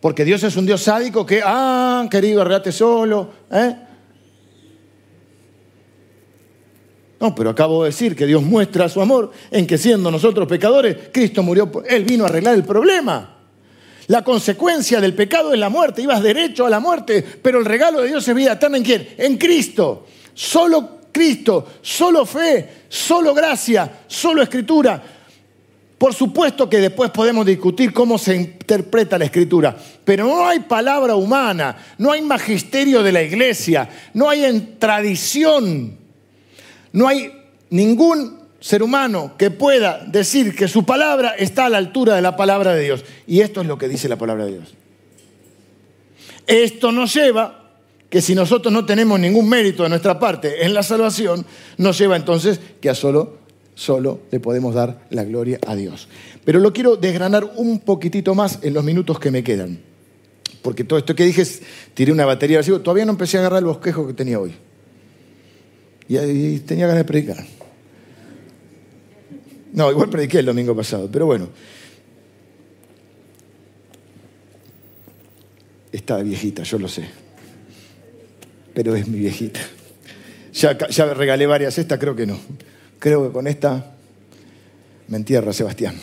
Porque 0.00 0.24
Dios 0.24 0.42
es 0.44 0.56
un 0.56 0.66
Dios 0.66 0.82
sádico 0.82 1.26
que, 1.26 1.42
ah, 1.44 2.06
querido, 2.10 2.40
arreate 2.40 2.72
solo. 2.72 3.28
¿eh? 3.50 3.76
No, 7.18 7.34
pero 7.34 7.50
acabo 7.50 7.82
de 7.82 7.90
decir 7.90 8.16
que 8.16 8.26
Dios 8.26 8.42
muestra 8.42 8.88
su 8.88 9.00
amor 9.00 9.32
en 9.50 9.66
que 9.66 9.76
siendo 9.76 10.10
nosotros 10.10 10.48
pecadores, 10.48 10.96
Cristo 11.12 11.42
murió, 11.42 11.70
Él 11.86 12.04
vino 12.04 12.24
a 12.24 12.28
arreglar 12.28 12.54
el 12.54 12.64
problema. 12.64 13.39
La 14.10 14.24
consecuencia 14.24 15.00
del 15.00 15.14
pecado 15.14 15.54
es 15.54 15.60
la 15.60 15.68
muerte. 15.68 16.02
Ibas 16.02 16.20
derecho 16.20 16.66
a 16.66 16.70
la 16.70 16.80
muerte, 16.80 17.24
pero 17.40 17.60
el 17.60 17.64
regalo 17.64 18.00
de 18.00 18.08
Dios 18.08 18.26
es 18.26 18.34
vida 18.34 18.54
eterna 18.54 18.76
en 18.76 18.82
quién? 18.82 19.08
En 19.16 19.38
Cristo. 19.38 20.04
Solo 20.34 21.02
Cristo, 21.12 21.74
solo 21.80 22.26
fe, 22.26 22.86
solo 22.88 23.32
gracia, 23.32 24.00
solo 24.08 24.42
escritura. 24.42 25.00
Por 25.96 26.12
supuesto 26.12 26.68
que 26.68 26.78
después 26.78 27.12
podemos 27.12 27.46
discutir 27.46 27.92
cómo 27.92 28.18
se 28.18 28.34
interpreta 28.34 29.16
la 29.16 29.26
escritura, 29.26 29.76
pero 30.04 30.26
no 30.26 30.44
hay 30.44 30.58
palabra 30.58 31.14
humana, 31.14 31.76
no 31.98 32.10
hay 32.10 32.20
magisterio 32.20 33.04
de 33.04 33.12
la 33.12 33.22
iglesia, 33.22 33.88
no 34.14 34.28
hay 34.28 34.44
en 34.44 34.76
tradición, 34.80 35.96
no 36.90 37.06
hay 37.06 37.30
ningún 37.68 38.39
ser 38.60 38.82
humano 38.82 39.32
que 39.38 39.50
pueda 39.50 40.04
decir 40.06 40.54
que 40.54 40.68
su 40.68 40.84
palabra 40.84 41.34
está 41.36 41.66
a 41.66 41.70
la 41.70 41.78
altura 41.78 42.14
de 42.14 42.22
la 42.22 42.36
palabra 42.36 42.74
de 42.74 42.84
Dios. 42.84 43.04
Y 43.26 43.40
esto 43.40 43.62
es 43.62 43.66
lo 43.66 43.78
que 43.78 43.88
dice 43.88 44.08
la 44.08 44.16
palabra 44.16 44.44
de 44.44 44.52
Dios. 44.52 44.74
Esto 46.46 46.92
nos 46.92 47.14
lleva 47.14 47.60
que 48.10 48.20
si 48.20 48.34
nosotros 48.34 48.72
no 48.72 48.84
tenemos 48.84 49.18
ningún 49.18 49.48
mérito 49.48 49.84
de 49.84 49.88
nuestra 49.88 50.18
parte 50.18 50.64
en 50.64 50.74
la 50.74 50.82
salvación, 50.82 51.46
nos 51.78 51.96
lleva 51.96 52.16
entonces 52.16 52.60
que 52.80 52.90
a 52.90 52.94
solo, 52.94 53.38
solo 53.74 54.20
le 54.30 54.40
podemos 54.40 54.74
dar 54.74 55.06
la 55.10 55.24
gloria 55.24 55.58
a 55.66 55.74
Dios. 55.74 56.08
Pero 56.44 56.58
lo 56.58 56.72
quiero 56.72 56.96
desgranar 56.96 57.52
un 57.56 57.78
poquitito 57.78 58.34
más 58.34 58.58
en 58.62 58.74
los 58.74 58.84
minutos 58.84 59.18
que 59.18 59.30
me 59.30 59.42
quedan. 59.42 59.80
Porque 60.60 60.84
todo 60.84 60.98
esto 60.98 61.14
que 61.14 61.24
dije, 61.24 61.44
tiré 61.94 62.12
una 62.12 62.26
batería, 62.26 62.60
todavía 62.62 63.04
no 63.04 63.12
empecé 63.12 63.38
a 63.38 63.40
agarrar 63.40 63.60
el 63.60 63.66
bosquejo 63.66 64.06
que 64.06 64.12
tenía 64.12 64.38
hoy. 64.38 64.54
Y, 66.08 66.18
y 66.18 66.58
tenía 66.58 66.86
ganas 66.86 66.98
de 66.98 67.04
predicar. 67.04 67.59
No, 69.72 69.90
igual 69.90 70.08
prediqué 70.08 70.40
el 70.40 70.46
domingo 70.46 70.74
pasado, 70.74 71.08
pero 71.10 71.26
bueno. 71.26 71.48
Está 75.92 76.18
viejita, 76.18 76.62
yo 76.62 76.78
lo 76.78 76.88
sé. 76.88 77.08
Pero 78.74 78.94
es 78.94 79.06
mi 79.08 79.18
viejita. 79.18 79.60
Ya, 80.52 80.76
ya 80.88 81.14
regalé 81.14 81.46
varias, 81.46 81.78
esta 81.78 81.98
creo 81.98 82.14
que 82.14 82.26
no. 82.26 82.38
Creo 82.98 83.26
que 83.26 83.32
con 83.32 83.46
esta 83.46 83.94
me 85.08 85.16
entierra 85.16 85.52
Sebastián. 85.52 85.94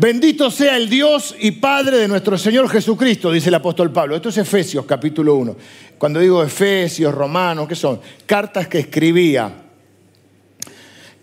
Bendito 0.00 0.48
sea 0.48 0.76
el 0.76 0.88
Dios 0.88 1.34
y 1.40 1.50
Padre 1.50 1.96
de 1.96 2.06
nuestro 2.06 2.38
Señor 2.38 2.68
Jesucristo, 2.68 3.32
dice 3.32 3.48
el 3.48 3.56
apóstol 3.56 3.90
Pablo. 3.90 4.14
Esto 4.14 4.28
es 4.28 4.38
Efesios 4.38 4.86
capítulo 4.86 5.34
1. 5.34 5.56
Cuando 5.98 6.20
digo 6.20 6.40
Efesios, 6.40 7.12
Romanos, 7.12 7.66
¿qué 7.66 7.74
son? 7.74 8.00
Cartas 8.24 8.68
que 8.68 8.78
escribía. 8.78 9.52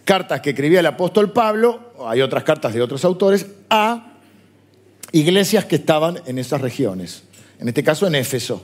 Cartas 0.03 0.41
que 0.41 0.49
escribía 0.49 0.81
el 0.81 0.87
apóstol 0.87 1.31
Pablo, 1.31 1.93
hay 2.05 2.19
otras 2.19 2.43
cartas 2.43 2.73
de 2.73 2.81
otros 2.81 3.05
autores, 3.05 3.45
a 3.69 4.17
iglesias 5.13 5.63
que 5.63 5.77
estaban 5.77 6.19
en 6.25 6.37
esas 6.37 6.59
regiones. 6.59 7.23
En 7.59 7.69
este 7.69 7.81
caso 7.81 8.05
en 8.07 8.15
Éfeso. 8.15 8.61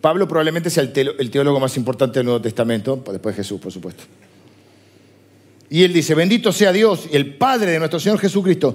Pablo 0.00 0.26
probablemente 0.26 0.70
sea 0.70 0.82
el 0.82 1.30
teólogo 1.30 1.60
más 1.60 1.76
importante 1.76 2.18
del 2.18 2.26
Nuevo 2.26 2.40
Testamento, 2.40 3.00
después 3.12 3.36
de 3.36 3.44
Jesús, 3.44 3.60
por 3.60 3.70
supuesto. 3.70 4.02
Y 5.68 5.84
él 5.84 5.92
dice, 5.92 6.16
bendito 6.16 6.50
sea 6.50 6.72
Dios, 6.72 7.06
el 7.12 7.36
Padre 7.36 7.70
de 7.70 7.78
nuestro 7.78 8.00
Señor 8.00 8.18
Jesucristo. 8.18 8.74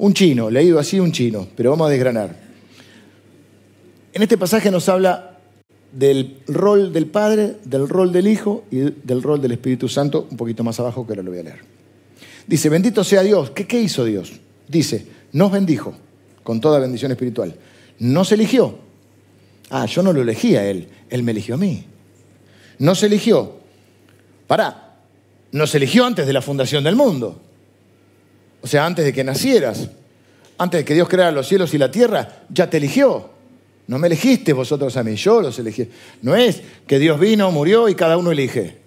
Un 0.00 0.14
chino, 0.14 0.48
leído 0.48 0.78
así 0.78 0.98
un 0.98 1.12
chino, 1.12 1.46
pero 1.54 1.68
vamos 1.68 1.88
a 1.88 1.90
desgranar. 1.90 2.34
En 4.14 4.22
este 4.22 4.38
pasaje 4.38 4.70
nos 4.70 4.88
habla 4.88 5.38
del 5.92 6.38
rol 6.46 6.90
del 6.90 7.04
Padre, 7.04 7.56
del 7.64 7.86
rol 7.86 8.10
del 8.10 8.26
Hijo 8.26 8.64
y 8.70 8.78
del 8.78 9.22
rol 9.22 9.42
del 9.42 9.52
Espíritu 9.52 9.90
Santo, 9.90 10.26
un 10.30 10.38
poquito 10.38 10.64
más 10.64 10.80
abajo 10.80 11.06
que 11.06 11.12
ahora 11.12 11.22
lo 11.22 11.30
voy 11.32 11.40
a 11.40 11.42
leer. 11.42 11.60
Dice, 12.46 12.70
bendito 12.70 13.04
sea 13.04 13.22
Dios. 13.22 13.50
¿Qué, 13.50 13.78
hizo 13.78 14.06
Dios? 14.06 14.32
Dice, 14.66 15.06
nos 15.32 15.52
bendijo 15.52 15.92
con 16.42 16.62
toda 16.62 16.78
bendición 16.78 17.12
espiritual. 17.12 17.54
Nos 17.98 18.32
eligió 18.32 18.78
Ah, 19.68 19.84
yo 19.84 20.02
no 20.02 20.14
lo 20.14 20.22
elegí 20.22 20.56
a 20.56 20.64
él, 20.64 20.88
él 21.10 21.22
me 21.22 21.32
eligió 21.32 21.56
a 21.56 21.58
mí. 21.58 21.84
No 22.78 22.94
se 22.94 23.04
eligió. 23.04 23.56
Pará, 24.46 24.96
nos 25.52 25.74
eligió 25.74 26.06
antes 26.06 26.26
de 26.26 26.32
la 26.32 26.40
fundación 26.40 26.82
del 26.82 26.96
mundo. 26.96 27.49
O 28.62 28.66
sea, 28.66 28.86
antes 28.86 29.04
de 29.04 29.12
que 29.12 29.24
nacieras, 29.24 29.88
antes 30.58 30.80
de 30.80 30.84
que 30.84 30.94
Dios 30.94 31.08
creara 31.08 31.32
los 31.32 31.48
cielos 31.48 31.72
y 31.72 31.78
la 31.78 31.90
tierra, 31.90 32.44
ya 32.48 32.68
te 32.68 32.76
eligió. 32.76 33.30
No 33.86 33.98
me 33.98 34.06
elegiste 34.06 34.52
vosotros 34.52 34.96
a 34.96 35.02
mí, 35.02 35.16
yo 35.16 35.40
los 35.40 35.58
elegí. 35.58 35.88
No 36.22 36.36
es 36.36 36.60
que 36.86 36.98
Dios 36.98 37.18
vino, 37.18 37.50
murió 37.50 37.88
y 37.88 37.94
cada 37.94 38.16
uno 38.16 38.30
elige. 38.30 38.78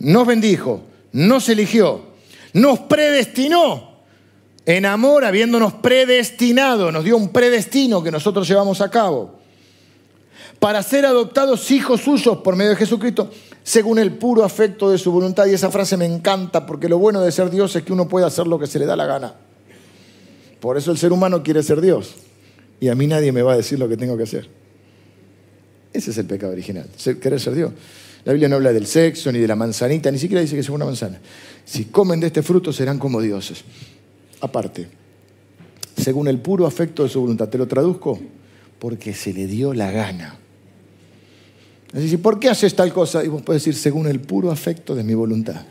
Nos 0.00 0.26
bendijo, 0.26 0.82
nos 1.12 1.48
eligió, 1.48 2.06
nos 2.52 2.80
predestinó 2.80 3.90
en 4.66 4.86
amor, 4.86 5.24
habiéndonos 5.24 5.74
predestinado, 5.74 6.92
nos 6.92 7.04
dio 7.04 7.16
un 7.16 7.30
predestino 7.30 8.02
que 8.02 8.10
nosotros 8.10 8.46
llevamos 8.46 8.80
a 8.80 8.90
cabo, 8.90 9.38
para 10.58 10.82
ser 10.82 11.06
adoptados 11.06 11.70
hijos 11.70 12.02
suyos 12.02 12.38
por 12.38 12.56
medio 12.56 12.70
de 12.70 12.76
Jesucristo, 12.76 13.30
según 13.62 13.98
el 13.98 14.12
puro 14.12 14.44
afecto 14.44 14.90
de 14.90 14.98
su 14.98 15.12
voluntad. 15.12 15.46
Y 15.46 15.54
esa 15.54 15.70
frase 15.70 15.96
me 15.96 16.06
encanta, 16.06 16.66
porque 16.66 16.88
lo 16.88 16.98
bueno 16.98 17.20
de 17.20 17.32
ser 17.32 17.50
Dios 17.50 17.74
es 17.76 17.82
que 17.82 17.92
uno 17.92 18.08
puede 18.08 18.26
hacer 18.26 18.46
lo 18.46 18.58
que 18.58 18.66
se 18.66 18.78
le 18.78 18.86
da 18.86 18.96
la 18.96 19.06
gana. 19.06 19.34
Por 20.60 20.76
eso 20.76 20.90
el 20.90 20.98
ser 20.98 21.12
humano 21.12 21.42
quiere 21.42 21.62
ser 21.62 21.80
Dios. 21.80 22.14
Y 22.80 22.88
a 22.88 22.94
mí 22.94 23.06
nadie 23.06 23.32
me 23.32 23.42
va 23.42 23.54
a 23.54 23.56
decir 23.56 23.78
lo 23.78 23.88
que 23.88 23.96
tengo 23.96 24.16
que 24.16 24.24
hacer. 24.24 24.48
Ese 25.92 26.10
es 26.10 26.18
el 26.18 26.26
pecado 26.26 26.52
original, 26.52 26.86
querer 27.20 27.40
ser 27.40 27.54
Dios. 27.54 27.72
La 28.24 28.32
Biblia 28.32 28.48
no 28.48 28.56
habla 28.56 28.72
del 28.72 28.86
sexo 28.86 29.32
ni 29.32 29.38
de 29.38 29.48
la 29.48 29.56
manzanita, 29.56 30.10
ni 30.10 30.18
siquiera 30.18 30.40
dice 30.40 30.54
que 30.54 30.62
sea 30.62 30.74
una 30.74 30.84
manzana. 30.84 31.18
Si 31.64 31.86
comen 31.86 32.20
de 32.20 32.28
este 32.28 32.42
fruto 32.42 32.72
serán 32.72 32.98
como 32.98 33.20
dioses 33.20 33.64
aparte, 34.40 34.88
según 35.96 36.28
el 36.28 36.38
puro 36.38 36.66
afecto 36.66 37.02
de 37.02 37.08
su 37.08 37.20
voluntad. 37.20 37.48
¿Te 37.48 37.58
lo 37.58 37.66
traduzco? 37.66 38.18
Porque 38.78 39.12
se 39.14 39.32
le 39.32 39.46
dio 39.46 39.74
la 39.74 39.90
gana. 39.90 40.38
Es 41.92 42.02
decir, 42.02 42.22
¿por 42.22 42.38
qué 42.38 42.48
haces 42.48 42.74
tal 42.74 42.92
cosa? 42.92 43.24
Y 43.24 43.28
vos 43.28 43.42
puedes 43.42 43.64
decir, 43.64 43.80
según 43.80 44.06
el 44.06 44.20
puro 44.20 44.50
afecto 44.50 44.94
de 44.94 45.02
mi 45.02 45.14
voluntad. 45.14 45.62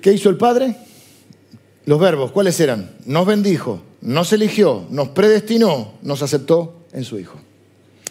¿Qué 0.00 0.12
hizo 0.12 0.28
el 0.28 0.36
Padre? 0.36 0.76
Los 1.86 2.00
verbos, 2.00 2.32
¿cuáles 2.32 2.58
eran? 2.60 2.90
Nos 3.06 3.26
bendijo, 3.26 3.80
nos 4.00 4.32
eligió, 4.32 4.86
nos 4.90 5.10
predestinó, 5.10 5.94
nos 6.02 6.22
aceptó 6.22 6.84
en 6.92 7.04
su 7.04 7.18
Hijo. 7.18 7.38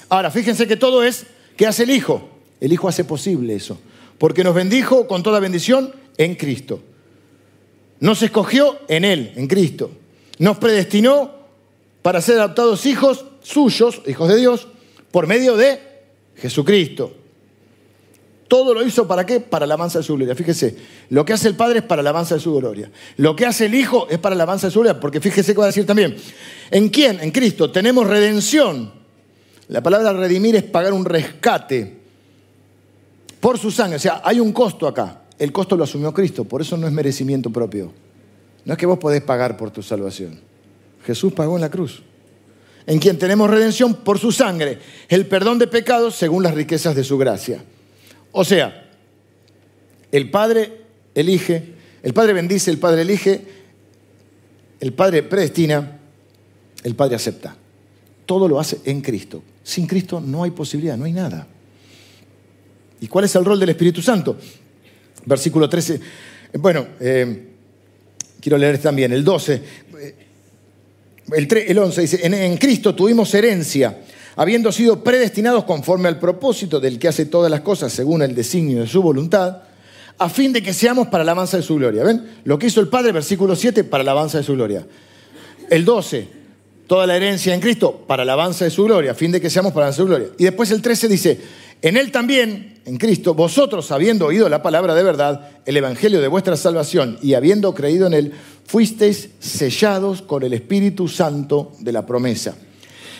Ahora, 0.10 0.32
fíjense 0.32 0.68
que 0.68 0.76
todo 0.76 1.04
es, 1.04 1.26
¿qué 1.58 1.68
hace 1.68 1.84
el 1.84 1.92
Hijo? 1.92 2.30
El 2.60 2.74
Hijo 2.74 2.88
hace 2.88 3.04
posible 3.04 3.56
eso 3.56 3.78
porque 4.24 4.46
nos 4.46 4.56
bendijo 4.56 5.06
con 5.06 5.22
toda 5.22 5.42
bendición 5.42 5.94
en 6.18 6.36
Cristo. 6.36 6.80
Nos 8.00 8.22
escogió 8.22 8.80
en 8.88 9.04
Él, 9.04 9.34
en 9.36 9.48
Cristo. 9.48 9.92
Nos 10.40 10.60
predestinó 10.60 11.30
para 12.02 12.22
ser 12.22 12.40
adoptados 12.40 12.86
hijos 12.86 13.26
suyos, 13.44 14.02
hijos 14.08 14.28
de 14.30 14.38
Dios, 14.38 14.68
por 15.12 15.28
medio 15.28 15.56
de 15.56 15.80
Jesucristo. 16.38 17.14
Todo 18.48 18.74
lo 18.74 18.86
hizo 18.86 19.08
para 19.08 19.26
qué? 19.26 19.40
Para 19.40 19.66
la 19.66 19.76
alabanza 19.76 20.00
de 20.00 20.04
su 20.04 20.16
gloria. 20.16 20.36
Fíjese, 20.36 20.76
lo 21.10 21.26
que 21.26 21.34
hace 21.34 21.48
el 21.48 21.56
Padre 21.56 21.80
es 21.80 21.86
para 21.86 22.02
la 22.02 22.10
alabanza 22.10 22.36
de 22.36 22.42
su 22.42 22.54
gloria. 22.56 22.92
Lo 23.18 23.36
que 23.36 23.46
hace 23.46 23.66
el 23.66 23.76
Hijo 23.76 24.08
es 24.10 24.20
para 24.20 24.36
la 24.36 24.44
alabanza 24.44 24.68
de 24.68 24.72
su 24.72 24.80
gloria, 24.80 25.00
porque 25.00 25.22
fíjese 25.22 25.54
que 25.54 25.60
va 25.60 25.66
a 25.66 25.68
decir 25.68 25.86
también, 25.86 26.16
¿en 26.70 26.90
quién? 26.90 27.20
En 27.20 27.32
Cristo 27.32 27.72
tenemos 27.72 28.08
redención. 28.08 28.92
La 29.70 29.82
palabra 29.82 30.14
redimir 30.14 30.56
es 30.56 30.64
pagar 30.64 30.94
un 30.94 31.06
rescate 31.06 31.98
por 33.40 33.58
su 33.58 33.72
sangre. 33.72 33.96
O 33.96 34.00
sea, 34.00 34.22
hay 34.24 34.40
un 34.40 34.52
costo 34.52 34.88
acá. 34.88 35.22
El 35.40 35.52
costo 35.52 35.76
lo 35.76 35.84
asumió 35.84 36.14
Cristo, 36.14 36.44
por 36.44 36.62
eso 36.62 36.78
no 36.78 36.86
es 36.86 36.94
merecimiento 36.94 37.50
propio. 37.50 37.92
No 38.66 38.74
es 38.74 38.80
que 38.80 38.86
vos 38.86 39.00
podés 39.00 39.22
pagar 39.22 39.58
por 39.58 39.72
tu 39.72 39.82
salvación. 39.82 40.40
Jesús 41.06 41.34
pagó 41.34 41.56
en 41.56 41.62
la 41.62 41.70
cruz. 41.70 42.04
En 42.86 43.00
quien 43.00 43.18
tenemos 43.18 43.50
redención 43.50 43.96
por 43.96 44.20
su 44.20 44.32
sangre, 44.32 44.80
el 45.08 45.26
perdón 45.26 45.60
de 45.60 45.68
pecados 45.68 46.16
según 46.16 46.44
las 46.44 46.54
riquezas 46.54 46.96
de 46.96 47.04
su 47.04 47.18
gracia. 47.18 47.64
O 48.32 48.44
sea, 48.44 48.90
el 50.12 50.30
Padre 50.30 50.82
elige, 51.16 51.74
el 52.04 52.14
Padre 52.14 52.34
bendice, 52.34 52.72
el 52.72 52.78
Padre 52.78 53.04
elige, 53.04 53.42
el 54.80 54.94
Padre 54.94 55.24
predestina, 55.24 56.00
el 56.84 56.96
Padre 56.96 57.16
acepta. 57.16 57.56
Todo 58.26 58.48
lo 58.48 58.60
hace 58.60 58.80
en 58.86 59.02
Cristo. 59.02 59.42
Sin 59.64 59.88
Cristo 59.88 60.20
no 60.20 60.44
hay 60.44 60.52
posibilidad, 60.52 60.98
no 60.98 61.06
hay 61.06 61.14
nada. 61.14 61.48
¿Y 63.00 63.08
cuál 63.08 63.26
es 63.26 63.36
el 63.36 63.46
rol 63.46 63.60
del 63.60 63.70
Espíritu 63.70 64.02
Santo? 64.02 64.38
Versículo 65.26 65.70
13. 65.70 66.00
Bueno, 66.54 66.88
eh, 67.00 67.48
quiero 68.40 68.58
leer 68.58 68.78
también 68.78 69.14
el 69.14 69.24
12. 69.24 69.62
El, 71.32 71.80
11 71.80 72.02
dice, 72.02 72.20
en, 72.24 72.58
Cristo 72.58 72.94
tuvimos 72.94 73.34
herencia, 73.34 74.02
habiendo 74.36 74.72
sido 74.72 75.04
predestinados 75.04 75.64
conforme 75.64 76.10
al 76.10 76.20
propósito 76.20 76.80
del 76.80 77.00
que 77.00 77.08
hace 77.08 77.26
todas 77.26 77.50
las 77.50 77.62
cosas 77.62 77.94
según 77.94 78.22
el 78.22 78.36
designio 78.36 78.82
de 78.82 78.88
su 78.88 79.02
voluntad, 79.02 79.60
a 80.18 80.30
fin 80.30 80.54
de 80.54 80.62
que 80.62 80.74
seamos 80.74 81.08
para 81.08 81.24
la 81.24 81.32
alabanza 81.32 81.58
de 81.58 81.64
su 81.64 81.76
gloria. 81.76 82.04
¿Ven? 82.04 82.40
Lo 82.44 82.60
que 82.60 82.68
hizo 82.68 82.82
el 82.82 82.88
Padre, 82.88 83.12
versículo 83.12 83.56
7, 83.56 83.84
para 83.86 84.04
la 84.04 84.12
alabanza 84.12 84.38
de 84.38 84.44
su 84.44 84.54
gloria. 84.54 84.86
El 85.70 85.86
12, 85.86 86.28
toda 86.88 87.08
la 87.08 87.16
herencia 87.16 87.54
en 87.54 87.62
Cristo, 87.62 88.04
para 88.06 88.26
la 88.26 88.34
alabanza 88.34 88.66
de 88.66 88.72
su 88.72 88.84
gloria, 88.84 89.12
a 89.12 89.16
fin 89.16 89.32
de 89.32 89.42
que 89.42 89.50
seamos 89.50 89.72
para 89.72 89.88
la 89.88 89.94
alabanza 89.96 90.04
de 90.04 90.08
su 90.08 90.08
gloria. 90.08 90.36
Y 90.38 90.44
después 90.44 90.72
el 90.72 90.82
13 90.82 91.08
dice, 91.08 91.40
en 91.82 91.98
Él 91.98 92.12
también, 92.12 92.82
en 92.86 92.98
Cristo, 92.98 93.34
vosotros 93.34 93.92
habiendo 93.92 94.26
oído 94.26 94.48
la 94.50 94.62
palabra 94.62 94.94
de 94.94 95.04
verdad, 95.04 95.50
el 95.66 95.78
Evangelio 95.78 96.22
de 96.22 96.28
vuestra 96.28 96.58
salvación, 96.58 97.18
y 97.22 97.34
habiendo 97.34 97.74
creído 97.74 98.08
en 98.08 98.14
Él, 98.14 98.34
fuisteis 98.66 99.30
sellados 99.40 100.22
con 100.22 100.44
el 100.44 100.54
Espíritu 100.54 101.08
Santo 101.08 101.74
de 101.80 101.92
la 101.92 102.06
promesa, 102.06 102.56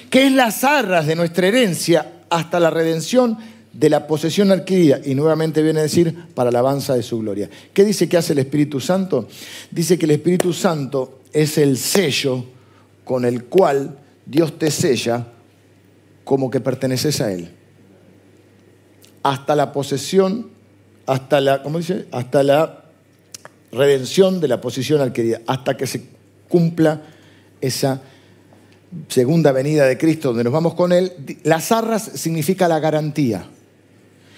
que 0.10 0.28
es 0.28 0.32
las 0.32 0.64
arras 0.64 1.08
de 1.08 1.16
nuestra 1.16 1.48
herencia 1.48 2.24
hasta 2.30 2.60
la 2.60 2.70
redención 2.70 3.38
de 3.72 3.90
la 3.90 4.08
posesión 4.08 4.52
adquirida. 4.52 5.00
Y 5.04 5.16
nuevamente 5.16 5.62
viene 5.62 5.80
a 5.80 5.84
decir, 5.84 6.16
para 6.34 6.52
la 6.52 6.60
alabanza 6.60 6.96
de 6.96 7.04
su 7.04 7.20
gloria. 7.20 7.50
¿Qué 7.74 7.84
dice 7.84 8.08
que 8.08 8.18
hace 8.18 8.34
el 8.34 8.40
Espíritu 8.40 8.80
Santo? 8.80 9.28
Dice 9.72 9.98
que 9.98 10.06
el 10.06 10.12
Espíritu 10.12 10.54
Santo 10.54 11.22
es 11.32 11.58
el 11.58 11.78
sello 11.78 12.46
con 13.04 13.26
el 13.26 13.46
cual 13.46 13.98
Dios 14.26 14.58
te 14.58 14.72
sella 14.72 15.28
como 16.24 16.50
que 16.50 16.62
perteneces 16.62 17.20
a 17.22 17.34
Él 17.34 17.50
hasta 19.24 19.56
la 19.56 19.72
posesión, 19.72 20.50
hasta 21.06 21.42
la, 21.42 21.64
¿cómo 21.64 21.80
dice? 21.80 22.06
Hasta 22.12 22.44
la 22.44 22.83
redención 23.74 24.40
de 24.40 24.48
la 24.48 24.62
posición 24.62 25.02
adquirida, 25.02 25.42
hasta 25.48 25.76
que 25.76 25.88
se 25.88 26.04
cumpla 26.48 27.02
esa 27.62 28.02
segunda 29.08 29.52
venida 29.52 29.86
de 29.86 29.98
Cristo, 29.98 30.30
donde 30.30 30.44
nos 30.44 30.54
vamos 30.54 30.76
con 30.76 30.92
Él. 30.92 31.12
Las 31.44 31.72
arras 31.72 32.12
significa 32.16 32.68
la 32.68 32.80
garantía. 32.80 33.48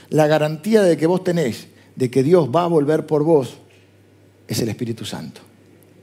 La 0.09 0.27
garantía 0.27 0.83
de 0.83 0.97
que 0.97 1.07
vos 1.07 1.23
tenés, 1.23 1.67
de 1.95 2.09
que 2.09 2.23
Dios 2.23 2.49
va 2.49 2.63
a 2.63 2.67
volver 2.67 3.05
por 3.05 3.23
vos, 3.23 3.57
es 4.47 4.59
el 4.61 4.69
Espíritu 4.69 5.05
Santo. 5.05 5.41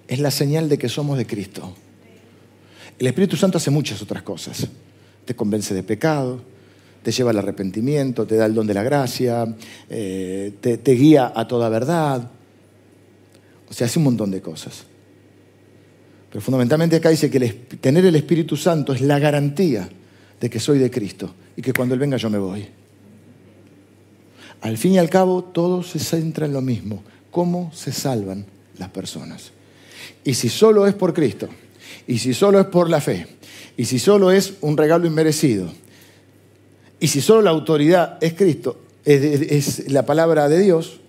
Es 0.08 0.18
la 0.18 0.30
señal 0.30 0.68
de 0.68 0.78
que 0.78 0.88
somos 0.88 1.16
de 1.16 1.26
Cristo. 1.26 1.74
El 2.98 3.06
Espíritu 3.06 3.36
Santo 3.36 3.58
hace 3.58 3.70
muchas 3.70 4.02
otras 4.02 4.22
cosas. 4.22 4.66
Te 5.24 5.34
convence 5.34 5.74
de 5.74 5.82
pecado, 5.82 6.40
te 7.02 7.12
lleva 7.12 7.30
al 7.30 7.38
arrepentimiento, 7.38 8.26
te 8.26 8.36
da 8.36 8.46
el 8.46 8.54
don 8.54 8.66
de 8.66 8.74
la 8.74 8.82
gracia, 8.82 9.54
eh, 9.88 10.52
te, 10.60 10.92
guía 10.92 11.32
a 11.34 11.46
toda 11.46 11.68
verdad. 11.68 12.30
O 13.72 13.74
sea, 13.74 13.86
hace 13.86 13.98
un 13.98 14.04
montón 14.04 14.30
de 14.30 14.42
cosas. 14.42 14.84
Pero 16.28 16.42
fundamentalmente 16.42 16.96
acá 16.96 17.08
dice 17.08 17.30
que 17.30 17.40
tener 17.80 18.04
el 18.04 18.14
Espíritu 18.16 18.54
Santo 18.54 18.92
es 18.92 19.00
la 19.00 19.18
garantía 19.18 19.88
de 20.38 20.50
que 20.50 20.60
soy 20.60 20.78
de 20.78 20.90
Cristo 20.90 21.32
y 21.56 21.62
que 21.62 21.72
cuando 21.72 21.94
Él 21.94 22.00
venga 22.00 22.18
yo 22.18 22.28
me 22.28 22.36
voy. 22.36 22.68
Al 24.60 24.76
fin 24.76 24.92
y 24.92 24.98
al 24.98 25.08
cabo, 25.08 25.42
todo 25.42 25.82
se 25.82 25.98
centra 25.98 26.44
en 26.44 26.52
lo 26.52 26.60
mismo, 26.60 27.02
cómo 27.30 27.72
se 27.74 27.92
salvan 27.92 28.44
las 28.76 28.90
personas. 28.90 29.52
Y 30.22 30.34
si 30.34 30.50
solo 30.50 30.86
es 30.86 30.92
por 30.92 31.14
Cristo, 31.14 31.48
y 32.06 32.18
si 32.18 32.34
solo 32.34 32.60
es 32.60 32.66
por 32.66 32.90
la 32.90 33.00
fe, 33.00 33.26
y 33.78 33.86
si 33.86 33.98
solo 33.98 34.30
es 34.30 34.52
un 34.60 34.76
regalo 34.76 35.06
inmerecido, 35.06 35.72
y 37.00 37.08
si 37.08 37.22
solo 37.22 37.40
la 37.40 37.50
autoridad 37.50 38.18
es 38.20 38.34
Cristo, 38.34 38.78
es, 39.06 39.90
la 39.90 40.04
palabra 40.04 40.50
de 40.50 40.60
Dios, 40.60 41.00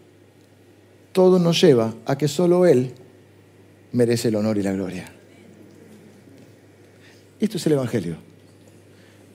todo 1.14 1.40
nos 1.40 1.62
lleva 1.62 1.94
a 2.06 2.18
que 2.18 2.28
solo 2.28 2.66
Él 2.66 2.92
merece 3.94 4.28
el 4.28 4.36
honor 4.36 4.58
y 4.58 4.64
la 4.64 4.74
gloria. 4.74 5.14
Esto 7.40 7.58
es 7.58 7.66
el 7.68 7.74
Evangelio. 7.74 8.18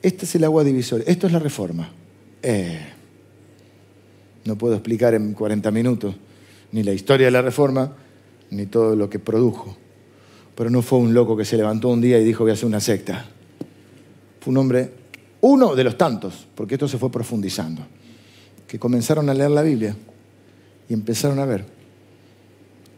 Este 0.02 0.24
es 0.24 0.34
el 0.34 0.44
agua 0.44 0.64
divisoria. 0.64 1.04
Esto 1.06 1.26
es 1.26 1.32
la 1.32 1.38
reforma. 1.38 1.90
Eh, 2.42 2.80
no 4.44 4.56
puedo 4.58 4.74
explicar 4.74 5.14
en 5.14 5.32
40 5.32 5.70
minutos 5.70 6.14
ni 6.72 6.82
la 6.82 6.92
historia 6.92 7.26
de 7.26 7.30
la 7.30 7.42
reforma, 7.42 7.92
ni 8.50 8.66
todo 8.66 8.96
lo 8.96 9.08
que 9.08 9.18
produjo. 9.18 9.76
Pero 10.54 10.70
no 10.70 10.82
fue 10.82 10.98
un 10.98 11.14
loco 11.14 11.36
que 11.36 11.44
se 11.44 11.56
levantó 11.56 11.88
un 11.88 12.00
día 12.00 12.18
y 12.18 12.24
dijo 12.24 12.44
voy 12.44 12.50
a 12.50 12.54
hacer 12.54 12.66
una 12.66 12.80
secta. 12.80 13.24
Fue 14.40 14.50
un 14.50 14.58
hombre, 14.58 14.92
uno 15.40 15.76
de 15.76 15.84
los 15.84 15.96
tantos, 15.96 16.48
porque 16.54 16.74
esto 16.74 16.88
se 16.88 16.98
fue 16.98 17.10
profundizando, 17.10 17.82
que 18.66 18.78
comenzaron 18.78 19.28
a 19.28 19.34
leer 19.34 19.50
la 19.50 19.62
Biblia 19.62 19.94
y 20.88 20.94
empezaron 20.94 21.38
a 21.38 21.44
ver 21.44 21.64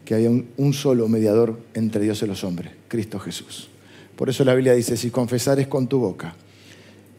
que 0.05 0.15
había 0.15 0.29
un, 0.29 0.73
solo 0.73 1.07
mediador 1.07 1.59
entre 1.73 2.03
Dios 2.03 2.21
y 2.21 2.27
los 2.27 2.43
hombres, 2.43 2.71
Cristo 2.87 3.19
Jesús. 3.19 3.69
Por 4.15 4.29
eso 4.29 4.43
la 4.43 4.53
Biblia 4.53 4.73
dice, 4.73 4.97
si 4.97 5.09
confesares 5.09 5.67
con 5.67 5.87
tu 5.87 5.99
boca 5.99 6.35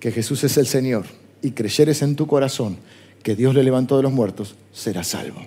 que 0.00 0.10
Jesús 0.10 0.44
es 0.44 0.56
el 0.56 0.66
Señor 0.66 1.04
y 1.42 1.52
creyeres 1.52 2.02
en 2.02 2.16
tu 2.16 2.26
corazón 2.26 2.76
que 3.22 3.36
Dios 3.36 3.54
le 3.54 3.62
levantó 3.62 3.96
de 3.96 4.02
los 4.02 4.12
muertos, 4.12 4.56
serás 4.72 5.08
salvo. 5.08 5.40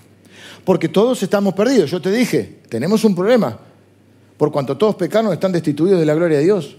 Porque 0.63 0.89
todos 0.89 1.21
estamos 1.21 1.53
perdidos. 1.53 1.91
Yo 1.91 2.01
te 2.01 2.11
dije, 2.11 2.59
tenemos 2.69 3.03
un 3.03 3.15
problema. 3.15 3.59
Por 4.37 4.51
cuanto 4.51 4.77
todos 4.77 4.95
pecaron, 4.95 5.31
están 5.31 5.51
destituidos 5.51 5.99
de 5.99 6.05
la 6.05 6.15
gloria 6.15 6.39
de 6.39 6.43
Dios. 6.43 6.77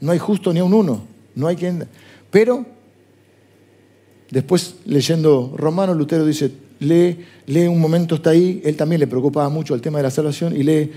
No 0.00 0.12
hay 0.12 0.18
justo 0.18 0.52
ni 0.52 0.60
un 0.60 0.72
uno. 0.72 1.02
No 1.34 1.46
hay 1.46 1.56
quien. 1.56 1.86
Pero, 2.30 2.64
después 4.30 4.76
leyendo 4.86 5.54
Romano, 5.56 5.94
Lutero 5.94 6.24
dice, 6.24 6.50
lee, 6.82 7.24
lee 7.46 7.66
un 7.66 7.80
momento, 7.80 8.16
está 8.16 8.30
ahí. 8.30 8.60
Él 8.64 8.76
también 8.76 9.00
le 9.00 9.06
preocupaba 9.06 9.48
mucho 9.48 9.74
el 9.74 9.80
tema 9.80 9.98
de 9.98 10.04
la 10.04 10.10
salvación 10.10 10.54
y 10.56 10.62
lee, 10.62 10.90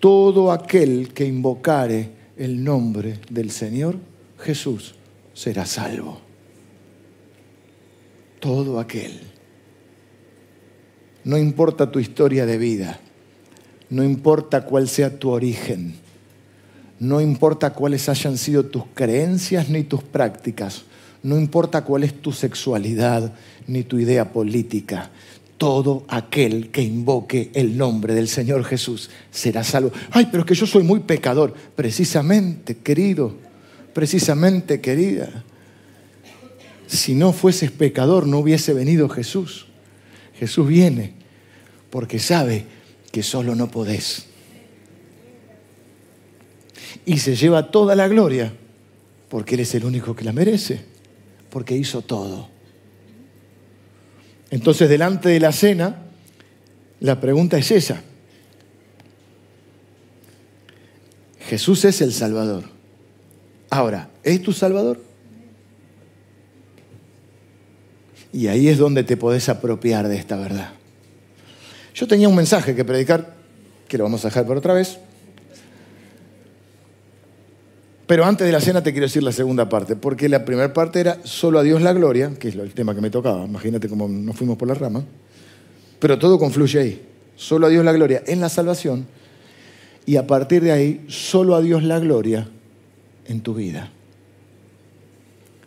todo 0.00 0.52
aquel 0.52 1.12
que 1.14 1.24
invocare 1.24 2.10
el 2.36 2.62
nombre 2.62 3.20
del 3.30 3.50
Señor 3.50 3.96
Jesús 4.38 4.94
será 5.32 5.64
salvo. 5.66 6.20
Todo 8.40 8.78
aquel. 8.78 9.20
No 11.24 11.38
importa 11.38 11.90
tu 11.90 11.98
historia 11.98 12.44
de 12.44 12.58
vida, 12.58 13.00
no 13.88 14.04
importa 14.04 14.66
cuál 14.66 14.88
sea 14.88 15.18
tu 15.18 15.30
origen, 15.30 15.94
no 17.00 17.20
importa 17.20 17.72
cuáles 17.72 18.08
hayan 18.10 18.36
sido 18.36 18.66
tus 18.66 18.84
creencias 18.92 19.70
ni 19.70 19.84
tus 19.84 20.02
prácticas, 20.02 20.82
no 21.22 21.38
importa 21.38 21.84
cuál 21.84 22.04
es 22.04 22.20
tu 22.20 22.32
sexualidad 22.32 23.32
ni 23.66 23.84
tu 23.84 23.98
idea 23.98 24.32
política, 24.32 25.10
todo 25.58 26.04
aquel 26.08 26.70
que 26.70 26.82
invoque 26.82 27.50
el 27.54 27.76
nombre 27.78 28.14
del 28.14 28.28
Señor 28.28 28.64
Jesús 28.64 29.10
será 29.30 29.64
salvo. 29.64 29.92
Ay, 30.10 30.28
pero 30.30 30.42
es 30.42 30.46
que 30.46 30.54
yo 30.54 30.66
soy 30.66 30.82
muy 30.82 31.00
pecador. 31.00 31.54
Precisamente, 31.74 32.76
querido, 32.78 33.34
precisamente, 33.92 34.80
querida. 34.80 35.44
Si 36.86 37.14
no 37.14 37.32
fueses 37.32 37.70
pecador, 37.70 38.26
no 38.26 38.38
hubiese 38.38 38.72
venido 38.72 39.08
Jesús. 39.08 39.66
Jesús 40.38 40.66
viene 40.66 41.14
porque 41.90 42.18
sabe 42.18 42.66
que 43.12 43.22
solo 43.22 43.54
no 43.54 43.70
podés. 43.70 44.26
Y 47.06 47.18
se 47.18 47.36
lleva 47.36 47.70
toda 47.70 47.94
la 47.94 48.08
gloria 48.08 48.52
porque 49.28 49.54
Él 49.54 49.62
es 49.62 49.74
el 49.74 49.84
único 49.84 50.14
que 50.14 50.24
la 50.24 50.32
merece, 50.32 50.80
porque 51.50 51.76
hizo 51.76 52.02
todo. 52.02 52.53
Entonces, 54.54 54.88
delante 54.88 55.30
de 55.30 55.40
la 55.40 55.50
cena, 55.50 55.96
la 57.00 57.20
pregunta 57.20 57.58
es 57.58 57.72
esa. 57.72 58.00
Jesús 61.40 61.84
es 61.84 62.00
el 62.00 62.12
Salvador. 62.12 62.62
Ahora, 63.68 64.10
¿es 64.22 64.40
tu 64.42 64.52
Salvador? 64.52 65.02
Y 68.32 68.46
ahí 68.46 68.68
es 68.68 68.78
donde 68.78 69.02
te 69.02 69.16
podés 69.16 69.48
apropiar 69.48 70.06
de 70.06 70.18
esta 70.18 70.36
verdad. 70.36 70.70
Yo 71.92 72.06
tenía 72.06 72.28
un 72.28 72.36
mensaje 72.36 72.76
que 72.76 72.84
predicar, 72.84 73.34
que 73.88 73.98
lo 73.98 74.04
vamos 74.04 74.24
a 74.24 74.28
dejar 74.28 74.46
por 74.46 74.56
otra 74.56 74.72
vez. 74.72 74.98
Pero 78.06 78.24
antes 78.24 78.46
de 78.46 78.52
la 78.52 78.60
cena 78.60 78.82
te 78.82 78.92
quiero 78.92 79.06
decir 79.06 79.22
la 79.22 79.32
segunda 79.32 79.68
parte, 79.68 79.96
porque 79.96 80.28
la 80.28 80.44
primera 80.44 80.72
parte 80.74 81.00
era 81.00 81.18
solo 81.24 81.58
a 81.58 81.62
Dios 81.62 81.80
la 81.80 81.92
gloria, 81.92 82.34
que 82.38 82.48
es 82.48 82.54
el 82.54 82.74
tema 82.74 82.94
que 82.94 83.00
me 83.00 83.10
tocaba, 83.10 83.44
imagínate 83.44 83.88
cómo 83.88 84.08
nos 84.08 84.36
fuimos 84.36 84.58
por 84.58 84.68
la 84.68 84.74
rama, 84.74 85.02
pero 85.98 86.18
todo 86.18 86.38
confluye 86.38 86.78
ahí, 86.78 87.02
solo 87.34 87.66
a 87.66 87.70
Dios 87.70 87.84
la 87.84 87.92
gloria 87.92 88.22
en 88.26 88.40
la 88.40 88.50
salvación, 88.50 89.06
y 90.06 90.16
a 90.16 90.26
partir 90.26 90.62
de 90.62 90.72
ahí, 90.72 91.04
solo 91.08 91.54
a 91.54 91.62
Dios 91.62 91.82
la 91.82 91.98
gloria 91.98 92.46
en 93.26 93.40
tu 93.40 93.54
vida. 93.54 93.90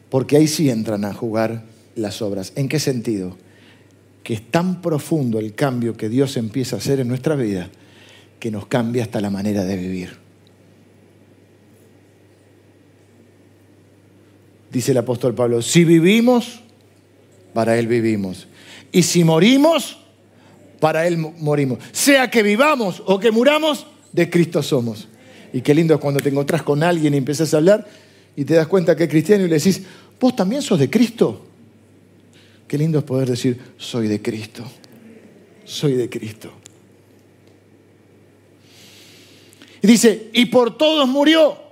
Porque 0.10 0.38
ahí 0.38 0.48
sí 0.48 0.70
entran 0.70 1.06
a 1.06 1.14
jugar 1.14 1.64
las 1.96 2.22
obras. 2.22 2.54
¿En 2.56 2.70
qué 2.70 2.80
sentido? 2.80 3.36
Que 4.24 4.36
es 4.36 4.52
tan 4.52 4.82
profundo 4.82 5.40
el 5.40 5.56
cambio 5.56 5.98
que 5.98 6.08
Dios 6.08 6.38
empieza 6.38 6.76
a 6.76 6.80
hacer 6.80 7.00
en 7.00 7.08
nuestra 7.08 7.36
vida 7.36 7.70
que 8.40 8.52
nos 8.52 8.68
cambia 8.68 9.04
hasta 9.04 9.20
la 9.22 9.32
manera 9.32 9.66
de 9.66 9.76
vivir. 9.76 10.27
Dice 14.72 14.92
el 14.92 14.98
apóstol 14.98 15.34
Pablo, 15.34 15.62
si 15.62 15.86
vivimos, 15.86 16.62
para 17.54 17.78
Él 17.78 17.88
vivimos. 17.88 18.48
Y 18.92 19.04
si 19.04 19.24
morimos, 19.24 19.98
para 20.80 21.08
Él 21.08 21.18
morimos. 21.18 21.80
Sea 21.92 22.30
que 22.30 22.44
vivamos 22.44 23.02
o 23.06 23.20
que 23.20 23.32
muramos, 23.32 23.88
de 24.12 24.30
Cristo 24.30 24.62
somos. 24.64 25.08
Y 25.54 25.62
qué 25.62 25.74
lindo 25.74 25.94
es 25.94 26.00
cuando 26.00 26.20
te 26.20 26.30
encontrás 26.30 26.64
con 26.64 26.84
alguien 26.84 27.14
y 27.14 27.18
empiezas 27.18 27.54
a 27.54 27.58
hablar 27.58 27.88
y 28.36 28.46
te 28.46 28.54
das 28.54 28.68
cuenta 28.68 28.96
que 28.96 29.06
es 29.06 29.10
cristiano 29.10 29.46
y 29.46 29.48
le 29.48 29.56
decís, 29.56 29.82
¿vos 30.20 30.36
también 30.36 30.62
sos 30.62 30.80
de 30.80 30.90
Cristo? 30.90 31.46
Qué 32.68 32.78
lindo 32.78 33.00
es 33.00 33.06
poder 33.06 33.30
decir, 33.30 33.60
soy 33.78 34.08
de 34.08 34.22
Cristo, 34.22 34.64
soy 35.64 35.94
de 35.94 36.10
Cristo. 36.10 36.52
Y 39.82 39.88
dice, 39.88 40.30
y 40.34 40.46
por 40.48 40.78
todos 40.78 41.08
murió. 41.08 41.67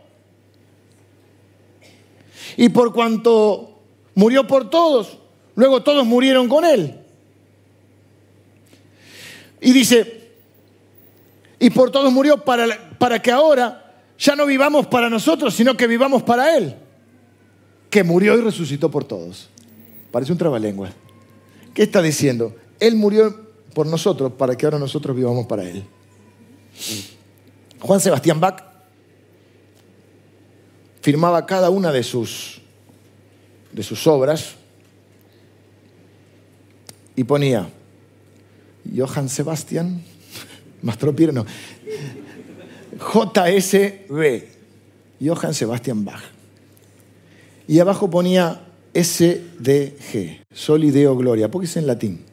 Y 2.57 2.69
por 2.69 2.93
cuanto 2.93 3.79
murió 4.13 4.47
por 4.47 4.69
todos, 4.69 5.17
luego 5.55 5.83
todos 5.83 6.05
murieron 6.05 6.47
con 6.47 6.65
él. 6.65 6.99
Y 9.61 9.71
dice, 9.71 10.29
y 11.59 11.69
por 11.69 11.91
todos 11.91 12.11
murió 12.11 12.43
para, 12.43 12.97
para 12.99 13.21
que 13.21 13.31
ahora 13.31 13.85
ya 14.17 14.35
no 14.35 14.45
vivamos 14.45 14.87
para 14.87 15.09
nosotros, 15.09 15.53
sino 15.53 15.75
que 15.75 15.87
vivamos 15.87 16.23
para 16.23 16.55
Él, 16.55 16.75
que 17.89 18.03
murió 18.03 18.37
y 18.37 18.41
resucitó 18.41 18.89
por 18.91 19.03
todos. 19.03 19.49
Parece 20.11 20.31
un 20.31 20.37
trabalengua. 20.37 20.91
¿Qué 21.73 21.83
está 21.83 22.01
diciendo? 22.01 22.55
Él 22.79 22.95
murió 22.95 23.35
por 23.73 23.87
nosotros 23.87 24.33
para 24.33 24.55
que 24.55 24.65
ahora 24.65 24.79
nosotros 24.79 25.15
vivamos 25.15 25.45
para 25.47 25.63
Él. 25.63 25.83
Juan 27.79 27.99
Sebastián 27.99 28.39
Bach 28.39 28.74
firmaba 31.05 31.45
cada 31.45 31.69
una 31.69 31.91
de 31.91 32.01
sus, 32.01 32.59
de 33.71 33.83
sus 33.83 34.07
obras 34.07 34.55
y 37.15 37.23
ponía 37.23 37.69
Johann 38.91 39.29
Sebastián, 39.29 40.01
Mastro 40.81 41.13
no, 41.31 41.45
JSB, 42.97 44.45
Johann 45.23 45.53
Sebastián 45.53 46.03
Bach. 46.03 46.23
Y 47.67 47.77
abajo 47.77 48.09
ponía 48.09 48.65
SDG, 48.95 50.43
Soli 50.51 50.89
Deo 50.89 51.15
Gloria, 51.15 51.51
porque 51.51 51.67
es 51.67 51.77
en 51.77 51.85
latín. 51.85 52.25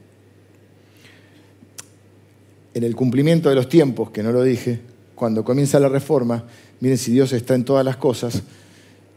En 2.73 2.85
el 2.85 2.97
cumplimiento 2.97 3.51
de 3.51 3.55
los 3.55 3.69
tiempos, 3.69 4.11
que 4.13 4.23
no 4.23 4.33
lo 4.33 4.43
dije, 4.43 4.81
cuando 5.15 5.45
comienza 5.45 5.79
la 5.79 5.91
reforma, 5.91 6.47
miren 6.81 6.97
si 6.97 7.13
Dios 7.13 7.35
está 7.35 7.55
en 7.55 7.67
todas 7.67 7.85
las 7.85 7.99
cosas, 7.99 8.43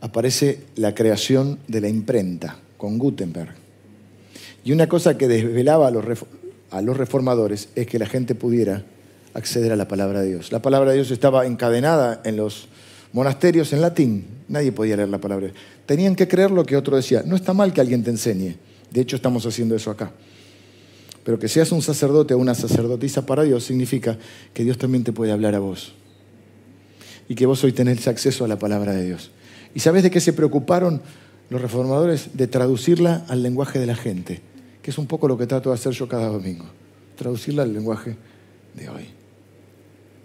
aparece 0.06 0.60
la 0.76 0.94
creación 0.94 1.58
de 1.68 1.82
la 1.82 1.90
imprenta 1.90 2.60
con 2.78 3.00
Gutenberg. 3.00 3.56
Y 4.64 4.72
una 4.72 4.88
cosa 4.88 5.18
que 5.18 5.28
desvelaba 5.28 5.88
a 5.88 5.92
los, 6.82 6.98
reformadores 6.98 7.70
es 7.74 7.88
que 7.88 7.98
la 7.98 8.06
gente 8.06 8.36
pudiera 8.36 8.84
acceder 9.34 9.72
a 9.72 9.76
la 9.76 9.88
palabra 9.88 10.22
de 10.22 10.28
Dios. 10.28 10.52
La 10.52 10.62
palabra 10.62 10.92
de 10.92 10.98
Dios 10.98 11.10
estaba 11.10 11.48
encadenada 11.48 12.22
en 12.24 12.38
los 12.38 12.68
monasterios 13.14 13.74
en 13.74 13.82
latín, 13.82 14.26
nadie 14.48 14.72
podía 14.72 14.96
leer 14.96 15.10
la 15.10 15.18
palabra. 15.18 15.50
Tenían 15.88 16.16
que 16.16 16.28
creer 16.28 16.52
lo 16.52 16.66
que 16.66 16.78
otro 16.78 16.96
decía. 16.96 17.24
No 17.26 17.36
está 17.36 17.54
mal 17.54 17.74
que 17.74 17.82
alguien 17.82 18.04
te 18.04 18.12
enseñe. 18.12 18.58
De 18.92 19.02
hecho, 19.02 19.16
estamos 19.16 19.44
haciendo 19.48 19.76
eso 19.76 19.90
acá. 19.90 20.12
Pero 21.24 21.40
que 21.40 21.48
seas 21.48 21.72
un 21.72 21.82
sacerdote 21.82 22.36
o 22.36 22.38
una 22.38 22.54
sacerdotisa 22.54 23.26
para 23.26 23.42
Dios 23.42 23.64
significa 23.64 24.20
que 24.54 24.64
Dios 24.64 24.78
también 24.78 25.04
te 25.04 25.12
puede 25.12 25.32
hablar 25.32 25.56
a 25.56 25.60
vos. 25.60 25.94
Y 27.28 27.34
que 27.34 27.48
vos 27.48 27.64
hoy 27.64 27.72
tenés 27.72 28.08
acceso 28.08 28.46
a 28.46 28.48
la 28.48 28.60
palabra 28.60 28.94
de 28.94 29.06
Dios. 29.06 29.32
¿Y 29.76 29.82
sabes 29.82 30.04
de 30.04 30.10
qué 30.10 30.22
se 30.22 30.34
preocuparon 30.34 31.02
los 31.50 31.62
reformadores? 31.62 32.30
De 32.34 32.48
traducirla 32.48 33.26
al 33.28 33.44
lenguaje 33.44 33.78
de 33.78 33.86
la 33.86 33.96
gente, 33.96 34.42
que 34.82 34.90
es 34.90 34.98
un 34.98 35.06
poco 35.06 35.28
lo 35.28 35.38
que 35.38 35.46
trato 35.46 35.70
de 35.70 35.76
hacer 35.76 35.92
yo 35.92 36.08
cada 36.08 36.30
domingo. 36.30 36.66
Traducirla 37.18 37.64
al 37.64 37.74
lenguaje 37.74 38.16
de 38.74 38.90
hoy. 38.90 39.10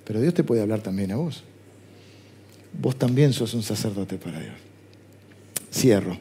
Pero 0.05 0.21
Dios 0.21 0.35
te 0.35 0.45
puede 0.45 0.63
hablar 0.63 0.81
también 0.81 1.11
a 1.11 1.17
vos. 1.17 1.43
Vos 2.81 2.97
también 2.97 3.33
sos 3.33 3.53
un 3.53 3.65
sacerdote 3.65 4.19
para 4.19 4.39
Dios. 4.39 4.55
Cierro. 5.73 6.17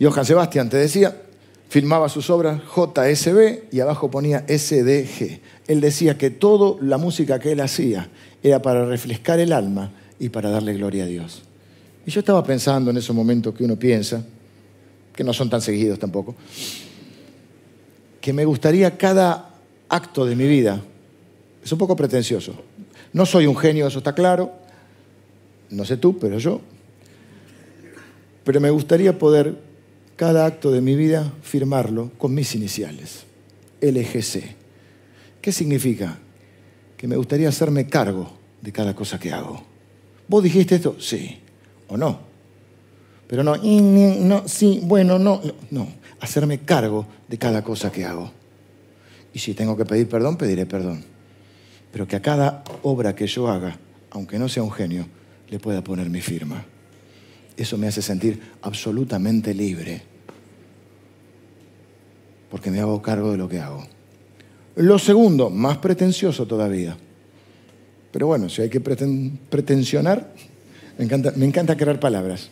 Johann 0.00 0.24
Sebastián, 0.24 0.70
te 0.70 0.78
decía, 0.78 1.20
filmaba 1.68 2.08
sus 2.08 2.30
obras 2.30 2.62
JSB 2.74 3.64
y 3.70 3.80
abajo 3.80 4.10
ponía 4.10 4.46
SDG. 4.48 5.40
Él 5.66 5.82
decía 5.82 6.16
que 6.16 6.30
toda 6.30 6.78
la 6.80 6.96
música 6.96 7.38
que 7.38 7.52
él 7.52 7.60
hacía 7.60 8.08
era 8.42 8.62
para 8.62 8.86
refrescar 8.86 9.40
el 9.40 9.52
alma 9.52 9.92
y 10.18 10.30
para 10.30 10.48
darle 10.48 10.72
gloria 10.72 11.04
a 11.04 11.06
Dios. 11.06 11.42
Y 12.06 12.10
yo 12.10 12.20
estaba 12.20 12.42
pensando 12.42 12.90
en 12.90 12.96
esos 12.96 13.14
momentos 13.14 13.54
que 13.54 13.64
uno 13.64 13.76
piensa, 13.76 14.24
que 15.14 15.24
no 15.24 15.32
son 15.32 15.50
tan 15.50 15.60
seguidos 15.60 15.98
tampoco, 15.98 16.34
que 18.20 18.32
me 18.32 18.44
gustaría 18.44 18.96
cada 18.96 19.54
acto 19.88 20.24
de 20.24 20.36
mi 20.36 20.46
vida, 20.46 20.80
es 21.62 21.72
un 21.72 21.78
poco 21.78 21.96
pretencioso, 21.96 22.54
no 23.12 23.26
soy 23.26 23.46
un 23.46 23.56
genio, 23.56 23.86
eso 23.86 23.98
está 23.98 24.14
claro, 24.14 24.52
no 25.70 25.84
sé 25.84 25.96
tú, 25.96 26.18
pero 26.18 26.38
yo, 26.38 26.60
pero 28.44 28.60
me 28.60 28.70
gustaría 28.70 29.18
poder 29.18 29.56
cada 30.16 30.46
acto 30.46 30.70
de 30.70 30.80
mi 30.80 30.94
vida 30.94 31.32
firmarlo 31.42 32.10
con 32.18 32.34
mis 32.34 32.54
iniciales, 32.54 33.24
LGC. 33.80 34.56
¿Qué 35.40 35.52
significa? 35.52 36.18
Que 36.96 37.08
me 37.08 37.16
gustaría 37.16 37.48
hacerme 37.48 37.86
cargo 37.86 38.30
de 38.60 38.72
cada 38.72 38.94
cosa 38.94 39.18
que 39.18 39.32
hago. 39.32 39.62
¿Vos 40.28 40.42
dijiste 40.42 40.74
esto? 40.74 40.96
Sí. 41.00 41.38
¿O 41.90 41.96
no? 41.96 42.18
Pero 43.26 43.44
no, 43.44 43.56
no, 43.56 44.48
sí, 44.48 44.80
bueno, 44.82 45.18
no, 45.18 45.40
no. 45.70 45.88
Hacerme 46.20 46.60
cargo 46.60 47.06
de 47.28 47.38
cada 47.38 47.62
cosa 47.62 47.92
que 47.92 48.04
hago. 48.04 48.30
Y 49.32 49.38
si 49.38 49.54
tengo 49.54 49.76
que 49.76 49.84
pedir 49.84 50.08
perdón, 50.08 50.36
pediré 50.36 50.66
perdón. 50.66 51.04
Pero 51.92 52.06
que 52.08 52.16
a 52.16 52.22
cada 52.22 52.64
obra 52.82 53.14
que 53.14 53.26
yo 53.26 53.48
haga, 53.48 53.78
aunque 54.10 54.38
no 54.38 54.48
sea 54.48 54.62
un 54.62 54.72
genio, 54.72 55.06
le 55.48 55.58
pueda 55.58 55.82
poner 55.82 56.10
mi 56.10 56.20
firma. 56.20 56.64
Eso 57.56 57.76
me 57.76 57.88
hace 57.88 58.02
sentir 58.02 58.40
absolutamente 58.62 59.52
libre, 59.52 60.02
porque 62.50 62.70
me 62.70 62.80
hago 62.80 63.02
cargo 63.02 63.32
de 63.32 63.38
lo 63.38 63.48
que 63.48 63.58
hago. 63.58 63.86
Lo 64.76 64.98
segundo, 64.98 65.50
más 65.50 65.78
pretencioso 65.78 66.46
todavía. 66.46 66.96
Pero 68.12 68.26
bueno, 68.26 68.48
si 68.48 68.62
hay 68.62 68.70
que 68.70 68.80
pretensionar, 68.80 70.32
me 71.00 71.06
encanta, 71.06 71.32
me 71.34 71.46
encanta 71.46 71.78
crear 71.78 71.98
palabras. 71.98 72.50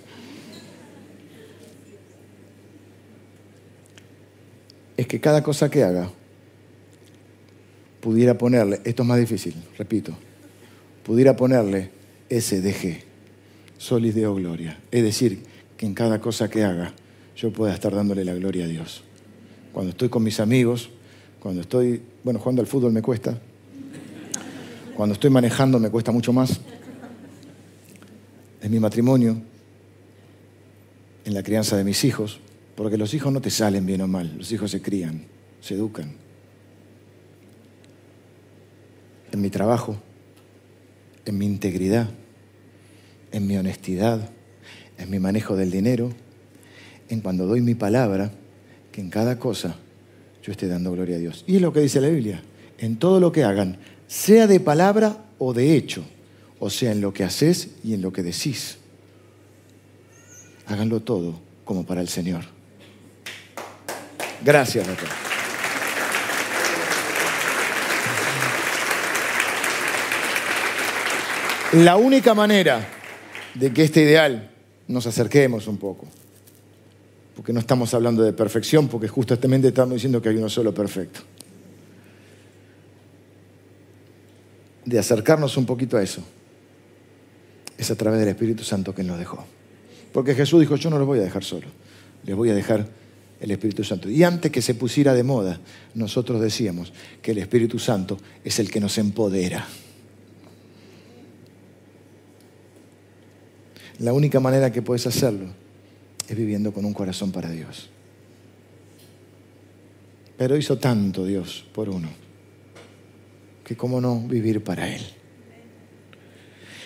Es 4.97 5.07
que 5.07 5.21
cada 5.21 5.43
cosa 5.43 5.71
que 5.71 5.85
haga 5.85 6.11
pudiera 8.01 8.39
ponerle, 8.39 8.81
esto 8.85 9.03
es 9.03 9.07
más 9.07 9.19
difícil, 9.21 9.55
repito, 9.77 10.17
pudiera 11.05 11.37
ponerle 11.37 11.91
SDG, 12.31 13.03
Solis 13.77 14.15
Deo 14.15 14.35
Gloria. 14.35 14.81
Es 14.91 15.03
decir, 15.03 15.43
que 15.77 15.85
en 15.85 15.93
cada 15.93 16.19
cosa 16.19 16.49
que 16.49 16.65
haga 16.65 16.95
yo 17.37 17.53
pueda 17.53 17.75
estar 17.75 17.95
dándole 17.95 18.25
la 18.25 18.33
gloria 18.33 18.65
a 18.65 18.69
Dios. 18.69 19.05
Cuando 19.75 19.91
estoy 19.91 20.09
con 20.09 20.23
mis 20.23 20.41
amigos, 20.41 20.89
cuando 21.39 21.61
estoy, 21.61 22.01
bueno, 22.25 22.39
jugando 22.39 22.63
al 22.63 22.67
fútbol 22.67 22.95
me 22.95 23.03
cuesta, 23.03 23.39
cuando 24.97 25.13
estoy 25.13 25.29
manejando 25.29 25.79
me 25.79 25.91
cuesta 25.91 26.13
mucho 26.13 26.33
más, 26.33 26.63
en 28.61 28.71
mi 28.71 28.81
matrimonio, 28.81 29.41
en 31.25 31.35
la 31.35 31.43
crianza 31.43 31.77
de 31.77 31.85
mis 31.85 32.05
hijos, 32.05 32.41
porque 32.75 32.97
los 32.97 33.13
hijos 33.15 33.33
no 33.33 33.41
te 33.41 33.51
salen 33.51 33.87
bien 33.87 34.01
o 34.01 34.09
mal, 34.09 34.35
los 34.37 34.51
hijos 34.53 34.71
se 34.71 34.81
crían, 34.81 35.25
se 35.61 35.75
educan. 35.75 36.13
En 39.33 39.41
mi 39.41 39.51
trabajo, 39.51 39.97
en 41.25 41.39
mi 41.39 41.45
integridad, 41.45 42.09
en 43.33 43.47
mi 43.47 43.57
honestidad, 43.57 44.31
en 44.97 45.11
mi 45.11 45.19
manejo 45.19 45.57
del 45.57 45.71
dinero, 45.71 46.11
en 47.09 47.21
cuando 47.21 47.47
doy 47.47 47.61
mi 47.61 47.75
palabra, 47.75 48.33
que 48.91 49.01
en 49.01 49.11
cada 49.11 49.39
cosa 49.39 49.77
yo 50.43 50.53
esté 50.53 50.67
dando 50.67 50.93
gloria 50.93 51.17
a 51.17 51.19
Dios. 51.19 51.45
Y 51.47 51.57
es 51.57 51.63
lo 51.63 51.73
que 51.73 51.81
dice 51.81 52.01
la 52.01 52.09
Biblia, 52.09 52.43
en 52.79 52.97
todo 52.97 53.21
lo 53.21 53.33
que 53.33 53.45
hagan, 53.45 53.79
sea 54.07 54.47
de 54.47 54.61
palabra 54.61 55.27
o 55.39 55.53
de 55.53 55.77
hecho, 55.77 56.05
o 56.61 56.71
sea, 56.71 56.93
en 56.93 57.01
lo 57.01 57.13
que 57.13 57.25
haces 57.25 57.71
y 57.85 57.95
en 57.95 58.03
lo 58.03 58.13
que 58.13 58.23
decís. 58.23 58.79
Háganlo 60.67 61.01
todo 61.01 61.41
como 61.65 61.85
para 61.87 62.01
el 62.01 62.09
Señor. 62.09 62.45
Gracias, 64.45 64.87
doctor. 64.87 65.09
La 71.73 71.97
única 71.97 72.33
manera 72.35 72.87
de 73.55 73.73
que 73.73 73.85
este 73.85 74.03
ideal 74.03 74.51
nos 74.87 75.07
acerquemos 75.07 75.67
un 75.67 75.77
poco, 75.77 76.07
porque 77.37 77.53
no 77.53 77.61
estamos 77.61 77.93
hablando 77.93 78.23
de 78.23 78.33
perfección, 78.33 78.89
porque 78.89 79.07
justamente 79.07 79.69
estamos 79.69 79.95
diciendo 79.95 80.23
que 80.23 80.31
hay 80.31 80.37
uno 80.37 80.49
solo 80.49 80.73
perfecto, 80.73 81.21
de 84.87 84.99
acercarnos 84.99 85.59
un 85.59 85.67
poquito 85.67 85.99
a 85.99 86.03
eso, 86.03 86.23
es 87.79 87.91
a 87.91 87.97
través 87.97 88.21
del 88.21 88.29
Espíritu 88.29 88.65
Santo 88.65 88.95
que 88.95 89.05
nos 89.05 89.19
dejó. 89.19 89.47
Porque 90.13 90.35
Jesús 90.35 90.61
dijo, 90.61 90.77
yo 90.77 90.91
no 90.91 90.99
los 90.99 91.07
voy 91.07 91.21
a 91.21 91.23
dejar 91.23 91.45
solo, 91.45 91.69
les 92.25 92.37
voy 92.37 92.51
a 92.51 92.55
dejar 92.55 92.87
el 93.41 93.51
Espíritu 93.53 93.85
Santo. 93.85 94.11
Y 94.11 94.25
antes 94.25 94.51
que 94.51 94.61
se 94.61 94.75
pusiera 94.75 95.15
de 95.15 95.23
moda, 95.23 95.61
nosotros 95.95 96.41
decíamos 96.41 96.93
que 97.23 97.31
el 97.31 97.39
Espíritu 97.39 97.79
Santo 97.79 98.19
es 98.45 98.59
el 98.59 98.71
que 98.71 98.81
nos 98.81 98.99
empodera. 98.99 99.67
La 104.01 104.13
única 104.13 104.41
manera 104.41 104.73
que 104.73 104.83
puedes 104.83 105.07
hacerlo 105.07 105.47
es 106.29 106.37
viviendo 106.37 106.73
con 106.73 106.85
un 106.85 106.93
corazón 106.93 107.33
para 107.33 107.51
Dios. 107.51 107.91
Pero 110.37 110.57
hizo 110.57 110.79
tanto 110.79 111.25
Dios 111.25 111.65
por 111.73 111.89
uno, 111.89 112.09
que 113.65 113.77
cómo 113.77 114.01
no 114.01 114.21
vivir 114.21 114.63
para 114.63 114.93
Él. 114.93 115.03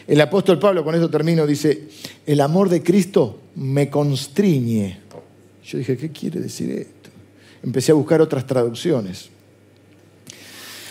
El 0.07 0.21
apóstol 0.21 0.59
Pablo, 0.59 0.85
con 0.85 0.95
esto 0.95 1.09
termino, 1.09 1.47
dice, 1.47 1.89
el 2.27 2.41
amor 2.41 2.69
de 2.69 2.83
Cristo 2.83 3.41
me 3.57 3.89
constriñe. 3.89 5.01
Yo 5.65 5.79
dije, 5.79 5.97
¿qué 5.97 6.11
quiere 6.11 6.41
decir 6.41 6.71
esto? 6.71 7.11
Empecé 7.63 7.93
a 7.93 7.95
buscar 7.95 8.21
otras 8.21 8.47
traducciones. 8.47 9.31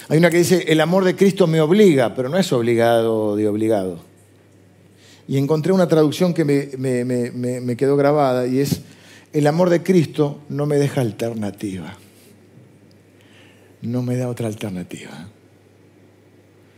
Hay 0.07 0.17
una 0.17 0.29
que 0.29 0.37
dice, 0.37 0.65
el 0.67 0.81
amor 0.81 1.03
de 1.03 1.15
Cristo 1.15 1.47
me 1.47 1.61
obliga, 1.61 2.15
pero 2.15 2.29
no 2.29 2.37
es 2.37 2.51
obligado 2.53 3.35
de 3.35 3.47
obligado 3.47 4.11
y 5.31 5.37
encontré 5.37 5.71
una 5.71 5.87
traducción 5.87 6.33
que 6.33 6.43
me, 6.43 7.77
quedó 7.77 7.95
grabada 7.95 8.47
y 8.47 8.59
es, 8.59 8.81
el 9.31 9.47
amor 9.47 9.69
de 9.69 9.81
Cristo 9.81 10.41
no 10.49 10.65
me 10.65 10.75
deja 10.75 10.99
alternativa. 10.99 11.97
No 13.81 14.03
me 14.03 14.17
da 14.17 14.27
otra 14.27 14.47
alternativa. 14.47 15.29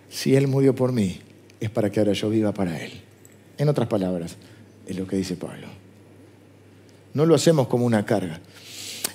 Si 0.08 0.36
Él 0.36 0.48
murió 0.48 0.76
por 0.76 0.92
mí, 0.92 1.20
es 1.66 1.70
para 1.70 1.90
que 1.90 2.00
ahora 2.00 2.12
yo 2.12 2.30
viva 2.30 2.54
para 2.54 2.78
Él. 2.78 2.92
En 3.58 3.70
otras 3.70 3.88
palabras, 3.88 4.36
es 4.86 4.98
lo 4.98 5.08
que 5.08 5.16
dice 5.16 5.38
Pablo. 5.38 5.68
No 7.14 7.26
lo 7.26 7.36
hacemos 7.36 7.68
como 7.68 7.86
una 7.86 8.06
carga. 8.06 8.42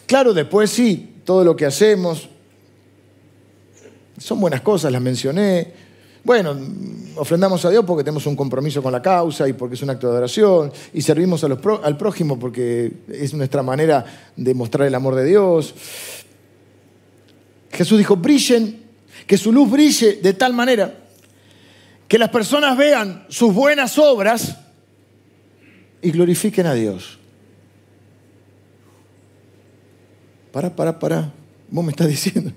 Claro, 0.06 0.32
después 0.32 0.70
sí, 0.70 1.16
todo 1.24 1.44
lo 1.44 1.54
que 1.54 1.66
hacemos 1.66 2.28
son 4.16 4.40
buenas 4.40 4.62
cosas, 4.62 4.90
las 4.90 5.02
mencioné, 5.02 5.72
bueno, 6.24 6.56
ofrendamos 7.16 7.64
a 7.66 7.70
Dios 7.70 7.84
porque 7.84 8.02
tenemos 8.02 8.26
un 8.26 8.34
compromiso 8.34 8.82
con 8.82 8.92
la 8.92 9.02
causa 9.02 9.46
y 9.46 9.52
porque 9.52 9.74
es 9.74 9.82
un 9.82 9.90
acto 9.90 10.06
de 10.06 10.12
adoración 10.14 10.72
y 10.94 11.02
servimos 11.02 11.44
al 11.44 11.96
prójimo 11.96 12.38
porque 12.38 12.92
es 13.08 13.34
nuestra 13.34 13.62
manera 13.62 14.04
de 14.36 14.54
mostrar 14.54 14.88
el 14.88 14.94
amor 14.94 15.14
de 15.14 15.24
Dios. 15.24 15.74
Jesús 17.70 17.98
dijo, 17.98 18.16
brillen, 18.16 18.82
que 19.26 19.36
su 19.36 19.52
luz 19.52 19.70
brille 19.70 20.14
de 20.22 20.32
tal 20.32 20.54
manera 20.54 21.07
que 22.08 22.18
las 22.18 22.30
personas 22.30 22.76
vean 22.76 23.26
sus 23.28 23.54
buenas 23.54 23.98
obras 23.98 24.58
y 26.02 26.10
glorifiquen 26.10 26.66
a 26.66 26.74
Dios. 26.74 27.18
Para, 30.50 30.74
para, 30.74 30.98
para. 30.98 31.32
Vos 31.70 31.84
me 31.84 31.90
estás 31.90 32.08
diciendo 32.08 32.52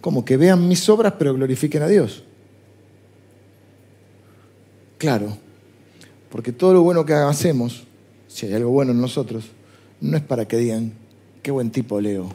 como 0.00 0.24
que 0.24 0.36
vean 0.36 0.66
mis 0.66 0.88
obras 0.88 1.14
pero 1.18 1.34
glorifiquen 1.34 1.82
a 1.82 1.88
Dios. 1.88 2.22
claro, 4.96 5.36
porque 6.30 6.50
todo 6.50 6.72
lo 6.74 6.82
bueno 6.82 7.04
que 7.04 7.12
hacemos, 7.12 7.84
si 8.26 8.46
hay 8.46 8.54
algo 8.54 8.70
bueno 8.70 8.92
en 8.92 9.00
nosotros, 9.00 9.44
no 10.00 10.16
es 10.16 10.22
para 10.22 10.48
que 10.48 10.56
digan, 10.56 10.92
qué 11.42 11.50
buen 11.50 11.70
tipo 11.70 12.00
Leo, 12.00 12.30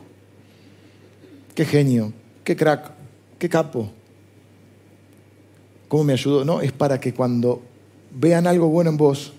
qué 1.55 1.65
genio, 1.65 2.13
qué 2.43 2.55
crack, 2.55 2.91
qué 3.37 3.49
capo, 3.49 3.91
cómo 5.93 6.05
me 6.05 6.13
ayudó. 6.13 6.43
No, 6.43 6.59
es 6.59 6.71
para 6.71 6.99
que 6.99 7.13
cuando 7.13 7.61
vean 8.19 8.47
algo 8.47 8.67
bueno 8.67 8.89
en 8.89 8.97
vos, 8.97 9.31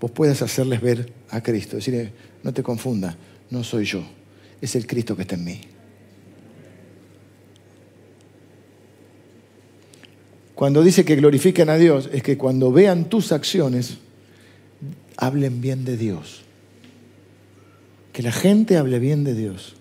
vos 0.00 0.12
puedas 0.12 0.40
hacerles 0.40 0.80
ver 0.80 1.12
a 1.28 1.42
Cristo. 1.42 1.74
Decirle, 1.74 2.12
no 2.44 2.52
te 2.52 2.62
confunda, 2.62 3.16
no 3.50 3.64
soy 3.64 3.84
yo, 3.84 4.00
es 4.60 4.76
el 4.76 4.86
Cristo 4.86 5.16
que 5.16 5.22
está 5.22 5.34
en 5.34 5.44
mí. 5.44 5.60
Cuando 10.54 10.84
dice 10.84 11.04
que 11.04 11.16
glorifiquen 11.16 11.68
a 11.68 11.74
Dios, 11.74 12.08
es 12.12 12.22
que 12.22 12.38
cuando 12.38 12.70
vean 12.70 13.06
tus 13.06 13.32
acciones, 13.32 13.98
hablen 15.16 15.60
bien 15.60 15.84
de 15.84 15.96
Dios. 15.96 16.42
Que 18.12 18.22
la 18.22 18.30
gente 18.30 18.76
hable 18.76 19.00
bien 19.00 19.24
de 19.24 19.34
Dios. 19.34 19.74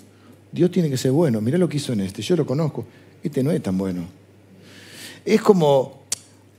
Dios 0.52 0.72
tiene 0.72 0.89
que 0.89 0.97
ser 0.97 1.12
bueno. 1.12 1.41
Mira 1.41 1.60
lo 1.60 1.70
que 1.70 1.78
hizo 1.78 1.93
en 1.93 1.99
este. 1.99 2.24
Yo 2.24 2.36
lo 2.36 2.47
conozco. 2.47 2.88
Este 3.22 3.43
no 3.43 3.52
es 3.52 3.62
tan 3.62 3.78
bueno. 3.78 4.20
Es 5.26 5.41
como, 5.41 6.01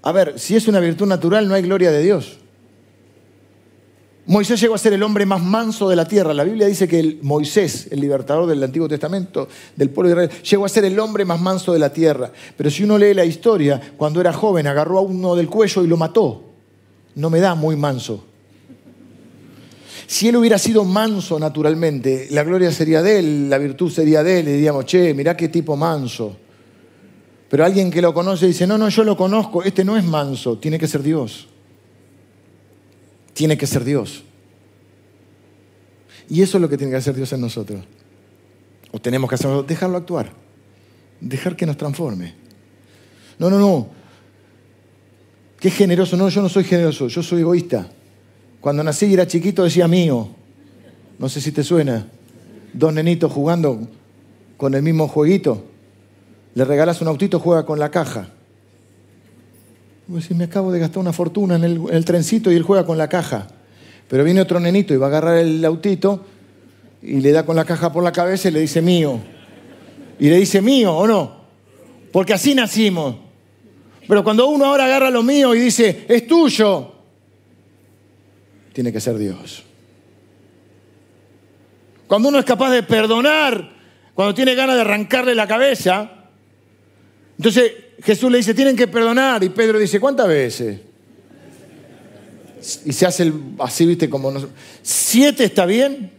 a 0.03 0.13
ver, 0.13 0.39
si 0.39 0.57
es 0.57 0.69
una 0.69 0.81
virtud 0.81 1.07
natural, 1.07 1.49
no 1.49 1.55
hay 1.55 1.63
gloria 1.63 1.91
de 1.91 2.03
Dios. 2.03 2.39
Moisés 4.25 4.61
llegó 4.61 4.77
a 4.77 4.79
ser 4.79 4.93
el 4.93 5.03
hombre 5.03 5.27
más 5.27 5.43
manso 5.43 5.89
de 5.89 5.97
la 5.97 6.07
tierra. 6.07 6.33
La 6.33 6.45
Biblia 6.45 6.69
dice 6.69 6.87
que 6.87 7.19
Moisés, 7.23 7.89
el 7.91 8.01
libertador 8.01 8.47
del 8.47 8.63
Antiguo 8.63 8.89
Testamento, 8.89 9.49
del 9.75 9.91
pueblo 9.91 10.15
de 10.15 10.25
Israel, 10.25 10.43
llegó 10.43 10.65
a 10.65 10.69
ser 10.69 10.85
el 10.85 10.99
hombre 11.01 11.25
más 11.25 11.41
manso 11.41 11.73
de 11.73 11.81
la 11.81 11.93
tierra. 11.93 12.31
Pero 12.57 12.71
si 12.71 12.85
uno 12.85 12.99
lee 12.99 13.15
la 13.15 13.25
historia, 13.25 13.81
cuando 13.97 14.21
era 14.21 14.33
joven 14.33 14.69
agarró 14.69 14.99
a 14.99 15.03
uno 15.03 15.35
del 15.35 15.49
cuello 15.49 15.83
y 15.83 15.89
lo 15.89 15.97
mató. 15.97 16.45
No 17.17 17.31
me 17.31 17.41
da 17.41 17.57
muy 17.57 17.75
manso. 17.75 18.25
Si 20.07 20.29
él 20.29 20.37
hubiera 20.37 20.59
sido 20.59 20.85
manso 20.85 21.39
naturalmente, 21.39 22.29
la 22.31 22.45
gloria 22.45 22.71
sería 22.71 23.03
de 23.03 23.19
él, 23.19 23.51
la 23.51 23.59
virtud 23.59 23.91
sería 23.91 24.23
de 24.23 24.41
él, 24.41 24.49
y 24.49 24.53
diríamos, 24.53 24.87
che, 24.87 25.15
mirá 25.15 25.37
qué 25.37 25.49
tipo 25.49 25.77
manso. 25.77 26.37
Pero 27.53 27.65
alguien 27.65 27.93
que 27.93 28.03
lo 28.03 28.13
conoce 28.13 28.49
dice, 28.49 28.67
no, 28.67 28.77
no, 28.77 28.89
yo 28.89 29.05
lo 29.05 29.17
conozco, 29.17 29.63
este 29.63 29.85
no 29.85 29.97
es 29.97 30.03
manso, 30.03 30.59
tiene 30.59 30.81
que 30.81 30.89
ser 30.89 31.05
Dios 31.05 31.47
tiene 33.33 33.57
que 33.57 33.67
ser 33.67 33.85
Dios. 33.85 34.23
Y 36.29 36.43
eso 36.43 36.59
es 36.59 36.63
lo 36.63 36.69
que 36.69 36.77
tiene 36.77 36.91
que 36.91 36.97
hacer 36.97 37.15
Dios 37.15 37.33
en 37.33 37.41
nosotros. 37.41 37.83
O 38.91 39.01
tenemos 39.01 39.29
que 39.29 39.35
hacerlo, 39.35 39.63
dejarlo 39.63 39.99
actuar, 39.99 40.33
dejar 41.21 41.57
que 41.57 41.67
nos 41.67 41.77
transforme. 41.77 42.35
No, 43.39 43.51
no, 43.51 43.59
no. 43.59 43.89
Qué 45.59 45.71
generoso. 45.71 46.17
No, 46.17 46.29
yo 46.29 46.43
no 46.43 46.49
soy 46.49 46.65
generoso, 46.65 47.09
yo 47.09 47.23
soy 47.23 47.41
egoísta. 47.41 47.89
Cuando 48.61 48.83
nací 48.83 49.07
y 49.07 49.15
era 49.15 49.27
chiquito 49.27 49.65
decía 49.65 49.89
mío. 49.89 50.29
No 51.19 51.29
sé 51.29 51.41
si 51.41 51.53
te 51.53 51.63
suena. 51.65 52.07
Dos 52.73 52.93
nenitos 52.93 53.33
jugando 53.33 53.89
con 54.57 54.75
el 54.75 54.83
mismo 54.83 55.09
jueguito. 55.09 55.65
Le 56.55 56.65
regalas 56.65 57.01
un 57.01 57.09
autito, 57.09 57.39
juega 57.39 57.65
con 57.65 57.79
la 57.79 57.91
caja. 57.91 58.29
Pues 60.09 60.27
si 60.27 60.35
me 60.35 60.45
acabo 60.45 60.73
de 60.73 60.79
gastar 60.79 60.99
una 60.99 61.13
fortuna 61.13 61.57
en 61.57 61.65
el, 61.65 62.05
trencito 62.05 62.53
y 62.53 62.57
él 62.57 62.63
juega 62.63 62.85
con 62.85 62.99
la 62.99 63.09
caja. 63.09 63.47
Pero 64.09 64.25
viene 64.25 64.41
otro 64.41 64.61
nenito 64.61 64.93
y 64.93 64.99
va 64.99 65.07
a 65.07 65.09
agarrar 65.09 65.39
el 65.39 65.65
autito 65.65 66.25
y 67.01 67.21
le 67.21 67.33
da 67.33 67.47
con 67.47 67.57
la 67.57 67.65
caja 67.65 67.93
por 67.93 68.05
la 68.05 68.13
cabeza 68.13 68.49
y 68.49 68.53
le 68.53 68.61
dice 68.61 68.83
mío. 68.83 69.21
Y 70.19 70.29
le 70.29 70.37
dice 70.37 70.61
mío 70.61 70.95
o 70.95 71.07
no. 71.07 71.43
Porque 72.13 72.35
así 72.35 72.55
nacimos. 72.55 73.17
Pero 74.07 74.23
cuando 74.23 74.49
uno 74.49 74.67
ahora 74.67 74.85
agarra 74.85 75.11
lo 75.11 75.23
mío 75.23 75.55
y 75.55 75.61
dice, 75.61 76.05
es 76.09 76.27
tuyo, 76.27 76.93
tiene 78.73 78.93
que 78.93 79.01
ser 79.01 79.17
Dios. 79.17 79.63
Cuando 82.07 82.29
uno 82.29 82.39
es 82.39 82.45
capaz 82.45 82.71
de 82.71 82.83
perdonar, 82.83 83.73
cuando 84.15 84.35
tiene 84.35 84.55
ganas 84.55 84.75
de 84.75 84.83
arrancarle 84.83 85.35
la 85.35 85.47
cabeza, 85.47 86.22
entonces 87.43 87.73
Jesús 88.05 88.31
le 88.31 88.39
dice, 88.39 88.55
tienen 88.55 88.77
que 88.77 88.87
perdonar. 88.87 89.43
Y 89.43 89.49
Pedro 89.49 89.81
dice, 89.81 89.99
¿cuántas 89.99 90.29
veces? 90.29 90.79
Y 92.85 92.93
se 92.93 93.05
hace 93.05 93.33
así, 93.59 93.85
viste, 93.85 94.09
como... 94.09 94.33
¿Siete 94.81 95.43
está 95.43 95.67
bien? 95.67 96.13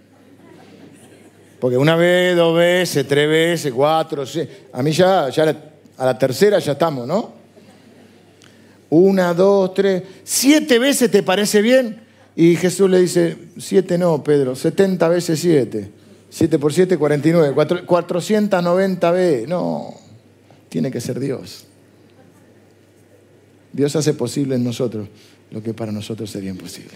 Porque 1.61 1.77
una 1.77 1.95
vez, 1.95 2.35
dos 2.35 2.57
veces, 2.57 3.07
tres 3.07 3.29
veces, 3.29 3.71
cuatro, 3.71 4.25
seis. 4.25 4.49
A 4.73 4.83
mí 4.83 4.91
ya, 4.91 5.29
ya 5.29 5.55
a 5.95 6.05
la 6.07 6.19
tercera 6.19 6.59
ya 6.59 6.73
estamos, 6.73 7.07
¿no? 7.07 7.31
Una, 8.89 9.33
dos, 9.33 9.73
tres. 9.73 10.03
¿Siete 10.25 10.77
veces 10.77 11.09
te 11.09 11.23
parece 11.23 11.61
bien? 11.61 12.01
Y 12.35 12.57
Jesús 12.57 12.89
le 12.89 12.99
dice, 12.99 13.37
siete 13.57 13.97
no, 13.97 14.21
Pedro, 14.21 14.57
setenta 14.57 15.07
veces 15.07 15.39
siete. 15.39 15.89
Siete 16.29 16.59
por 16.59 16.73
siete, 16.73 16.97
cuarenta 16.97 17.29
y 17.29 17.31
nueve. 17.31 17.55
Cuatrocientas 17.85 18.61
noventa 18.61 19.11
veces. 19.11 19.47
No, 19.47 20.02
tiene 20.73 20.89
que 20.89 20.99
ser 20.99 21.19
Dios. 21.19 21.65
Dios 23.71 23.95
hace 23.95 24.15
posible 24.15 24.55
en 24.55 24.63
nosotros 24.63 25.07
lo 25.51 25.61
que 25.61 25.71
para 25.71 25.91
nosotros 25.91 26.31
sería 26.31 26.49
imposible. 26.49 26.95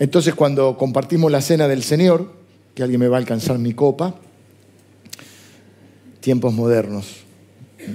Entonces 0.00 0.34
cuando 0.34 0.76
compartimos 0.76 1.30
la 1.30 1.40
cena 1.40 1.68
del 1.68 1.84
Señor, 1.84 2.32
que 2.74 2.82
alguien 2.82 2.98
me 2.98 3.06
va 3.06 3.16
a 3.16 3.20
alcanzar 3.20 3.60
mi 3.60 3.74
copa, 3.74 4.16
tiempos 6.18 6.52
modernos, 6.52 7.18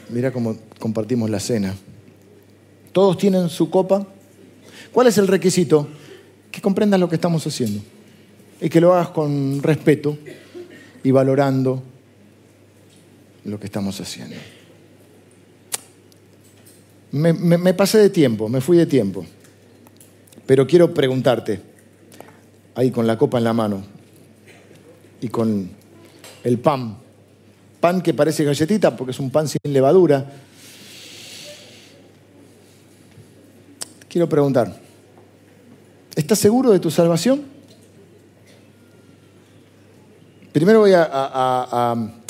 mira 0.07 0.31
cómo 0.31 0.55
compartimos 0.79 1.29
la 1.29 1.41
cena. 1.41 1.75
Todos 2.93 3.17
tienen 3.17 3.49
su 3.49 3.69
copa. 3.69 4.07
¿Cuál 4.93 5.07
es 5.07 5.17
el 5.17 5.27
requisito? 5.27 5.89
Que 6.49 6.61
comprendas 6.61 7.01
lo 7.01 7.09
que 7.09 7.15
estamos 7.15 7.45
haciendo 7.45 7.81
y 8.61 8.69
que 8.69 8.79
lo 8.79 8.93
hagas 8.93 9.09
con 9.09 9.61
respeto 9.61 10.17
y 11.03 11.11
valorando 11.11 11.83
lo 13.45 13.59
que 13.59 13.65
estamos 13.65 13.99
haciendo. 13.99 14.35
Me, 17.11 17.73
pasé 17.75 17.99
de 17.99 18.09
tiempo, 18.09 18.49
me 18.49 18.59
fui 18.59 18.77
de 18.77 18.85
tiempo. 18.85 19.25
Pero 20.47 20.65
quiero 20.65 20.93
preguntarte, 20.93 21.61
ahí 22.75 22.91
con 22.91 23.05
la 23.05 23.17
copa 23.17 23.37
en 23.37 23.43
la 23.43 23.53
mano 23.53 23.83
y 25.21 25.27
con 25.27 25.69
el 26.43 26.57
pan, 26.59 26.97
pan 27.79 28.01
que 28.01 28.13
parece 28.13 28.43
galletita 28.43 28.95
porque 28.97 29.11
es 29.11 29.19
un 29.19 29.29
pan 29.29 29.47
sin 29.47 29.59
levadura. 29.71 30.31
Quiero 34.09 34.27
preguntar, 34.27 34.75
¿estás 36.15 36.39
seguro 36.39 36.71
de 36.71 36.79
tu 36.79 36.89
salvación? 36.89 37.43
Primero 40.51 40.81
voy 40.81 40.93
a, 40.93 41.07
a 41.11 42.22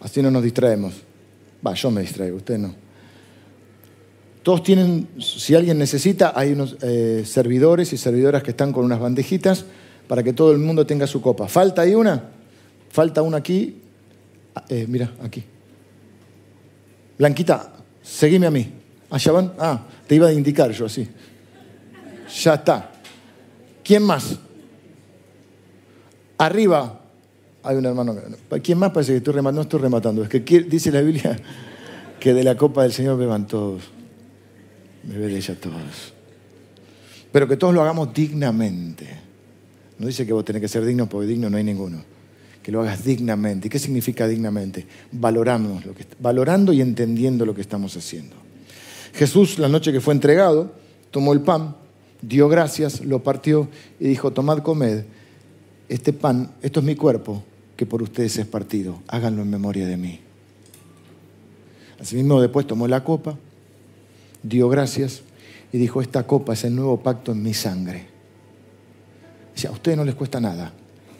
así 0.00 0.22
no 0.22 0.30
nos 0.30 0.42
distraemos. 0.42 0.94
Va, 1.66 1.74
yo 1.74 1.90
me 1.90 2.02
distraigo, 2.02 2.36
usted 2.36 2.58
no. 2.58 2.74
Todos 4.42 4.62
tienen, 4.62 5.08
si 5.18 5.54
alguien 5.54 5.78
necesita, 5.78 6.32
hay 6.34 6.52
unos 6.52 6.76
eh, 6.82 7.22
servidores 7.26 7.92
y 7.92 7.98
servidoras 7.98 8.42
que 8.42 8.50
están 8.50 8.72
con 8.72 8.84
unas 8.84 9.00
bandejitas 9.00 9.64
para 10.06 10.22
que 10.22 10.32
todo 10.32 10.52
el 10.52 10.58
mundo 10.58 10.86
tenga 10.86 11.06
su 11.06 11.20
copa. 11.20 11.48
¿Falta 11.48 11.82
ahí 11.82 11.94
una? 11.94 12.30
Falta 12.90 13.22
una 13.22 13.38
aquí. 13.38 13.80
Ah, 14.54 14.64
eh, 14.68 14.86
mira, 14.88 15.12
aquí. 15.22 15.44
Blanquita, 17.18 17.74
seguime 18.02 18.46
a 18.46 18.50
mí. 18.50 18.72
Allá 19.10 19.32
van. 19.32 19.52
Ah, 19.58 19.82
te 20.06 20.14
iba 20.14 20.28
a 20.28 20.32
indicar 20.32 20.70
yo 20.70 20.86
así. 20.86 21.06
Ya 22.42 22.54
está. 22.54 22.92
¿Quién 23.82 24.02
más? 24.02 24.38
Arriba 26.38 26.97
hay 27.62 27.76
un 27.76 27.86
hermano. 27.86 28.16
¿Quién 28.62 28.78
más 28.78 28.90
parece 28.90 29.12
que 29.12 29.18
estoy 29.18 29.34
rematando? 29.34 29.60
No 29.60 29.62
estoy 29.62 29.80
rematando. 29.80 30.22
Es 30.22 30.28
que 30.28 30.40
dice 30.40 30.90
la 30.90 31.00
Biblia 31.00 31.38
que 32.20 32.34
de 32.34 32.44
la 32.44 32.56
copa 32.56 32.82
del 32.82 32.92
Señor 32.92 33.18
beban 33.18 33.46
todos 33.46 33.98
ve 35.16 35.36
ella 35.36 35.56
todos. 35.60 36.12
Pero 37.32 37.48
que 37.48 37.56
todos 37.56 37.74
lo 37.74 37.82
hagamos 37.82 38.12
dignamente. 38.12 39.06
No 39.98 40.06
dice 40.06 40.26
que 40.26 40.32
vos 40.32 40.44
tenés 40.44 40.62
que 40.62 40.68
ser 40.68 40.84
digno 40.84 41.08
porque 41.08 41.26
digno 41.26 41.50
no 41.50 41.56
hay 41.56 41.64
ninguno. 41.64 42.02
Que 42.62 42.72
lo 42.72 42.80
hagas 42.80 43.04
dignamente. 43.04 43.68
¿Y 43.68 43.70
qué 43.70 43.78
significa 43.78 44.26
dignamente? 44.26 44.86
Valoramos 45.12 45.84
valorando 46.18 46.72
y 46.72 46.80
entendiendo 46.80 47.46
lo 47.46 47.54
que 47.54 47.60
estamos 47.60 47.96
haciendo. 47.96 48.36
Jesús, 49.14 49.58
la 49.58 49.68
noche 49.68 49.92
que 49.92 50.00
fue 50.00 50.14
entregado, 50.14 50.72
tomó 51.10 51.32
el 51.32 51.40
pan, 51.40 51.76
dio 52.20 52.48
gracias, 52.48 53.00
lo 53.00 53.22
partió 53.22 53.68
y 53.98 54.08
dijo, 54.08 54.32
tomad, 54.32 54.58
comed, 54.58 55.04
este 55.88 56.12
pan, 56.12 56.52
esto 56.62 56.80
es 56.80 56.86
mi 56.86 56.94
cuerpo, 56.94 57.42
que 57.78 57.86
por 57.86 58.02
ustedes 58.02 58.36
es 58.38 58.46
partido, 58.46 59.00
háganlo 59.06 59.42
en 59.42 59.50
memoria 59.50 59.86
de 59.86 59.96
mí. 59.96 60.18
Asimismo, 62.00 62.40
después 62.40 62.66
tomó 62.66 62.88
la 62.88 63.04
copa, 63.04 63.36
dio 64.42 64.68
gracias 64.68 65.22
y 65.72 65.78
dijo, 65.78 66.02
esta 66.02 66.26
copa 66.26 66.54
es 66.54 66.64
el 66.64 66.74
nuevo 66.74 66.98
pacto 66.98 67.30
en 67.30 67.40
mi 67.40 67.54
sangre. 67.54 68.08
Si 69.54 69.68
a 69.68 69.70
ustedes 69.70 69.96
no 69.96 70.04
les 70.04 70.16
cuesta 70.16 70.40
nada, 70.40 70.72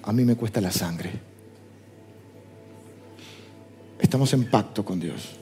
a 0.02 0.12
mí 0.12 0.24
me 0.24 0.34
cuesta 0.34 0.60
la 0.60 0.72
sangre. 0.72 1.12
Estamos 4.00 4.32
en 4.32 4.50
pacto 4.50 4.84
con 4.84 4.98
Dios. 4.98 5.36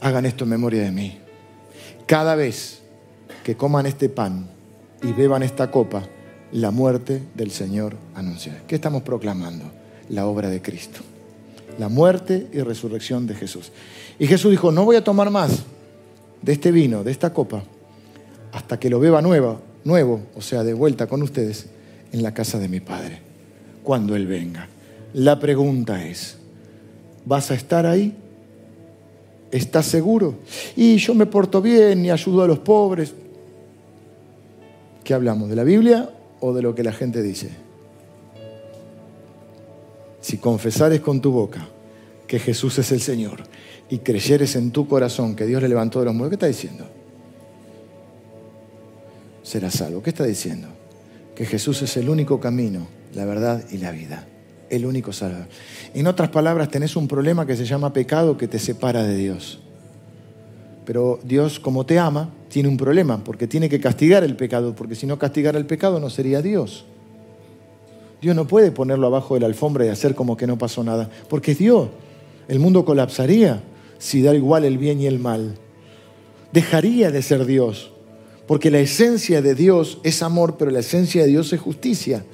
Hagan 0.00 0.24
esto 0.24 0.44
en 0.44 0.50
memoria 0.50 0.82
de 0.82 0.90
mí. 0.90 1.18
cada 2.06 2.34
vez 2.34 2.80
que 3.44 3.58
coman 3.58 3.84
este 3.84 4.08
pan 4.08 4.48
y 5.02 5.12
beban 5.12 5.42
esta 5.42 5.70
copa, 5.70 6.02
la 6.52 6.70
muerte 6.70 7.22
del 7.34 7.50
Señor 7.50 7.96
anuncia. 8.14 8.62
¿Qué 8.66 8.74
estamos 8.76 9.02
proclamando? 9.02 9.64
La 10.08 10.26
obra 10.26 10.48
de 10.48 10.62
Cristo. 10.62 11.00
La 11.78 11.88
muerte 11.88 12.46
y 12.52 12.60
resurrección 12.60 13.26
de 13.26 13.34
Jesús. 13.34 13.72
Y 14.18 14.26
Jesús 14.26 14.50
dijo, 14.50 14.72
no 14.72 14.84
voy 14.84 14.96
a 14.96 15.04
tomar 15.04 15.30
más 15.30 15.64
de 16.40 16.52
este 16.52 16.70
vino, 16.70 17.02
de 17.02 17.10
esta 17.10 17.32
copa, 17.32 17.62
hasta 18.52 18.78
que 18.78 18.88
lo 18.88 19.00
beba 19.00 19.20
nuevo, 19.20 19.60
nuevo, 19.84 20.20
o 20.34 20.40
sea, 20.40 20.62
de 20.62 20.72
vuelta 20.72 21.06
con 21.06 21.22
ustedes, 21.22 21.66
en 22.12 22.22
la 22.22 22.32
casa 22.32 22.58
de 22.58 22.68
mi 22.68 22.80
Padre, 22.80 23.20
cuando 23.82 24.14
Él 24.16 24.26
venga. 24.26 24.68
La 25.12 25.38
pregunta 25.38 26.06
es, 26.06 26.38
¿vas 27.24 27.50
a 27.50 27.54
estar 27.54 27.84
ahí? 27.84 28.16
¿Estás 29.50 29.86
seguro? 29.86 30.36
Y 30.76 30.96
yo 30.96 31.14
me 31.14 31.26
porto 31.26 31.60
bien 31.60 32.04
y 32.04 32.10
ayudo 32.10 32.42
a 32.42 32.46
los 32.46 32.60
pobres. 32.60 33.12
¿Qué 35.04 35.12
hablamos? 35.12 35.48
¿De 35.48 35.56
la 35.56 35.64
Biblia 35.64 36.10
o 36.40 36.52
de 36.52 36.62
lo 36.62 36.74
que 36.74 36.82
la 36.82 36.92
gente 36.92 37.22
dice? 37.22 37.50
Si 40.20 40.38
confesares 40.38 41.00
con 41.00 41.20
tu 41.20 41.30
boca 41.30 41.68
que 42.26 42.38
Jesús 42.38 42.78
es 42.78 42.90
el 42.92 43.00
Señor 43.00 43.44
y 43.88 43.98
creyeres 43.98 44.56
en 44.56 44.72
tu 44.72 44.88
corazón 44.88 45.36
que 45.36 45.46
Dios 45.46 45.62
le 45.62 45.68
levantó 45.68 46.00
de 46.00 46.06
los 46.06 46.14
muertos, 46.14 46.30
¿qué 46.30 46.46
está 46.46 46.46
diciendo? 46.46 46.86
Serás 49.42 49.74
salvo. 49.74 50.02
¿Qué 50.02 50.10
está 50.10 50.24
diciendo? 50.24 50.66
Que 51.36 51.46
Jesús 51.46 51.80
es 51.82 51.96
el 51.96 52.08
único 52.08 52.40
camino, 52.40 52.88
la 53.14 53.24
verdad 53.24 53.64
y 53.70 53.78
la 53.78 53.92
vida. 53.92 54.26
El 54.68 54.84
único 54.84 55.12
salvador. 55.12 55.46
En 55.94 56.08
otras 56.08 56.30
palabras, 56.30 56.68
tenés 56.68 56.96
un 56.96 57.06
problema 57.06 57.46
que 57.46 57.54
se 57.54 57.64
llama 57.64 57.92
pecado 57.92 58.36
que 58.36 58.48
te 58.48 58.58
separa 58.58 59.04
de 59.04 59.14
Dios. 59.14 59.60
Pero 60.84 61.20
Dios, 61.22 61.60
como 61.60 61.86
te 61.86 62.00
ama, 62.00 62.30
tiene 62.48 62.68
un 62.68 62.76
problema, 62.76 63.22
porque 63.22 63.46
tiene 63.46 63.68
que 63.68 63.80
castigar 63.80 64.24
el 64.24 64.36
pecado, 64.36 64.74
porque 64.74 64.94
si 64.94 65.06
no 65.06 65.18
castigara 65.18 65.58
el 65.58 65.66
pecado 65.66 66.00
no 66.00 66.10
sería 66.10 66.42
Dios. 66.42 66.84
Dios 68.20 68.34
no 68.34 68.46
puede 68.46 68.72
ponerlo 68.72 69.06
abajo 69.06 69.34
de 69.34 69.40
la 69.40 69.46
alfombra 69.46 69.84
y 69.84 69.88
hacer 69.88 70.14
como 70.14 70.36
que 70.36 70.46
no 70.46 70.56
pasó 70.56 70.82
nada, 70.82 71.10
porque 71.28 71.52
es 71.52 71.58
Dios. 71.58 71.88
El 72.48 72.60
mundo 72.60 72.84
colapsaría 72.84 73.62
si 73.98 74.22
da 74.22 74.34
igual 74.34 74.64
el 74.64 74.78
bien 74.78 75.00
y 75.00 75.06
el 75.06 75.18
mal. 75.18 75.56
Dejaría 76.52 77.10
de 77.10 77.22
ser 77.22 77.44
Dios, 77.44 77.90
porque 78.46 78.70
la 78.70 78.78
esencia 78.78 79.42
de 79.42 79.54
Dios 79.54 79.98
es 80.02 80.22
amor, 80.22 80.56
pero 80.58 80.70
la 80.70 80.80
esencia 80.80 81.22
de 81.22 81.28
Dios 81.28 81.52
es 81.52 81.60
justicia. 81.60 82.24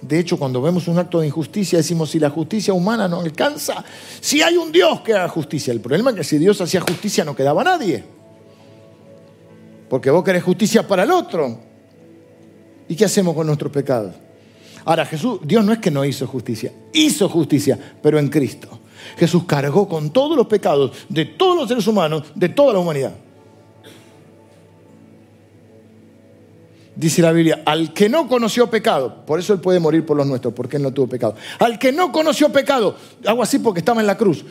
De 0.00 0.18
hecho, 0.18 0.38
cuando 0.38 0.60
vemos 0.60 0.88
un 0.88 0.98
acto 0.98 1.20
de 1.20 1.28
injusticia, 1.28 1.78
decimos, 1.78 2.10
si 2.10 2.18
la 2.18 2.30
justicia 2.30 2.74
humana 2.74 3.06
no 3.06 3.20
alcanza, 3.20 3.84
si 4.20 4.42
hay 4.42 4.56
un 4.56 4.72
Dios 4.72 5.00
que 5.02 5.14
haga 5.14 5.28
justicia. 5.28 5.72
El 5.72 5.80
problema 5.80 6.10
es 6.10 6.16
que 6.16 6.24
si 6.24 6.38
Dios 6.38 6.60
hacía 6.60 6.80
justicia 6.80 7.24
no 7.24 7.36
quedaba 7.36 7.62
nadie. 7.62 8.02
Porque 9.92 10.10
vos 10.10 10.24
querés 10.24 10.42
justicia 10.42 10.88
para 10.88 11.02
el 11.02 11.10
otro. 11.10 11.58
¿Y 12.88 12.96
qué 12.96 13.04
hacemos 13.04 13.34
con 13.34 13.46
nuestros 13.46 13.70
pecados? 13.70 14.14
Ahora, 14.86 15.04
Jesús, 15.04 15.40
Dios 15.44 15.62
no 15.62 15.70
es 15.70 15.80
que 15.80 15.90
no 15.90 16.02
hizo 16.02 16.26
justicia, 16.26 16.72
hizo 16.94 17.28
justicia, 17.28 17.78
pero 18.02 18.18
en 18.18 18.30
Cristo. 18.30 18.70
Jesús 19.18 19.44
cargó 19.44 19.86
con 19.86 20.08
todos 20.08 20.34
los 20.34 20.46
pecados 20.46 20.92
de 21.10 21.26
todos 21.26 21.58
los 21.58 21.68
seres 21.68 21.86
humanos, 21.86 22.22
de 22.34 22.48
toda 22.48 22.72
la 22.72 22.78
humanidad. 22.78 23.12
Dice 26.96 27.20
la 27.20 27.32
Biblia, 27.32 27.62
al 27.66 27.92
que 27.92 28.08
no 28.08 28.28
conoció 28.28 28.70
pecado, 28.70 29.26
por 29.26 29.40
eso 29.40 29.52
él 29.52 29.60
puede 29.60 29.78
morir 29.78 30.06
por 30.06 30.16
los 30.16 30.26
nuestros, 30.26 30.54
porque 30.54 30.78
él 30.78 30.84
no 30.84 30.92
tuvo 30.92 31.06
pecado. 31.06 31.34
Al 31.58 31.78
que 31.78 31.92
no 31.92 32.10
conoció 32.12 32.48
pecado, 32.48 32.96
hago 33.26 33.42
así 33.42 33.58
porque 33.58 33.80
estaba 33.80 34.00
en 34.00 34.06
la 34.06 34.16
cruz. 34.16 34.42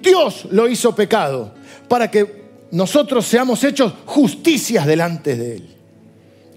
Dios 0.00 0.46
lo 0.50 0.66
hizo 0.66 0.94
pecado 0.94 1.52
para 1.86 2.10
que 2.10 2.45
nosotros 2.76 3.24
seamos 3.24 3.64
hechos 3.64 3.90
justicias 4.04 4.84
delante 4.84 5.34
de 5.34 5.56
él. 5.56 5.76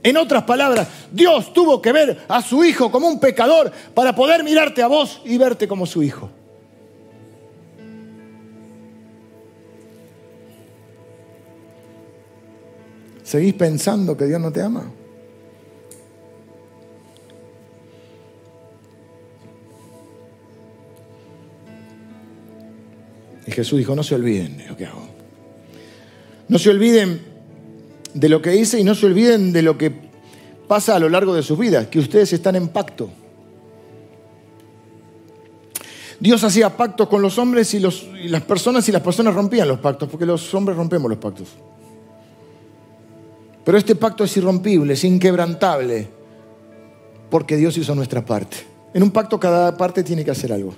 En 0.04 0.18
otras 0.18 0.44
palabras, 0.44 0.86
Dios 1.14 1.54
tuvo 1.54 1.82
que 1.82 1.94
ver 1.94 2.26
a 2.28 2.42
su 2.42 2.62
hijo 2.66 2.92
como 2.92 3.08
un 3.08 3.22
pecador 3.22 3.72
para 3.94 4.14
poder 4.14 4.44
mirarte 4.44 4.84
a 4.84 4.88
vos 4.88 5.22
y 5.24 5.38
verte 5.38 5.66
como 5.66 5.86
su 5.86 6.04
hijo. 6.04 6.30
¿Seguís 13.24 13.54
pensando 13.54 14.18
que 14.18 14.26
Dios 14.26 14.42
no 14.42 14.52
te 14.52 14.62
ama? 14.62 14.92
Y 23.48 23.52
Jesús 23.52 23.80
dijo, 23.80 23.96
no 23.96 24.04
se 24.04 24.16
olviden 24.16 24.58
de 24.58 24.68
lo 24.68 24.76
que 24.76 24.86
hago. 24.86 25.09
No 26.50 26.60
se 26.60 26.70
olviden 26.70 27.22
de 28.14 28.28
lo 28.28 28.42
que 28.42 28.56
hice 28.56 28.80
y 28.80 28.84
no 28.84 28.96
se 28.96 29.06
olviden 29.06 29.54
de 29.54 29.62
lo 29.62 29.78
que 29.78 29.94
pasa 30.68 30.96
a 30.96 31.00
lo 31.00 31.10
largo 31.10 31.34
de 31.34 31.44
sus 31.44 31.58
vidas, 31.58 31.88
que 31.88 32.00
ustedes 32.00 32.34
están 32.34 32.56
en 32.56 32.68
pacto. 32.68 33.10
Dios 36.20 36.44
hacía 36.44 36.76
pactos 36.76 37.08
con 37.08 37.22
los 37.22 37.38
hombres 37.38 37.74
y, 37.74 37.78
y, 37.78 38.28
las 38.28 38.42
personas 38.42 38.88
y 38.90 38.92
las 38.92 39.02
personas 39.02 39.34
rompían 39.34 39.68
los 39.68 39.80
pactos, 39.80 40.10
porque 40.10 40.26
los 40.26 40.54
hombres 40.54 40.76
rompemos 40.76 41.10
los 41.10 41.20
pactos. 41.20 41.48
Pero 43.64 43.78
este 43.78 43.96
pacto 43.96 44.24
es 44.24 44.36
irrompible, 44.36 44.94
es 44.94 45.04
inquebrantable, 45.04 46.10
porque 47.30 47.56
Dios 47.56 47.78
hizo 47.78 47.96
nuestra 47.96 48.26
parte. 48.26 48.58
En 48.94 49.04
un 49.04 49.12
pacto 49.12 49.40
cada 49.40 49.78
parte 49.78 50.04
tiene 50.04 50.26
que 50.26 50.32
hacer 50.32 50.52
algo. 50.52 50.74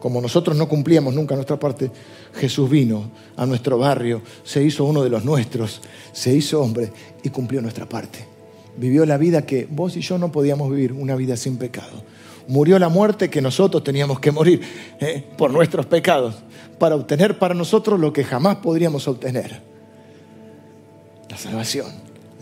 Como 0.00 0.20
nosotros 0.22 0.56
no 0.56 0.66
cumplíamos 0.66 1.14
nunca 1.14 1.34
nuestra 1.34 1.58
parte, 1.58 1.90
Jesús 2.34 2.70
vino 2.70 3.10
a 3.36 3.44
nuestro 3.44 3.76
barrio, 3.76 4.22
se 4.42 4.64
hizo 4.64 4.84
uno 4.86 5.04
de 5.04 5.10
los 5.10 5.26
nuestros, 5.26 5.82
se 6.12 6.34
hizo 6.34 6.62
hombre 6.62 6.90
y 7.22 7.28
cumplió 7.28 7.60
nuestra 7.60 7.86
parte. 7.86 8.24
Vivió 8.78 9.04
la 9.04 9.18
vida 9.18 9.42
que 9.44 9.68
vos 9.70 9.96
y 9.98 10.00
yo 10.00 10.16
no 10.16 10.32
podíamos 10.32 10.70
vivir, 10.70 10.92
una 10.92 11.16
vida 11.16 11.36
sin 11.36 11.58
pecado. 11.58 12.02
Murió 12.48 12.78
la 12.78 12.88
muerte 12.88 13.28
que 13.28 13.42
nosotros 13.42 13.84
teníamos 13.84 14.20
que 14.20 14.32
morir 14.32 14.62
eh, 15.00 15.22
por 15.36 15.50
nuestros 15.50 15.84
pecados, 15.84 16.36
para 16.78 16.96
obtener 16.96 17.38
para 17.38 17.52
nosotros 17.52 18.00
lo 18.00 18.10
que 18.10 18.24
jamás 18.24 18.56
podríamos 18.56 19.06
obtener. 19.06 19.60
La 21.28 21.36
salvación, 21.36 21.88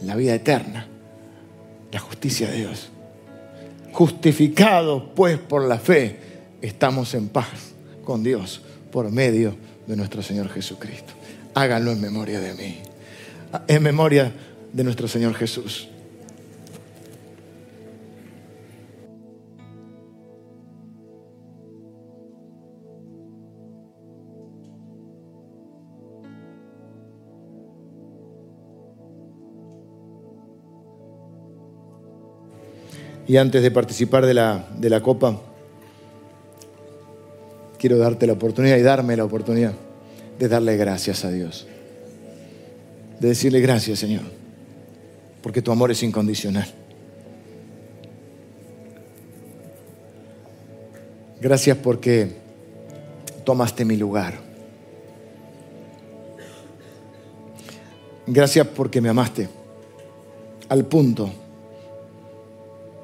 la 0.05 0.15
vida 0.15 0.33
eterna, 0.33 0.87
la 1.91 1.99
justicia 1.99 2.49
de 2.49 2.59
Dios. 2.59 2.91
Justificado 3.93 5.13
pues 5.13 5.39
por 5.39 5.67
la 5.67 5.79
fe 5.79 6.28
estamos 6.63 7.15
en 7.15 7.29
paz 7.29 7.73
con 8.05 8.23
Dios 8.23 8.63
por 8.91 9.11
medio 9.11 9.55
de 9.87 9.97
nuestro 9.97 10.23
Señor 10.23 10.49
Jesucristo. 10.49 11.13
Háganlo 11.55 11.93
en 11.93 12.01
memoria 12.01 12.41
de 12.41 12.55
mí, 12.55 12.79
en 13.67 13.83
memoria 13.83 14.33
de 14.73 14.85
nuestro 14.85 15.09
Señor 15.09 15.35
Jesús. 15.35 15.89
Y 33.27 33.37
antes 33.37 33.63
de 33.63 33.71
participar 33.71 34.25
de 34.25 34.33
la, 34.33 34.71
de 34.79 34.89
la 34.89 35.03
copa, 35.03 35.39
quiero 37.79 37.99
darte 37.99 38.27
la 38.27 38.35
oportunidad 38.35 38.77
y 38.77 38.83
darme 38.83 39.17
la 39.17 39.25
oportunidad 39.25 39.73
de 40.39 40.49
darle 40.49 40.77
gracias 40.77 41.25
a 41.25 41.31
Dios. 41.31 41.67
De 43.21 43.29
decirle 43.29 43.61
gracias, 43.61 43.99
Señor, 43.99 44.23
porque 45.43 45.63
tu 45.63 45.73
amor 45.73 45.91
es 45.91 46.03
incondicional. 46.03 46.69
Gracias 51.41 51.77
porque 51.77 52.29
tomaste 53.45 53.85
mi 53.85 53.97
lugar. 53.97 54.35
Gracias 58.27 58.67
porque 58.67 59.01
me 59.01 59.09
amaste 59.09 59.49
al 60.69 60.85
punto 60.85 61.31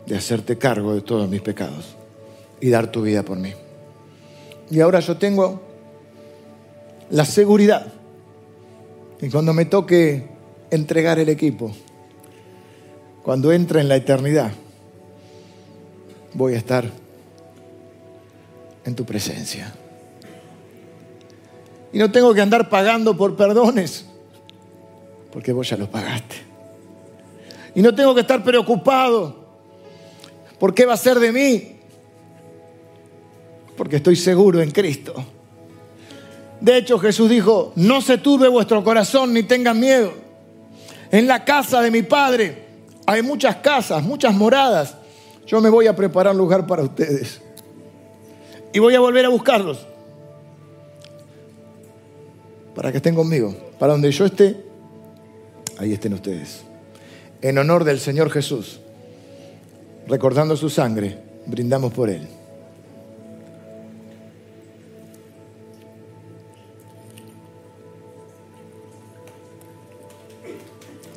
de 0.07 0.17
hacerte 0.17 0.59
cargo 0.59 0.95
de 0.95 1.01
todos 1.01 1.29
mis 1.29 1.41
pecados 1.41 1.97
y 2.61 2.69
dar 2.69 2.91
tu 2.91 3.03
vida 3.03 3.23
por 3.23 3.39
mí. 3.39 3.53
Y 4.71 4.81
ahora 4.81 5.01
yo 5.01 5.17
tengo 5.17 5.61
la 7.11 7.25
seguridad 7.25 7.87
que 9.19 9.31
cuando 9.31 9.53
me 9.53 9.65
toque 9.67 10.29
entregar 10.71 11.19
el 11.19 11.29
equipo, 11.29 11.73
cuando 13.23 13.53
entre 13.53 13.81
en 13.81 13.89
la 13.89 13.97
eternidad, 13.97 14.53
voy 16.35 16.55
a 16.55 16.59
estar 16.59 16.85
en 18.85 18.95
tu 18.95 19.05
presencia. 19.05 19.73
Y 21.93 21.99
no 21.99 22.11
tengo 22.11 22.35
que 22.35 22.41
andar 22.41 22.69
pagando 22.69 23.17
por 23.17 23.37
perdones, 23.37 24.05
porque 25.33 25.53
vos 25.53 25.69
ya 25.69 25.77
los 25.77 25.89
pagaste. 25.89 26.37
Y 27.75 27.83
no 27.83 27.95
tengo 27.95 28.15
que 28.15 28.23
estar 28.23 28.43
preocupado 28.43 29.45
por 30.59 30.75
qué 30.75 30.87
va 30.87 30.95
a 30.95 30.99
ser 30.99 31.19
de 31.19 31.33
mí, 31.33 31.74
porque 33.77 33.97
estoy 33.97 34.17
seguro 34.17 34.61
en 34.61 34.71
Cristo 34.71 35.15
De 36.61 36.77
hecho, 36.77 36.99
Jesús 36.99 37.29
dijo, 37.29 37.73
no 37.77 38.01
se 38.01 38.19
turbe 38.19 38.49
vuestro 38.49 38.83
corazón 38.83 39.33
ni 39.35 39.43
tengan 39.43 39.79
miedo. 39.79 40.13
En 41.11 41.27
la 41.27 41.45
casa 41.45 41.81
de 41.83 41.91
mi 41.91 42.03
Padre 42.03 42.65
hay 43.07 43.23
muchas 43.23 43.57
casas, 43.57 44.03
muchas 44.03 44.35
moradas. 44.35 44.97
Yo 45.47 45.61
me 45.61 45.69
voy 45.69 45.87
a 45.87 45.95
preparar 45.95 46.35
lugar 46.35 46.67
para 46.67 46.83
ustedes. 46.83 47.41
Y 48.73 48.79
voy 48.79 48.95
a 48.95 49.01
volver 49.01 49.27
a 49.27 49.29
buscarlos. 49.29 49.87
Para 52.75 52.91
que 52.91 52.97
estén 52.97 53.15
conmigo. 53.15 53.55
Para 53.79 53.93
donde 53.93 54.11
yo 54.11 54.25
esté, 54.25 54.57
ahí 55.79 55.93
estén 55.93 56.15
ustedes. 56.15 56.63
En 57.43 57.59
honor 57.59 57.85
del 57.85 58.01
Señor 58.01 58.31
Jesús, 58.31 58.81
recordando 60.09 60.57
su 60.57 60.71
sangre, 60.71 61.19
brindamos 61.47 61.93
por 61.93 62.09
Él. 62.09 62.27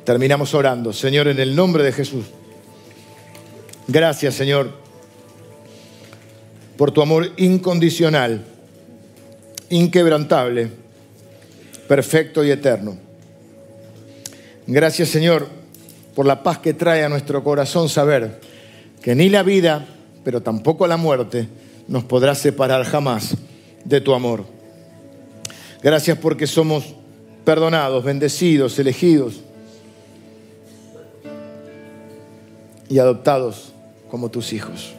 Terminamos 0.08 0.54
orando. 0.54 0.94
Señor, 0.94 1.28
en 1.28 1.38
el 1.38 1.54
nombre 1.54 1.84
de 1.84 1.92
Jesús. 1.92 2.24
Gracias, 3.88 4.36
Señor, 4.36 4.72
por 6.78 6.92
tu 6.92 7.02
amor 7.02 7.30
incondicional, 7.36 8.42
inquebrantable, 9.68 10.70
perfecto 11.86 12.42
y 12.42 12.50
eterno. 12.50 12.96
Gracias, 14.66 15.10
Señor, 15.10 15.46
por 16.14 16.24
la 16.24 16.42
paz 16.42 16.56
que 16.56 16.72
trae 16.72 17.04
a 17.04 17.10
nuestro 17.10 17.44
corazón 17.44 17.90
saber 17.90 18.40
que 19.02 19.14
ni 19.14 19.28
la 19.28 19.42
vida, 19.42 19.86
pero 20.24 20.40
tampoco 20.40 20.86
la 20.86 20.96
muerte, 20.96 21.48
nos 21.86 22.04
podrá 22.04 22.34
separar 22.34 22.86
jamás 22.86 23.36
de 23.84 24.00
tu 24.00 24.14
amor. 24.14 24.46
Gracias 25.82 26.16
porque 26.16 26.46
somos 26.46 26.94
perdonados, 27.44 28.02
bendecidos, 28.02 28.78
elegidos 28.78 29.42
y 32.88 32.98
adoptados 32.98 33.72
como 34.10 34.30
tus 34.30 34.52
hijos. 34.52 34.92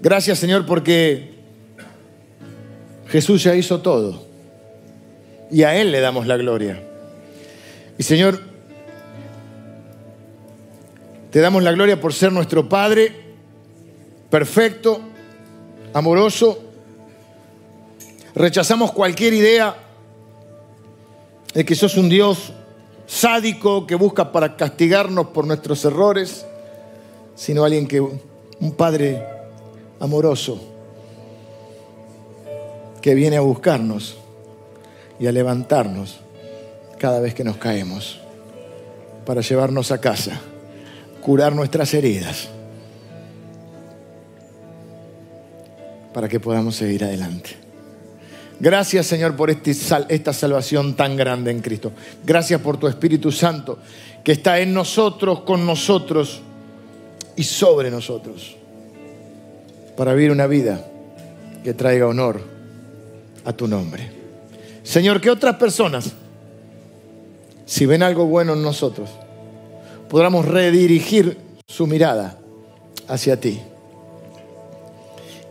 Gracias 0.00 0.38
Señor 0.38 0.66
porque 0.66 1.34
Jesús 3.08 3.42
ya 3.42 3.54
hizo 3.54 3.80
todo 3.80 4.26
y 5.50 5.62
a 5.62 5.74
Él 5.80 5.92
le 5.92 6.00
damos 6.00 6.26
la 6.26 6.36
gloria. 6.36 6.82
Y 7.96 8.02
Señor, 8.02 8.40
te 11.30 11.40
damos 11.40 11.62
la 11.62 11.72
gloria 11.72 12.00
por 12.00 12.12
ser 12.14 12.32
nuestro 12.32 12.68
Padre 12.68 13.28
perfecto, 14.30 15.00
amoroso. 15.92 16.64
Rechazamos 18.34 18.92
cualquier 18.92 19.34
idea 19.34 19.76
de 21.54 21.64
que 21.64 21.74
sos 21.74 21.96
un 21.96 22.08
Dios 22.08 22.52
sádico 23.08 23.88
que 23.88 23.96
busca 23.96 24.30
para 24.30 24.54
castigarnos 24.54 25.28
por 25.28 25.44
nuestros 25.44 25.84
errores 25.84 26.46
sino 27.38 27.64
alguien 27.64 27.86
que, 27.86 28.00
un 28.00 28.72
Padre 28.76 29.24
amoroso, 30.00 30.60
que 33.00 33.14
viene 33.14 33.36
a 33.36 33.40
buscarnos 33.40 34.16
y 35.20 35.28
a 35.28 35.32
levantarnos 35.32 36.18
cada 36.98 37.20
vez 37.20 37.34
que 37.34 37.44
nos 37.44 37.56
caemos, 37.56 38.20
para 39.24 39.40
llevarnos 39.40 39.92
a 39.92 40.00
casa, 40.00 40.40
curar 41.22 41.54
nuestras 41.54 41.94
heridas, 41.94 42.48
para 46.12 46.28
que 46.28 46.40
podamos 46.40 46.74
seguir 46.74 47.04
adelante. 47.04 47.67
Gracias 48.60 49.06
Señor 49.06 49.36
por 49.36 49.50
este 49.50 49.70
esta 50.08 50.32
salvación 50.32 50.94
tan 50.94 51.16
grande 51.16 51.50
en 51.50 51.60
Cristo. 51.60 51.92
Gracias 52.24 52.60
por 52.60 52.76
tu 52.76 52.88
Espíritu 52.88 53.30
Santo 53.30 53.78
que 54.24 54.32
está 54.32 54.58
en 54.58 54.74
nosotros, 54.74 55.40
con 55.40 55.64
nosotros 55.64 56.40
y 57.36 57.44
sobre 57.44 57.90
nosotros 57.90 58.58
para 59.98 60.14
vivir 60.14 60.30
una 60.30 60.46
vida 60.46 60.86
que 61.64 61.74
traiga 61.74 62.06
honor 62.06 62.40
a 63.44 63.52
tu 63.52 63.66
nombre. 63.66 64.08
Señor, 64.84 65.20
que 65.20 65.28
otras 65.28 65.56
personas, 65.56 66.12
si 67.66 67.84
ven 67.84 68.04
algo 68.04 68.24
bueno 68.26 68.52
en 68.52 68.62
nosotros, 68.62 69.10
podamos 70.08 70.46
redirigir 70.46 71.36
su 71.66 71.88
mirada 71.88 72.38
hacia 73.08 73.40
ti. 73.40 73.60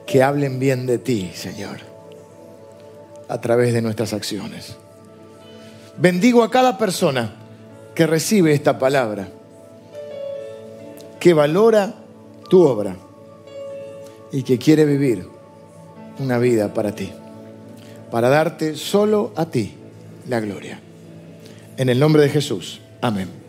Que 0.06 0.24
hablen 0.24 0.60
bien 0.60 0.86
de 0.86 0.98
ti, 0.98 1.30
Señor, 1.36 1.80
a 3.28 3.42
través 3.42 3.74
de 3.74 3.82
nuestras 3.82 4.14
acciones. 4.14 4.76
Bendigo 5.98 6.44
a 6.44 6.52
cada 6.52 6.78
persona 6.78 7.34
que 7.96 8.06
recibe 8.06 8.54
esta 8.54 8.78
palabra 8.78 9.28
que 11.20 11.34
valora 11.34 11.96
tu 12.50 12.62
obra 12.62 12.96
y 14.32 14.44
que 14.44 14.58
quiere 14.58 14.86
vivir 14.86 15.28
una 16.20 16.38
vida 16.38 16.74
para 16.74 16.94
ti, 16.94 17.12
para 18.12 18.30
darte 18.30 18.76
solo 18.76 19.32
a 19.36 19.46
ti 19.48 19.76
la 20.28 20.40
gloria. 20.40 20.80
En 21.78 21.90
el 21.90 22.00
nombre 22.00 22.22
de 22.22 22.30
Jesús. 22.30 22.82
Amén. 23.02 23.47